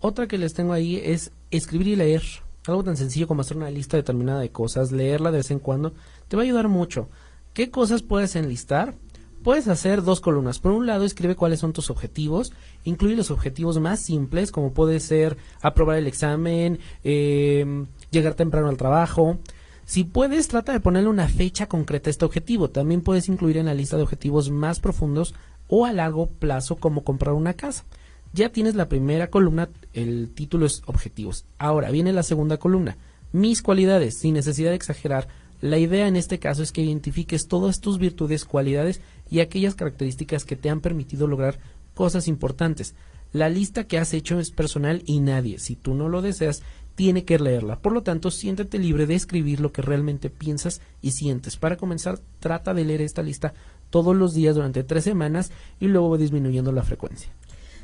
Otra 0.00 0.26
que 0.26 0.38
les 0.38 0.54
tengo 0.54 0.72
ahí 0.72 1.00
es 1.02 1.32
escribir 1.50 1.88
y 1.88 1.96
leer. 1.96 2.22
Algo 2.66 2.84
tan 2.84 2.96
sencillo 2.96 3.28
como 3.28 3.40
hacer 3.40 3.56
una 3.56 3.70
lista 3.70 3.96
determinada 3.96 4.40
de 4.40 4.50
cosas, 4.50 4.92
leerla 4.92 5.30
de 5.30 5.38
vez 5.38 5.50
en 5.50 5.58
cuando, 5.58 5.94
te 6.28 6.36
va 6.36 6.42
a 6.42 6.44
ayudar 6.44 6.68
mucho. 6.68 7.08
¿Qué 7.54 7.70
cosas 7.70 8.02
puedes 8.02 8.36
enlistar? 8.36 8.94
Puedes 9.42 9.68
hacer 9.68 10.02
dos 10.02 10.20
columnas. 10.20 10.58
Por 10.58 10.72
un 10.72 10.86
lado, 10.86 11.04
escribe 11.04 11.36
cuáles 11.36 11.60
son 11.60 11.72
tus 11.72 11.90
objetivos. 11.90 12.52
Incluye 12.84 13.14
los 13.14 13.30
objetivos 13.30 13.78
más 13.78 14.00
simples, 14.00 14.50
como 14.50 14.72
puede 14.72 14.98
ser 14.98 15.36
aprobar 15.62 15.98
el 15.98 16.08
examen, 16.08 16.80
eh, 17.04 17.86
llegar 18.10 18.34
temprano 18.34 18.68
al 18.68 18.76
trabajo. 18.76 19.38
Si 19.84 20.04
puedes, 20.04 20.48
trata 20.48 20.72
de 20.72 20.80
ponerle 20.80 21.08
una 21.08 21.28
fecha 21.28 21.66
concreta 21.66 22.08
a 22.08 22.12
este 22.12 22.24
objetivo. 22.24 22.70
También 22.70 23.02
puedes 23.02 23.28
incluir 23.28 23.56
en 23.56 23.66
la 23.66 23.74
lista 23.74 23.96
de 23.96 24.02
objetivos 24.02 24.50
más 24.50 24.80
profundos 24.80 25.34
o 25.68 25.84
a 25.86 25.92
largo 25.92 26.26
plazo 26.26 26.76
como 26.76 27.04
comprar 27.04 27.34
una 27.34 27.54
casa. 27.54 27.84
Ya 28.32 28.50
tienes 28.50 28.74
la 28.74 28.88
primera 28.88 29.30
columna, 29.30 29.68
el 29.92 30.30
título 30.34 30.66
es 30.66 30.82
objetivos. 30.86 31.46
Ahora 31.58 31.90
viene 31.90 32.12
la 32.12 32.22
segunda 32.22 32.58
columna, 32.58 32.96
mis 33.32 33.62
cualidades, 33.62 34.18
sin 34.18 34.34
necesidad 34.34 34.70
de 34.70 34.76
exagerar. 34.76 35.28
La 35.60 35.78
idea 35.78 36.06
en 36.06 36.16
este 36.16 36.38
caso 36.38 36.62
es 36.62 36.70
que 36.70 36.82
identifiques 36.82 37.48
todas 37.48 37.80
tus 37.80 37.98
virtudes, 37.98 38.44
cualidades 38.44 39.00
y 39.30 39.40
aquellas 39.40 39.74
características 39.74 40.44
que 40.44 40.56
te 40.56 40.68
han 40.68 40.80
permitido 40.80 41.26
lograr 41.26 41.58
cosas 41.94 42.28
importantes. 42.28 42.94
La 43.36 43.50
lista 43.50 43.84
que 43.84 43.98
has 43.98 44.14
hecho 44.14 44.40
es 44.40 44.50
personal 44.50 45.02
y 45.04 45.20
nadie, 45.20 45.58
si 45.58 45.76
tú 45.76 45.94
no 45.94 46.08
lo 46.08 46.22
deseas, 46.22 46.62
tiene 46.94 47.26
que 47.26 47.38
leerla. 47.38 47.78
Por 47.82 47.92
lo 47.92 48.02
tanto, 48.02 48.30
siéntete 48.30 48.78
libre 48.78 49.04
de 49.04 49.14
escribir 49.14 49.60
lo 49.60 49.72
que 49.72 49.82
realmente 49.82 50.30
piensas 50.30 50.80
y 51.02 51.10
sientes. 51.10 51.58
Para 51.58 51.76
comenzar, 51.76 52.18
trata 52.40 52.72
de 52.72 52.86
leer 52.86 53.02
esta 53.02 53.22
lista 53.22 53.52
todos 53.90 54.16
los 54.16 54.32
días 54.32 54.54
durante 54.54 54.84
tres 54.84 55.04
semanas 55.04 55.50
y 55.80 55.88
luego 55.88 56.16
disminuyendo 56.16 56.72
la 56.72 56.82
frecuencia. 56.82 57.30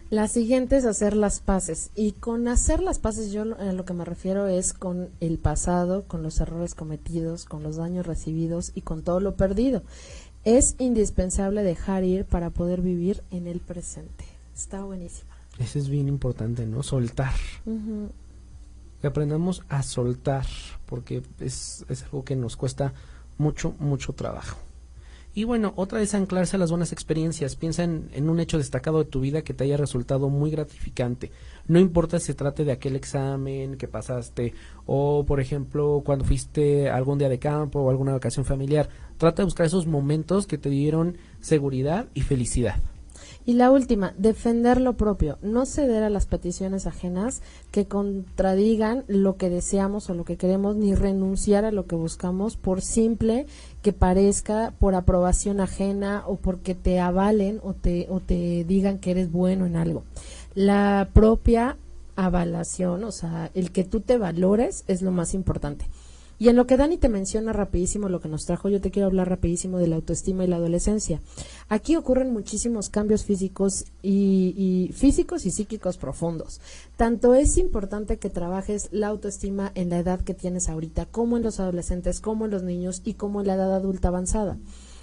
La 0.09 0.27
siguiente 0.27 0.79
es 0.79 0.87
hacer 0.87 1.15
las 1.15 1.41
paces. 1.41 1.91
Y 1.95 2.13
con 2.13 2.49
hacer 2.49 2.83
las 2.83 2.99
paces 2.99 3.31
yo 3.31 3.43
a 3.43 3.73
lo 3.75 3.85
que 3.85 3.93
me 3.93 4.07
refiero 4.07 4.47
es 4.47 4.73
con 4.73 5.11
el 5.21 5.37
pasado, 5.37 6.05
con 6.05 6.23
los 6.23 6.41
errores 6.41 6.75
cometidos, 6.75 7.45
con 7.45 7.63
los 7.63 7.77
daños 7.77 8.07
recibidos 8.07 8.73
y 8.75 8.81
con 8.81 9.03
todo 9.03 9.21
lo 9.21 9.37
perdido. 9.37 9.83
Es 10.45 10.77
indispensable 10.79 11.63
dejar 11.63 12.05
ir 12.05 12.25
para 12.25 12.49
poder 12.49 12.81
vivir 12.81 13.23
en 13.31 13.47
el 13.47 13.61
presente. 13.61 14.25
Está 14.55 14.83
buenísima. 14.83 15.32
Eso 15.59 15.79
es 15.79 15.89
bien 15.89 16.09
importante, 16.09 16.67
¿no? 16.67 16.83
Soltar 16.83 17.35
que 19.03 19.09
aprendamos 19.09 19.65
a 19.69 19.83
soltar, 19.83 20.47
porque 20.87 21.23
es, 21.41 21.85
es 21.89 22.05
algo 22.05 22.25
que 22.25 22.37
nos 22.37 22.57
cuesta 22.57 22.95
mucho, 23.37 23.75
mucho 23.81 24.13
trabajo. 24.13 24.59
Y 25.35 25.45
bueno, 25.45 25.73
otra 25.77 26.03
es 26.03 26.15
anclarse 26.15 26.57
a 26.57 26.59
las 26.59 26.71
buenas 26.71 26.93
experiencias. 26.93 27.57
Piensa 27.57 27.83
en, 27.85 28.29
un 28.29 28.39
hecho 28.39 28.59
destacado 28.59 28.99
de 28.99 29.07
tu 29.07 29.21
vida 29.21 29.43
que 29.43 29.55
te 29.55 29.65
haya 29.65 29.79
resultado 29.79 30.29
muy 30.29 30.51
gratificante. 30.51 31.33
No 31.67 31.81
importa 31.81 32.19
si 32.19 32.27
se 32.27 32.35
trate 32.35 32.65
de 32.65 32.73
aquel 32.73 32.97
examen 32.97 33.77
que 33.77 33.89
pasaste 33.89 34.53
o, 34.85 35.25
por 35.27 35.41
ejemplo, 35.41 36.03
cuando 36.05 36.25
fuiste 36.25 36.91
algún 36.91 37.19
día 37.19 37.31
de 37.31 37.39
campo 37.39 37.81
o 37.81 37.91
alguna 37.91 38.13
vacación 38.13 38.45
familiar. 38.45 38.91
Trata 39.17 39.43
de 39.43 39.47
buscar 39.47 39.67
esos 39.67 39.87
momentos 39.87 40.47
que 40.47 40.59
te 40.59 40.69
dieron 40.69 41.17
seguridad 41.41 42.09
y 42.13 42.21
felicidad. 42.21 42.77
Y 43.45 43.55
la 43.55 43.72
última, 43.72 44.14
defender 44.18 44.80
lo 44.80 44.93
propio, 44.93 45.38
no 45.43 45.66
ceder 45.66 46.05
a 46.05 46.11
las 46.11 46.26
peticiones 46.26 46.86
ajenas 46.86 47.43
que 47.72 47.86
contradigan 47.86 49.05
lo 49.09 49.36
que 49.36 49.51
deseamos 49.51 50.09
o 50.09 50.14
lo 50.14 50.24
que 50.24 50.36
queremos, 50.36 50.76
ni 50.76 50.95
renunciar 50.95 51.64
a 51.64 51.72
lo 51.72 51.86
que 51.86 51.97
buscamos 51.97 52.57
por 52.57 52.82
simple 52.82 53.47
que 53.82 53.93
parezca, 53.93 54.72
por 54.78 54.95
aprobación 54.95 55.61
ajena 55.61 56.22
o 56.26 56.36
porque 56.36 56.76
te 56.76 57.01
avalen 57.01 57.61
o 57.64 57.74
te, 57.74 58.07
o 58.11 58.20
te 58.20 58.64
digan 58.64 58.99
que 58.99 59.11
eres 59.11 59.32
bueno 59.32 59.66
en 59.66 59.74
algo. 59.74 60.05
La 60.55 61.09
propia 61.12 61.76
avalación, 62.14 63.03
o 63.05 63.11
sea, 63.11 63.51
el 63.55 63.72
que 63.72 63.84
tú 63.84 64.01
te 64.01 64.18
valores 64.18 64.84
es 64.86 65.03
lo 65.03 65.11
más 65.11 65.34
importante. 65.34 65.86
Y 66.43 66.49
en 66.49 66.57
lo 66.57 66.66
que 66.66 66.76
Dani 66.76 66.97
te 66.97 67.09
menciona 67.09 67.53
rapidísimo 67.53 68.09
lo 68.09 68.20
que 68.20 68.28
nos 68.28 68.47
trajo, 68.47 68.68
yo 68.68 68.80
te 68.80 68.90
quiero 68.90 69.07
hablar 69.07 69.28
rapidísimo 69.28 69.78
de 69.78 69.86
la 69.86 69.95
autoestima 69.95 70.43
y 70.43 70.49
la 70.49 70.57
adolescencia. 70.57 71.20
Aquí 71.68 71.95
ocurren 71.95 72.32
muchísimos 72.32 72.88
cambios 72.88 73.24
físicos 73.24 73.84
y, 74.03 74.90
físicos 74.93 75.47
y 75.47 75.53
psíquicos 75.53 75.99
profundos. 75.99 76.61
Tanto 76.97 77.34
es 77.34 77.59
importante 77.59 78.16
que 78.16 78.28
trabajes 78.28 78.88
la 78.90 79.07
autoestima 79.07 79.70
en 79.76 79.90
la 79.90 80.01
edad 80.01 80.20
que 80.20 80.34
tienes 80.34 80.68
ahorita, 80.68 81.07
como 81.07 81.36
en 81.36 81.45
los 81.45 81.61
adolescentes, 81.61 82.20
como 82.20 82.47
en 82.47 82.51
los 82.51 82.64
niños 82.64 83.03
y 83.05 83.14
como 83.14 83.40
en 83.40 83.47
la 83.47 83.55
edad 83.55 83.72
adulta 83.72 84.09
avanzada. 84.09 84.59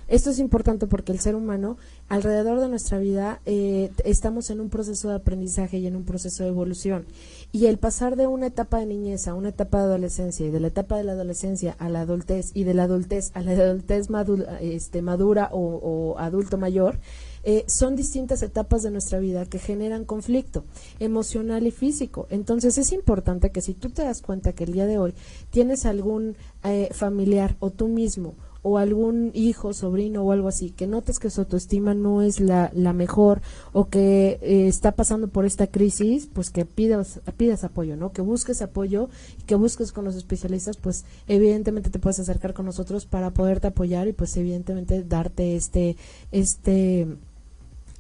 Esto 0.10 0.32
es 0.32 0.40
importante 0.40 0.88
porque 0.88 1.12
el 1.12 1.20
ser 1.20 1.36
humano, 1.36 1.78
alrededor 2.08 2.60
de 2.60 2.68
nuestra 2.68 2.98
vida, 2.98 3.42
eh, 3.46 3.92
estamos 4.04 4.50
en 4.50 4.60
un 4.60 4.70
proceso 4.70 5.08
de 5.08 5.16
aprendizaje 5.16 5.78
y 5.78 5.86
en 5.86 5.96
un 5.96 6.04
proceso 6.04 6.42
de 6.42 6.50
evolución. 6.50 7.06
Y 7.52 7.68
el 7.68 7.78
pasar 7.78 8.16
de 8.16 8.26
una 8.26 8.48
etapa 8.48 8.80
de 8.80 8.88
niñez 8.88 9.28
a 9.28 9.36
una 9.36 9.50
etapa 9.50 9.78
de 9.78 9.84
adolescencia 9.84 10.48
y 10.48 10.50
de 10.50 10.60
la 10.60 10.68
etapa 10.68 10.98
de 10.98 11.04
la 11.04 11.12
adolescencia 11.12 11.76
a 11.78 11.90
la 11.90 12.02
adultez 12.02 12.50
y 12.56 12.64
de 12.64 12.74
la 12.74 12.84
adultez 12.84 13.30
a 13.36 13.42
la 13.42 13.52
adultez 13.52 14.10
madura, 14.10 14.60
este, 14.62 15.04
o, 15.52 16.16
adulto 16.18 16.58
mayor, 16.58 16.98
eh, 17.44 17.66
son 17.68 17.96
distintas 17.96 18.42
etapas 18.42 18.82
de 18.82 18.90
nuestra 18.90 19.20
vida 19.20 19.46
que 19.46 19.60
generan 19.60 20.06
conflicto 20.06 20.64
emocional 21.00 21.68
y 21.68 21.72
físico. 21.72 22.26
Entonces 22.32 22.80
es 22.80 22.94
importante 22.94 23.52
que 23.52 23.62
si 23.62 23.76
tú 23.76 23.92
te 23.92 24.04
das 24.04 24.24
cuenta 24.24 24.54
que 24.54 24.64
el 24.64 24.74
día 24.74 24.88
de 24.88 24.98
hoy 24.98 25.14
tienes 25.52 25.86
algún 25.86 26.36
eh, 26.64 26.90
familiar 26.94 27.58
o 27.60 27.70
tú 27.70 27.88
mismo 27.88 28.34
o 28.62 28.78
algún 28.78 29.32
hijo, 29.34 29.74
sobrino 29.74 30.24
o 30.24 30.32
algo 30.32 30.48
así, 30.48 30.72
que 30.72 30.88
notes 30.88 31.20
que 31.20 31.30
su 31.30 31.42
autoestima 31.42 31.94
no 31.94 32.22
es 32.22 32.40
la, 32.40 32.72
la 32.74 32.94
mejor 32.94 33.42
o 33.72 33.90
que 33.90 34.40
eh, 34.42 34.68
está 34.68 34.94
pasando 34.94 35.28
por 35.28 35.46
esta 35.46 35.68
crisis, 35.68 36.30
pues 36.32 36.50
que 36.50 36.66
pidas, 36.66 37.22
pidas 37.38 37.64
apoyo, 37.64 37.96
¿no? 37.96 38.12
Que 38.12 38.22
busques 38.22 38.62
apoyo 38.62 39.10
y 39.40 39.44
que 39.44 39.56
busques 39.56 39.92
con 39.92 40.06
los 40.06 40.16
especialistas, 40.16 40.78
pues 40.78 41.06
evidentemente 41.28 41.90
te 41.90 42.00
puedes 42.00 42.20
acercar 42.20 42.54
con 42.54 42.66
nosotros 42.66 43.06
para 43.06 43.32
poderte 43.32 43.68
apoyar 43.68 44.08
y 44.08 44.14
pues 44.14 44.36
evidentemente 44.38 45.04
darte 45.04 45.56
este, 45.56 45.96
este, 46.32 47.08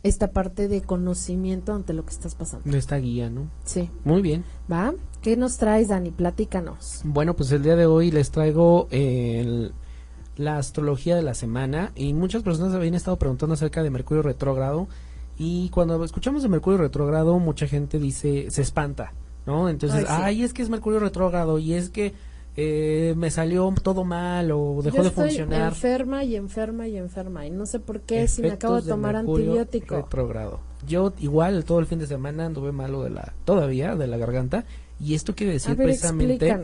esta 0.04 0.32
parte 0.32 0.68
de 0.68 0.82
conocimiento 0.82 1.74
ante 1.74 1.94
lo 1.94 2.04
que 2.04 2.12
estás 2.12 2.36
pasando. 2.36 2.70
De 2.70 2.78
esta 2.78 2.98
guía, 2.98 3.30
¿no? 3.30 3.50
Sí. 3.64 3.90
Muy 4.04 4.22
bien. 4.22 4.44
¿Va? 4.72 4.94
¿Qué 5.22 5.36
nos 5.38 5.58
traes, 5.58 5.90
Dani? 5.90 6.12
Platícanos. 6.12 7.02
Bueno, 7.04 7.36
pues 7.36 7.52
el 7.52 7.64
día 7.64 7.76
de 7.76 7.86
hoy 7.86 8.12
les 8.12 8.32
traigo 8.32 8.88
el 8.92 9.74
la 10.40 10.58
astrología 10.58 11.18
de 11.18 11.22
la 11.22 11.34
semana 11.34 11.92
y 11.96 12.14
muchas 12.14 12.44
personas 12.44 12.74
habían 12.74 12.96
estado 12.96 13.18
preguntando 13.18 13.56
acerca 13.56 13.84
de 13.84 13.90
Mercurio 13.90 14.24
retrógrado 14.24 14.88
y 15.38 15.70
cuando 15.70 16.02
escuchamos 16.04 16.44
de 16.44 16.50
Mercurio 16.50 16.78
retrógrado 16.78 17.38
mucha 17.40 17.68
gente 17.68 18.00
dice 18.00 18.50
se 18.50 18.62
espanta, 18.62 19.12
¿no? 19.46 19.68
Entonces, 19.68 20.06
ay, 20.08 20.44
es 20.44 20.54
que 20.54 20.62
es 20.62 20.70
Mercurio 20.70 21.00
retrógrado 21.00 21.60
y 21.60 21.74
es 21.74 21.90
que 21.90 22.14
eh, 22.56 23.16
me 23.18 23.32
salió 23.32 23.74
todo 23.84 24.06
mal 24.06 24.52
o 24.52 24.82
dejó 24.82 25.04
de 25.04 25.12
funcionar. 25.12 25.74
enferma 25.74 26.24
y 26.24 26.38
enferma 26.38 26.88
y 26.88 26.98
enferma 26.98 27.46
y 27.46 27.50
no 27.50 27.66
sé 27.66 27.80
por 27.80 28.00
qué 28.00 28.26
si 28.30 28.42
me 28.42 28.52
acabo 28.52 28.80
de 28.82 28.90
tomar 28.90 29.18
antibiótico. 29.18 29.98
Retrógrado. 29.98 30.62
Yo 30.88 31.12
igual 31.20 31.66
todo 31.66 31.80
el 31.80 31.86
fin 31.86 32.00
de 32.00 32.08
semana 32.08 32.46
anduve 32.46 32.72
malo 32.72 33.04
de 33.04 33.10
la 33.10 33.34
todavía 33.44 33.98
de 33.98 34.08
la 34.08 34.16
garganta 34.16 34.64
y 35.02 35.16
esto 35.16 35.36
quiere 35.36 35.52
decir 35.54 35.76
precisamente 35.76 36.58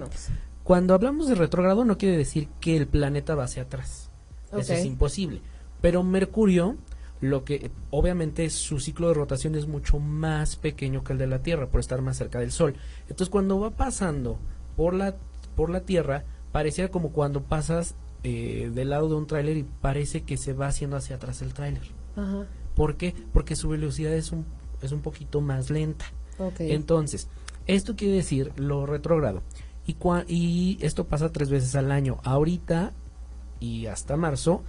cuando 0.66 0.96
hablamos 0.96 1.28
de 1.28 1.36
retrógrado 1.36 1.86
no 1.86 2.00
quiere 2.00 2.18
decir 2.18 2.50
que 2.60 2.76
el 2.76 2.88
planeta 2.88 3.36
va 3.36 3.44
hacia 3.44 3.64
atrás. 3.64 4.10
Eso 4.52 4.74
es 4.74 4.84
imposible. 4.84 5.42
Pero 5.80 6.02
Mercurio, 6.02 6.76
lo 7.22 7.46
que 7.46 7.70
obviamente 7.92 8.50
su 8.50 8.80
ciclo 8.80 9.10
de 9.10 9.14
rotación 9.14 9.54
es 9.54 9.68
mucho 9.68 10.00
más 10.00 10.56
pequeño 10.56 11.04
que 11.04 11.14
el 11.14 11.20
de 11.20 11.28
la 11.28 11.44
Tierra 11.44 11.68
por 11.68 11.82
estar 11.82 12.02
más 12.02 12.18
cerca 12.18 12.40
del 12.40 12.52
Sol. 12.52 12.74
Entonces 13.02 13.30
cuando 13.30 13.60
va 13.60 13.70
pasando 13.70 14.40
por 14.76 14.96
la 14.96 15.16
por 15.56 15.70
la 15.70 15.82
Tierra 15.82 16.26
parecía 16.52 16.90
como 16.90 17.12
cuando 17.12 17.44
pasas 17.44 17.94
eh, 18.24 18.72
del 18.74 18.90
lado 18.90 19.08
de 19.08 19.16
un 19.16 19.28
tráiler 19.28 19.58
y 19.58 19.68
parece 19.82 20.24
que 20.24 20.36
se 20.36 20.54
va 20.54 20.66
haciendo 20.66 20.98
hacia 20.98 21.18
atrás 21.18 21.44
el 21.44 21.54
tráiler. 21.54 21.84
¿Por 22.74 22.98
qué? 22.98 23.14
Porque 23.34 23.56
su 23.56 23.70
velocidad 23.70 24.14
es 24.14 24.32
un 24.32 24.48
es 24.82 24.92
un 24.92 25.02
poquito 25.02 25.42
más 25.42 25.70
lenta. 25.70 26.06
Entonces 26.58 27.28
esto 27.68 27.96
quiere 27.96 28.16
decir 28.16 28.52
lo 28.56 28.88
retrógrado 28.88 29.44
y, 29.86 29.96
y 30.28 30.78
esto 30.82 31.06
pasa 31.06 31.32
tres 31.32 31.50
veces 31.50 31.76
al 31.76 31.92
año. 31.92 32.18
Ahorita 32.24 32.94
y 33.60 33.86
hasta 33.88 34.18
marzo 34.18 34.64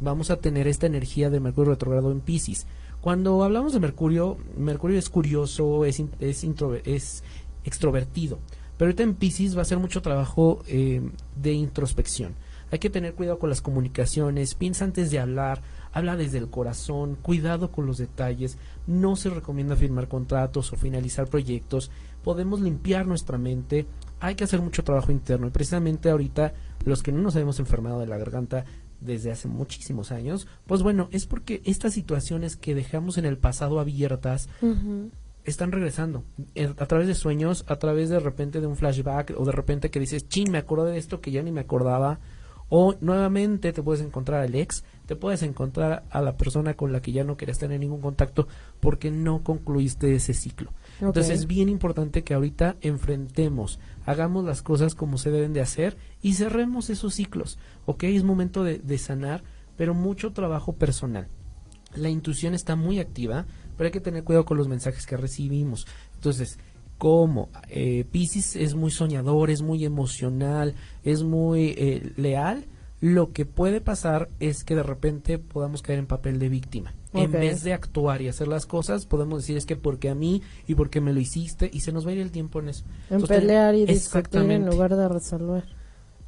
vamos 0.00 0.30
a 0.30 0.36
tener 0.36 0.66
esta 0.66 0.86
energía 0.86 1.30
de 1.30 1.40
Mercurio 1.40 1.72
retrogrado 1.72 2.10
en 2.10 2.20
Pisces. 2.20 2.66
Cuando 3.00 3.42
hablamos 3.42 3.72
de 3.72 3.80
Mercurio, 3.80 4.36
Mercurio 4.56 4.98
es 4.98 5.08
curioso, 5.08 5.84
es, 5.84 6.02
es, 6.20 6.44
es 6.84 7.24
extrovertido, 7.64 8.38
pero 8.76 8.88
ahorita 8.88 9.02
en 9.02 9.14
Pisces 9.14 9.56
va 9.56 9.62
a 9.62 9.66
ser 9.66 9.78
mucho 9.78 10.02
trabajo 10.02 10.62
eh, 10.68 11.02
de 11.36 11.52
introspección. 11.52 12.34
Hay 12.70 12.78
que 12.78 12.90
tener 12.90 13.14
cuidado 13.14 13.38
con 13.38 13.50
las 13.50 13.60
comunicaciones, 13.60 14.54
piensa 14.54 14.84
antes 14.84 15.10
de 15.10 15.18
hablar, 15.18 15.62
habla 15.92 16.16
desde 16.16 16.38
el 16.38 16.48
corazón, 16.48 17.16
cuidado 17.20 17.70
con 17.70 17.86
los 17.86 17.98
detalles, 17.98 18.56
no 18.86 19.14
se 19.16 19.30
recomienda 19.30 19.76
firmar 19.76 20.08
contratos 20.08 20.72
o 20.72 20.76
finalizar 20.76 21.28
proyectos, 21.28 21.90
podemos 22.24 22.60
limpiar 22.60 23.06
nuestra 23.06 23.36
mente, 23.36 23.86
hay 24.22 24.36
que 24.36 24.44
hacer 24.44 24.60
mucho 24.60 24.84
trabajo 24.84 25.10
interno 25.10 25.48
y 25.48 25.50
precisamente 25.50 26.08
ahorita 26.08 26.54
los 26.84 27.02
que 27.02 27.10
no 27.10 27.20
nos 27.20 27.34
habíamos 27.34 27.58
enfermado 27.58 27.98
de 27.98 28.06
la 28.06 28.18
garganta 28.18 28.64
desde 29.00 29.32
hace 29.32 29.48
muchísimos 29.48 30.12
años, 30.12 30.46
pues 30.64 30.82
bueno, 30.84 31.08
es 31.10 31.26
porque 31.26 31.60
estas 31.64 31.92
situaciones 31.92 32.56
que 32.56 32.76
dejamos 32.76 33.18
en 33.18 33.24
el 33.24 33.36
pasado 33.36 33.80
abiertas 33.80 34.48
están 35.44 35.72
regresando 35.72 36.22
a 36.78 36.86
través 36.86 37.08
de 37.08 37.16
sueños, 37.16 37.64
a 37.66 37.76
través 37.76 38.10
de 38.10 38.20
repente 38.20 38.60
de 38.60 38.68
un 38.68 38.76
flashback 38.76 39.34
o 39.36 39.44
de 39.44 39.50
repente 39.50 39.90
que 39.90 39.98
dices, 39.98 40.28
chin, 40.28 40.52
me 40.52 40.58
acordé 40.58 40.92
de 40.92 40.98
esto 40.98 41.20
que 41.20 41.32
ya 41.32 41.42
ni 41.42 41.50
me 41.50 41.60
acordaba. 41.60 42.20
O 42.74 42.94
nuevamente 43.02 43.72
te 43.74 43.82
puedes 43.82 44.02
encontrar 44.02 44.40
al 44.40 44.54
ex, 44.54 44.82
te 45.04 45.14
puedes 45.14 45.42
encontrar 45.42 46.04
a 46.08 46.22
la 46.22 46.38
persona 46.38 46.72
con 46.72 46.90
la 46.90 47.02
que 47.02 47.12
ya 47.12 47.22
no 47.22 47.36
querías 47.36 47.58
tener 47.58 47.78
ningún 47.78 48.00
contacto 48.00 48.48
porque 48.80 49.10
no 49.10 49.42
concluiste 49.42 50.14
ese 50.14 50.32
ciclo. 50.32 50.72
Entonces 51.08 51.40
es 51.40 51.46
bien 51.46 51.68
importante 51.68 52.22
que 52.22 52.34
ahorita 52.34 52.76
enfrentemos, 52.80 53.80
hagamos 54.06 54.44
las 54.44 54.62
cosas 54.62 54.94
como 54.94 55.18
se 55.18 55.32
deben 55.32 55.52
de 55.52 55.60
hacer 55.60 55.96
y 56.22 56.34
cerremos 56.34 56.90
esos 56.90 57.14
ciclos. 57.14 57.58
¿Ok? 57.86 58.04
Es 58.04 58.22
momento 58.22 58.62
de, 58.62 58.98
sanar, 58.98 59.42
pero 59.76 59.94
mucho 59.94 60.32
trabajo 60.32 60.74
personal. 60.74 61.26
La 61.96 62.08
intuición 62.08 62.54
está 62.54 62.76
muy 62.76 63.00
activa, 63.00 63.46
pero 63.76 63.88
hay 63.88 63.92
que 63.92 64.00
tener 64.00 64.22
cuidado 64.22 64.44
con 64.44 64.56
los 64.56 64.68
mensajes 64.68 65.04
que 65.04 65.16
recibimos. 65.16 65.86
Entonces, 66.14 66.58
como 66.98 67.50
eh, 67.68 68.04
Pisces 68.10 68.54
es 68.54 68.76
muy 68.76 68.92
soñador, 68.92 69.50
es 69.50 69.60
muy 69.60 69.84
emocional, 69.84 70.76
es 71.02 71.24
muy 71.24 71.74
eh, 71.76 72.12
leal, 72.16 72.66
lo 73.00 73.32
que 73.32 73.44
puede 73.44 73.80
pasar 73.80 74.30
es 74.38 74.62
que 74.62 74.76
de 74.76 74.84
repente 74.84 75.38
podamos 75.38 75.82
caer 75.82 75.98
en 75.98 76.06
papel 76.06 76.38
de 76.38 76.48
víctima. 76.48 76.94
En 77.14 77.30
vez 77.30 77.62
de 77.62 77.72
actuar 77.72 78.22
y 78.22 78.28
hacer 78.28 78.48
las 78.48 78.66
cosas, 78.66 79.06
podemos 79.06 79.42
decir 79.42 79.56
es 79.56 79.66
que 79.66 79.76
porque 79.76 80.08
a 80.08 80.14
mí 80.14 80.42
y 80.66 80.74
porque 80.74 81.00
me 81.00 81.12
lo 81.12 81.20
hiciste 81.20 81.70
y 81.72 81.80
se 81.80 81.92
nos 81.92 82.06
va 82.06 82.10
a 82.10 82.14
ir 82.14 82.20
el 82.20 82.30
tiempo 82.30 82.60
en 82.60 82.70
eso. 82.70 82.84
En 83.10 83.22
pelear 83.22 83.74
y 83.74 83.84
discutir 83.84 84.50
en 84.50 84.66
lugar 84.66 84.96
de 84.96 85.08
resolver. 85.08 85.64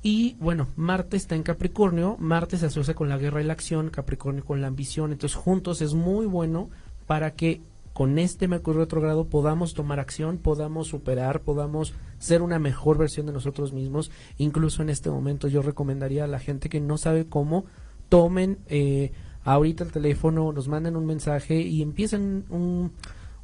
Y 0.03 0.37
bueno, 0.39 0.69
Marte 0.77 1.17
está 1.17 1.35
en 1.35 1.43
Capricornio, 1.43 2.17
Marte 2.19 2.59
se 2.59 2.67
asocia 2.67 2.95
con 2.95 3.09
la 3.09 3.17
guerra 3.17 3.41
y 3.41 3.45
la 3.45 3.55
acción, 3.55 3.89
Capricornio 3.89 4.45
con 4.45 4.61
la 4.61 4.67
ambición, 4.67 5.13
entonces 5.13 5.35
juntos 5.35 5.81
es 5.81 5.95
muy 5.95 6.27
bueno 6.27 6.69
para 7.07 7.35
que 7.35 7.63
con 7.95 8.19
este 8.19 8.49
Mercurio 8.49 8.81
retrogrado 8.81 9.29
podamos 9.29 9.73
tomar 9.73 10.01
acción, 10.01 10.37
podamos 10.37 10.89
superar, 10.89 11.41
podamos 11.41 11.95
ser 12.19 12.43
una 12.43 12.59
mejor 12.59 12.99
versión 12.99 13.25
de 13.27 13.33
nosotros 13.33 13.73
mismos. 13.73 14.11
Incluso 14.37 14.83
en 14.83 14.91
este 14.91 15.11
momento 15.11 15.47
yo 15.49 15.63
recomendaría 15.63 16.25
a 16.25 16.29
la 16.29 16.41
gente 16.41 16.69
que 16.69 16.81
no 16.81 16.99
sabe 16.99 17.27
cómo, 17.27 17.65
tomen 18.09 18.59
eh, 18.67 19.13
ahorita 19.45 19.85
el 19.85 19.93
teléfono, 19.93 20.53
nos 20.53 20.69
manden 20.69 20.97
un 20.97 21.07
mensaje 21.07 21.61
y 21.61 21.83
empiecen 21.83 22.45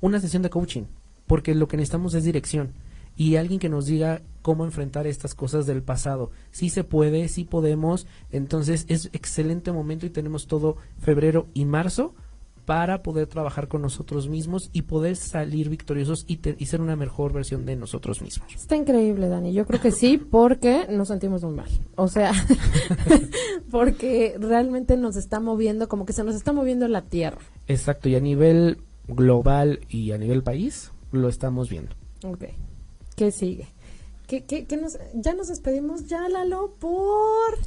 una 0.01 0.21
sesión 0.21 0.43
de 0.43 0.51
coaching, 0.51 0.85
porque 1.27 1.55
lo 1.55 1.69
que 1.69 1.77
necesitamos 1.77 2.15
es 2.15 2.25
dirección. 2.25 2.73
y 3.17 3.37
alguien 3.37 3.61
que 3.61 3.69
nos 3.69 3.85
diga 3.85 4.23
cómo 4.41 4.65
enfrentar 4.65 5.07
estas 5.07 5.35
cosas 5.35 5.67
del 5.67 5.83
pasado. 5.83 6.31
Sí 6.53 6.71
se 6.71 6.85
puede, 6.85 7.29
sí 7.29 7.45
podemos, 7.45 8.07
entonces 8.31 8.87
es 8.89 9.11
excelente 9.13 9.73
momento 9.73 10.07
y 10.07 10.11
tenemos 10.11 10.47
todo 10.47 10.77
febrero 10.99 11.47
y 11.53 11.67
marzo 11.67 12.15
para 12.65 13.03
poder 13.03 13.27
trabajar 13.27 13.69
con 13.69 13.83
nosotros 13.83 14.29
mismos 14.29 14.71
y 14.73 14.83
poder 14.83 15.17
salir 15.17 15.69
victoriosos 15.69 16.25
y, 16.29 16.41
y, 16.59 16.67
ser 16.67 16.81
una 16.81 16.97
mejor 16.97 17.33
versión 17.33 17.67
de 17.67 17.77
nosotros 17.77 18.23
mismos. 18.23 18.55
Está 18.55 18.77
increíble, 18.77 19.29
Dani. 19.29 19.53
Yo 19.53 19.67
creo 19.67 19.81
que 19.81 19.91
sí, 19.91 20.19
porque 20.19 20.87
nos 20.89 21.09
sentimos 21.09 21.43
muy 21.43 21.55
mal. 21.55 21.69
O 21.97 22.09
sea, 22.09 22.33
porque 23.71 24.37
realmente 24.39 24.97
nos 24.97 25.17
está 25.17 25.41
moviendo, 25.41 25.89
como 25.89 26.07
que 26.07 26.13
se 26.13 26.25
nos 26.25 26.35
está 26.35 26.53
moviendo 26.53 26.87
la 26.89 27.03
tierra. 27.03 27.41
Exacto, 27.67 28.09
y 28.09 28.15
a 28.15 28.21
nivel 28.21 28.79
global 29.09 29.81
y 29.89 30.13
a 30.13 30.19
nivel 30.19 30.43
país 30.43 30.93
lo 31.13 31.29
estamos 31.29 31.69
viendo. 31.69 31.95
Ok. 32.25 32.45
¿Qué 33.17 33.31
sigue? 33.33 33.69
¿Qué, 34.27 34.45
qué, 34.45 34.65
qué 34.65 34.77
nos, 34.77 34.99
ya 35.15 35.35
nos 35.35 35.49
despedimos, 35.49 36.07
ya 36.07 36.29
Lalo, 36.29 36.75
por... 36.79 37.59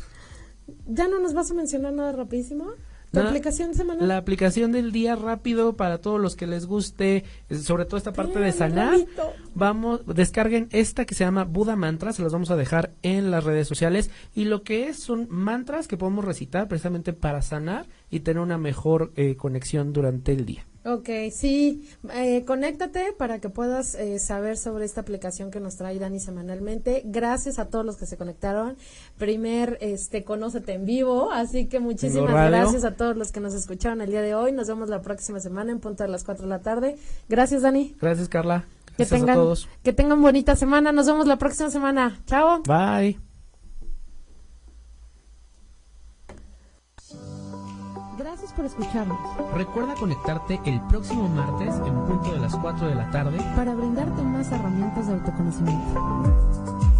¿Ya 0.88 1.08
no 1.10 1.20
nos 1.20 1.34
vas 1.34 1.52
a 1.52 1.54
mencionar 1.54 1.94
nada 1.94 2.14
rapidísimo? 2.14 2.68
¿La 3.14 3.30
aplicación 3.30 3.76
semanal? 3.76 4.08
La 4.08 4.18
aplicación 4.18 4.72
del 4.72 4.92
día 4.92 5.16
rápido 5.16 5.74
para 5.74 6.00
todos 6.00 6.20
los 6.20 6.36
que 6.36 6.48
les 6.48 6.66
guste, 6.66 7.24
eh, 7.50 7.56
sobre 7.56 7.86
todo 7.86 7.98
esta 7.98 8.12
parte 8.12 8.40
de 8.40 8.52
sanar. 8.52 8.98
Vamos, 9.54 10.02
descarguen 10.08 10.68
esta 10.72 11.06
que 11.06 11.14
se 11.14 11.24
llama 11.24 11.44
Buda 11.44 11.76
Mantras, 11.76 12.16
se 12.16 12.24
las 12.24 12.34
vamos 12.34 12.50
a 12.50 12.56
dejar 12.56 12.94
en 13.04 13.30
las 13.30 13.44
redes 13.44 13.68
sociales. 13.68 14.10
Y 14.34 14.46
lo 14.46 14.64
que 14.64 14.88
es 14.88 14.98
son 14.98 15.28
mantras 15.30 15.88
que 15.88 15.98
podemos 15.98 16.26
recitar 16.26 16.68
precisamente 16.68 17.14
para 17.14 17.44
sanar 17.44 17.88
y 18.10 18.22
tener 18.22 18.42
una 18.42 18.58
mejor 18.58 19.12
eh, 19.16 19.36
conexión 19.36 19.94
durante 19.94 20.32
el 20.32 20.46
día. 20.46 20.66
Ok, 20.86 21.10
sí, 21.32 21.90
eh, 22.14 22.44
conéctate 22.46 23.14
para 23.18 23.40
que 23.40 23.48
puedas 23.48 23.96
eh, 23.96 24.20
saber 24.20 24.58
sobre 24.58 24.84
esta 24.84 25.00
aplicación 25.00 25.50
que 25.50 25.62
nos 25.62 25.78
trae 25.78 25.98
Dani 25.98 26.20
semanalmente. 26.20 27.04
Gracias 27.06 27.58
a 27.58 27.70
todos 27.70 27.86
los 27.86 27.96
que 27.96 28.06
se 28.06 28.18
conectaron. 28.18 28.76
Primer, 29.18 29.78
este, 29.80 30.26
conócete 30.26 30.74
en 30.74 30.86
vivo, 30.86 31.32
así 31.32 31.68
que 31.68 31.80
muchísimas 31.80 32.50
gracias 32.50 32.84
a 32.84 32.96
todos 32.96 33.16
los 33.16 33.32
que 33.32 33.40
nos 33.40 33.54
escucharon 33.54 34.02
el 34.02 34.10
día 34.10 34.22
de 34.22 34.36
hoy. 34.36 34.52
Nos 34.52 34.68
vemos 34.68 34.90
la 34.90 35.02
próxima 35.02 35.40
semana 35.40 35.72
en 35.72 35.80
punto 35.80 36.04
de 36.04 36.10
las 36.10 36.26
4 36.26 36.44
de 36.44 36.50
la 36.50 36.60
tarde. 36.60 36.98
Gracias, 37.30 37.62
Dani. 37.62 37.96
Gracias, 38.02 38.28
Carla. 38.28 38.66
que 38.98 39.06
tengan, 39.06 39.30
a 39.30 39.36
todos. 39.36 39.70
Que 39.84 39.94
tengan 39.94 40.22
bonita 40.22 40.58
semana. 40.58 40.92
Nos 40.92 41.08
vemos 41.08 41.28
la 41.28 41.38
próxima 41.38 41.70
semana. 41.70 42.20
Chao. 42.26 42.62
Bye. 42.64 43.33
Gracias 48.56 48.76
por 48.76 48.84
escucharnos. 48.84 49.18
Recuerda 49.56 49.96
conectarte 49.96 50.60
el 50.66 50.80
próximo 50.82 51.28
martes 51.28 51.76
en 51.88 52.06
punto 52.06 52.34
de 52.34 52.40
las 52.40 52.56
4 52.56 52.88
de 52.88 52.96
la 52.96 53.10
tarde 53.10 53.38
para 53.56 53.74
brindarte 53.74 54.22
más 54.22 54.52
herramientas 54.52 55.08
de 55.08 55.14
autoconocimiento. 55.14 56.93